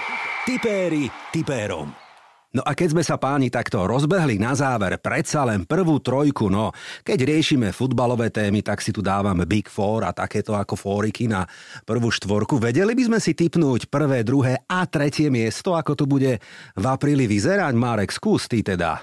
Tipéri 0.47 1.11
tipérom. 1.35 2.06
No 2.55 2.63
a 2.63 2.79
keď 2.79 2.95
sme 2.95 3.03
sa 3.03 3.19
páni 3.19 3.51
takto 3.51 3.83
rozbehli 3.85 4.39
na 4.39 4.55
záver 4.55 4.97
predsa 5.03 5.43
len 5.43 5.67
prvú 5.67 5.99
trojku, 5.99 6.47
no 6.47 6.71
keď 7.03 7.27
riešime 7.27 7.75
futbalové 7.75 8.31
témy, 8.31 8.63
tak 8.63 8.79
si 8.81 8.95
tu 8.95 9.03
dávame 9.03 9.45
Big 9.45 9.67
Four 9.67 10.07
a 10.07 10.15
takéto 10.15 10.55
ako 10.55 10.79
fóriky 10.79 11.27
na 11.27 11.43
prvú 11.83 12.09
štvorku. 12.09 12.63
Vedeli 12.63 12.95
by 12.95 13.03
sme 13.11 13.19
si 13.19 13.35
typnúť 13.35 13.91
prvé, 13.91 14.23
druhé 14.23 14.63
a 14.71 14.87
tretie 14.87 15.27
miesto, 15.29 15.75
ako 15.75 15.93
to 15.99 16.05
bude 16.07 16.39
v 16.79 16.85
apríli 16.87 17.27
vyzerať? 17.27 17.75
Marek, 17.75 18.15
skús 18.15 18.47
ty 18.47 18.63
teda. 18.63 19.03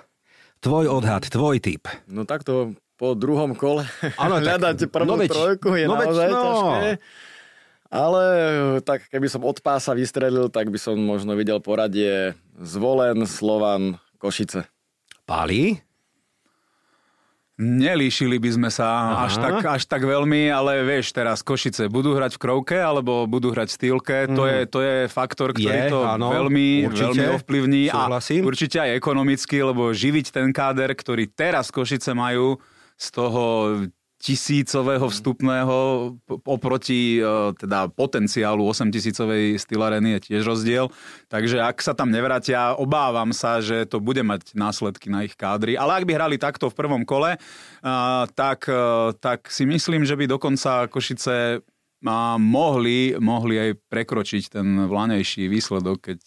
Tvoj 0.63 0.87
odhad, 0.87 1.27
tvoj 1.27 1.59
typ. 1.59 1.91
No 2.07 2.23
takto 2.23 2.79
po 2.95 3.19
druhom 3.19 3.51
kole 3.57 3.83
ano, 4.15 4.39
hľadať 4.43 4.87
prvú 4.87 5.09
no 5.11 5.19
veď, 5.19 5.29
trojku 5.29 5.75
je 5.75 5.85
no 5.91 5.99
naozaj 5.99 6.27
no. 6.31 6.39
ťažké. 6.39 6.89
Ale 7.93 8.23
tak 8.81 9.05
keby 9.05 9.29
som 9.29 9.45
od 9.45 9.61
pása 9.61 9.93
vystrelil, 9.93 10.49
tak 10.49 10.73
by 10.73 10.81
som 10.81 10.97
možno 10.97 11.37
videl 11.37 11.61
poradie 11.61 12.33
Zvolen, 12.57 13.29
Slovan, 13.29 14.01
Košice. 14.17 14.65
Páli? 15.29 15.77
Nelíšili 17.53 18.41
by 18.41 18.49
sme 18.49 18.69
sa 18.73 19.21
až 19.29 19.37
tak, 19.37 19.61
až 19.61 19.85
tak 19.85 20.01
veľmi, 20.09 20.49
ale 20.49 20.81
vieš 20.81 21.13
teraz 21.13 21.45
Košice 21.45 21.85
budú 21.85 22.17
hrať 22.17 22.33
v 22.33 22.41
krovke 22.41 22.77
alebo 22.81 23.29
budú 23.29 23.53
hrať 23.53 23.69
v 23.69 23.77
stýlke, 23.77 24.17
mm. 24.25 24.33
to, 24.33 24.41
mhm. 24.41 24.49
je, 24.49 24.59
to 24.65 24.79
je 24.81 24.97
faktor, 25.05 25.49
ktorý 25.53 25.79
je, 25.85 25.93
to 25.93 26.01
áno, 26.01 26.33
veľmi, 26.33 26.89
určite, 26.89 27.13
veľmi 27.13 27.25
ovplyvní 27.37 27.83
súhlasím. 27.93 28.41
a 28.41 28.47
určite 28.49 28.77
aj 28.81 28.91
ekonomicky, 28.97 29.61
lebo 29.61 29.93
živiť 29.93 30.33
ten 30.33 30.49
káder, 30.49 30.97
ktorý 30.97 31.29
teraz 31.29 31.69
Košice 31.69 32.17
majú 32.17 32.57
z 32.97 33.07
toho 33.13 33.43
tisícového 34.23 35.11
vstupného 35.11 35.75
oproti 36.47 37.19
e, 37.19 37.51
teda 37.59 37.91
potenciálu 37.91 38.63
8 38.63 38.87
tisícovej 38.87 39.59
stylareny 39.59 40.15
je 40.15 40.19
tiež 40.31 40.47
rozdiel. 40.47 40.87
Takže 41.27 41.59
ak 41.59 41.83
sa 41.83 41.91
tam 41.91 42.07
nevrátia, 42.07 42.71
obávam 42.79 43.35
sa, 43.35 43.59
že 43.59 43.83
to 43.83 43.99
bude 43.99 44.23
mať 44.23 44.55
následky 44.55 45.11
na 45.11 45.27
ich 45.27 45.35
kádry. 45.35 45.75
Ale 45.75 45.99
ak 45.99 46.07
by 46.07 46.13
hrali 46.15 46.37
takto 46.39 46.71
v 46.71 46.77
prvom 46.79 47.03
kole, 47.03 47.35
tak, 48.31 48.59
e, 48.71 49.11
tak 49.19 49.51
si 49.51 49.67
myslím, 49.67 50.07
že 50.07 50.15
by 50.15 50.31
dokonca 50.31 50.87
Košice 50.87 51.59
mohli, 52.39 53.15
mohli 53.19 53.55
aj 53.59 53.69
prekročiť 53.91 54.43
ten 54.55 54.67
vlanejší 54.87 55.51
výsledok, 55.51 56.11
keď 56.11 56.19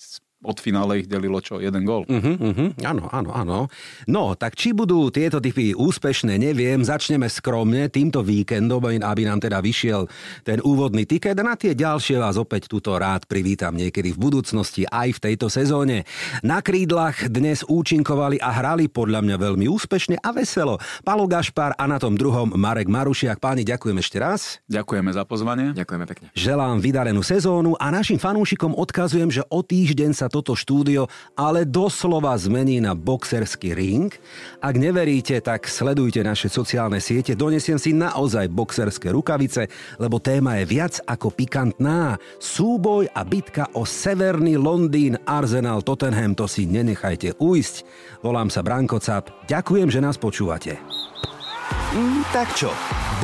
od 0.47 0.63
finále 0.63 1.03
ich 1.03 1.11
delilo 1.11 1.43
čo, 1.43 1.59
jeden 1.59 1.83
gól. 1.83 2.07
Uh-huh, 2.07 2.39
uh-huh, 2.39 2.71
áno, 2.87 3.11
áno, 3.11 3.31
áno. 3.35 3.59
No, 4.07 4.39
tak 4.39 4.55
či 4.55 4.71
budú 4.71 5.11
tieto 5.11 5.43
typy 5.43 5.75
úspešné, 5.75 6.39
neviem. 6.39 6.87
Začneme 6.87 7.27
skromne 7.27 7.91
týmto 7.91 8.23
víkendom, 8.23 8.79
aby 9.03 9.23
nám 9.27 9.43
teda 9.43 9.59
vyšiel 9.59 10.07
ten 10.47 10.63
úvodný 10.63 11.03
tiket. 11.03 11.35
A 11.35 11.43
na 11.43 11.59
tie 11.59 11.75
ďalšie 11.75 12.23
vás 12.23 12.39
opäť 12.39 12.71
túto 12.71 12.95
rád 12.95 13.27
privítam 13.27 13.75
niekedy 13.75 14.15
v 14.15 14.19
budúcnosti 14.23 14.87
aj 14.87 15.19
v 15.19 15.23
tejto 15.27 15.51
sezóne. 15.51 16.07
Na 16.47 16.63
krídlach 16.63 17.27
dnes 17.27 17.67
účinkovali 17.67 18.39
a 18.39 18.55
hrali 18.55 18.87
podľa 18.87 19.27
mňa 19.27 19.37
veľmi 19.43 19.67
úspešne 19.67 20.23
a 20.23 20.31
veselo. 20.31 20.79
Palo 21.03 21.27
Gašpar 21.27 21.75
a 21.75 21.85
na 21.91 21.99
tom 21.99 22.15
druhom 22.15 22.55
Marek 22.55 22.87
Marušiak. 22.87 23.43
Páni, 23.43 23.67
ďakujem 23.67 23.99
ešte 23.99 24.17
raz. 24.23 24.63
Ďakujeme 24.71 25.11
za 25.11 25.27
pozvanie. 25.27 25.75
Ďakujeme 25.75 26.05
pekne. 26.07 26.27
Želám 26.37 26.79
vydarenú 26.79 27.25
sezónu 27.25 27.75
a 27.81 27.91
našim 27.91 28.21
fanúšikom 28.21 28.77
odkazujem, 28.77 29.33
že 29.33 29.43
o 29.51 29.65
týždeň 29.65 30.13
sa 30.15 30.31
toto 30.37 30.53
štúdio 30.53 31.09
ale 31.33 31.65
doslova 31.65 32.37
zmení 32.37 32.85
na 32.85 32.93
boxerský 32.93 33.73
ring. 33.73 34.13
Ak 34.61 34.77
neveríte, 34.77 35.41
tak 35.41 35.65
sledujte 35.65 36.21
naše 36.21 36.53
sociálne 36.53 37.01
siete. 37.01 37.33
Donesiem 37.33 37.81
si 37.81 37.97
naozaj 37.97 38.53
boxerské 38.53 39.09
rukavice, 39.17 39.73
lebo 39.97 40.21
téma 40.21 40.61
je 40.61 40.69
viac 40.69 41.01
ako 41.09 41.33
pikantná. 41.33 42.21
Súboj 42.37 43.09
a 43.17 43.25
bitka 43.25 43.73
o 43.73 43.89
severný 43.89 44.61
Londýn, 44.61 45.17
Arsenal, 45.25 45.81
Tottenham, 45.81 46.37
to 46.37 46.45
si 46.45 46.69
nenechajte 46.69 47.41
ujsť. 47.41 47.75
Volám 48.21 48.53
sa 48.53 48.61
Branko 48.61 49.01
Cap. 49.01 49.33
Ďakujem, 49.49 49.89
že 49.89 50.05
nás 50.05 50.21
počúvate. 50.21 50.77
Mm, 51.97 52.29
tak 52.29 52.53
čo, 52.53 52.69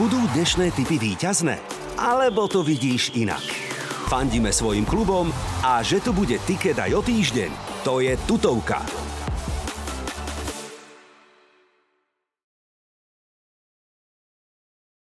budú 0.01 0.17
dnešné 0.33 0.73
typy 0.73 0.97
výťazné? 0.97 1.61
Alebo 2.01 2.49
to 2.49 2.65
vidíš 2.65 3.13
inak? 3.13 3.45
Fandíme 4.13 4.53
svojim 4.53 4.85
klubom 4.85 5.33
a 5.65 5.81
že 5.81 5.97
tu 6.05 6.13
bude 6.13 6.37
tiket 6.45 6.77
aj 6.77 6.93
o 6.93 7.01
týždeň, 7.01 7.81
to 7.81 8.05
je 8.05 8.13
tutovka. 8.29 8.85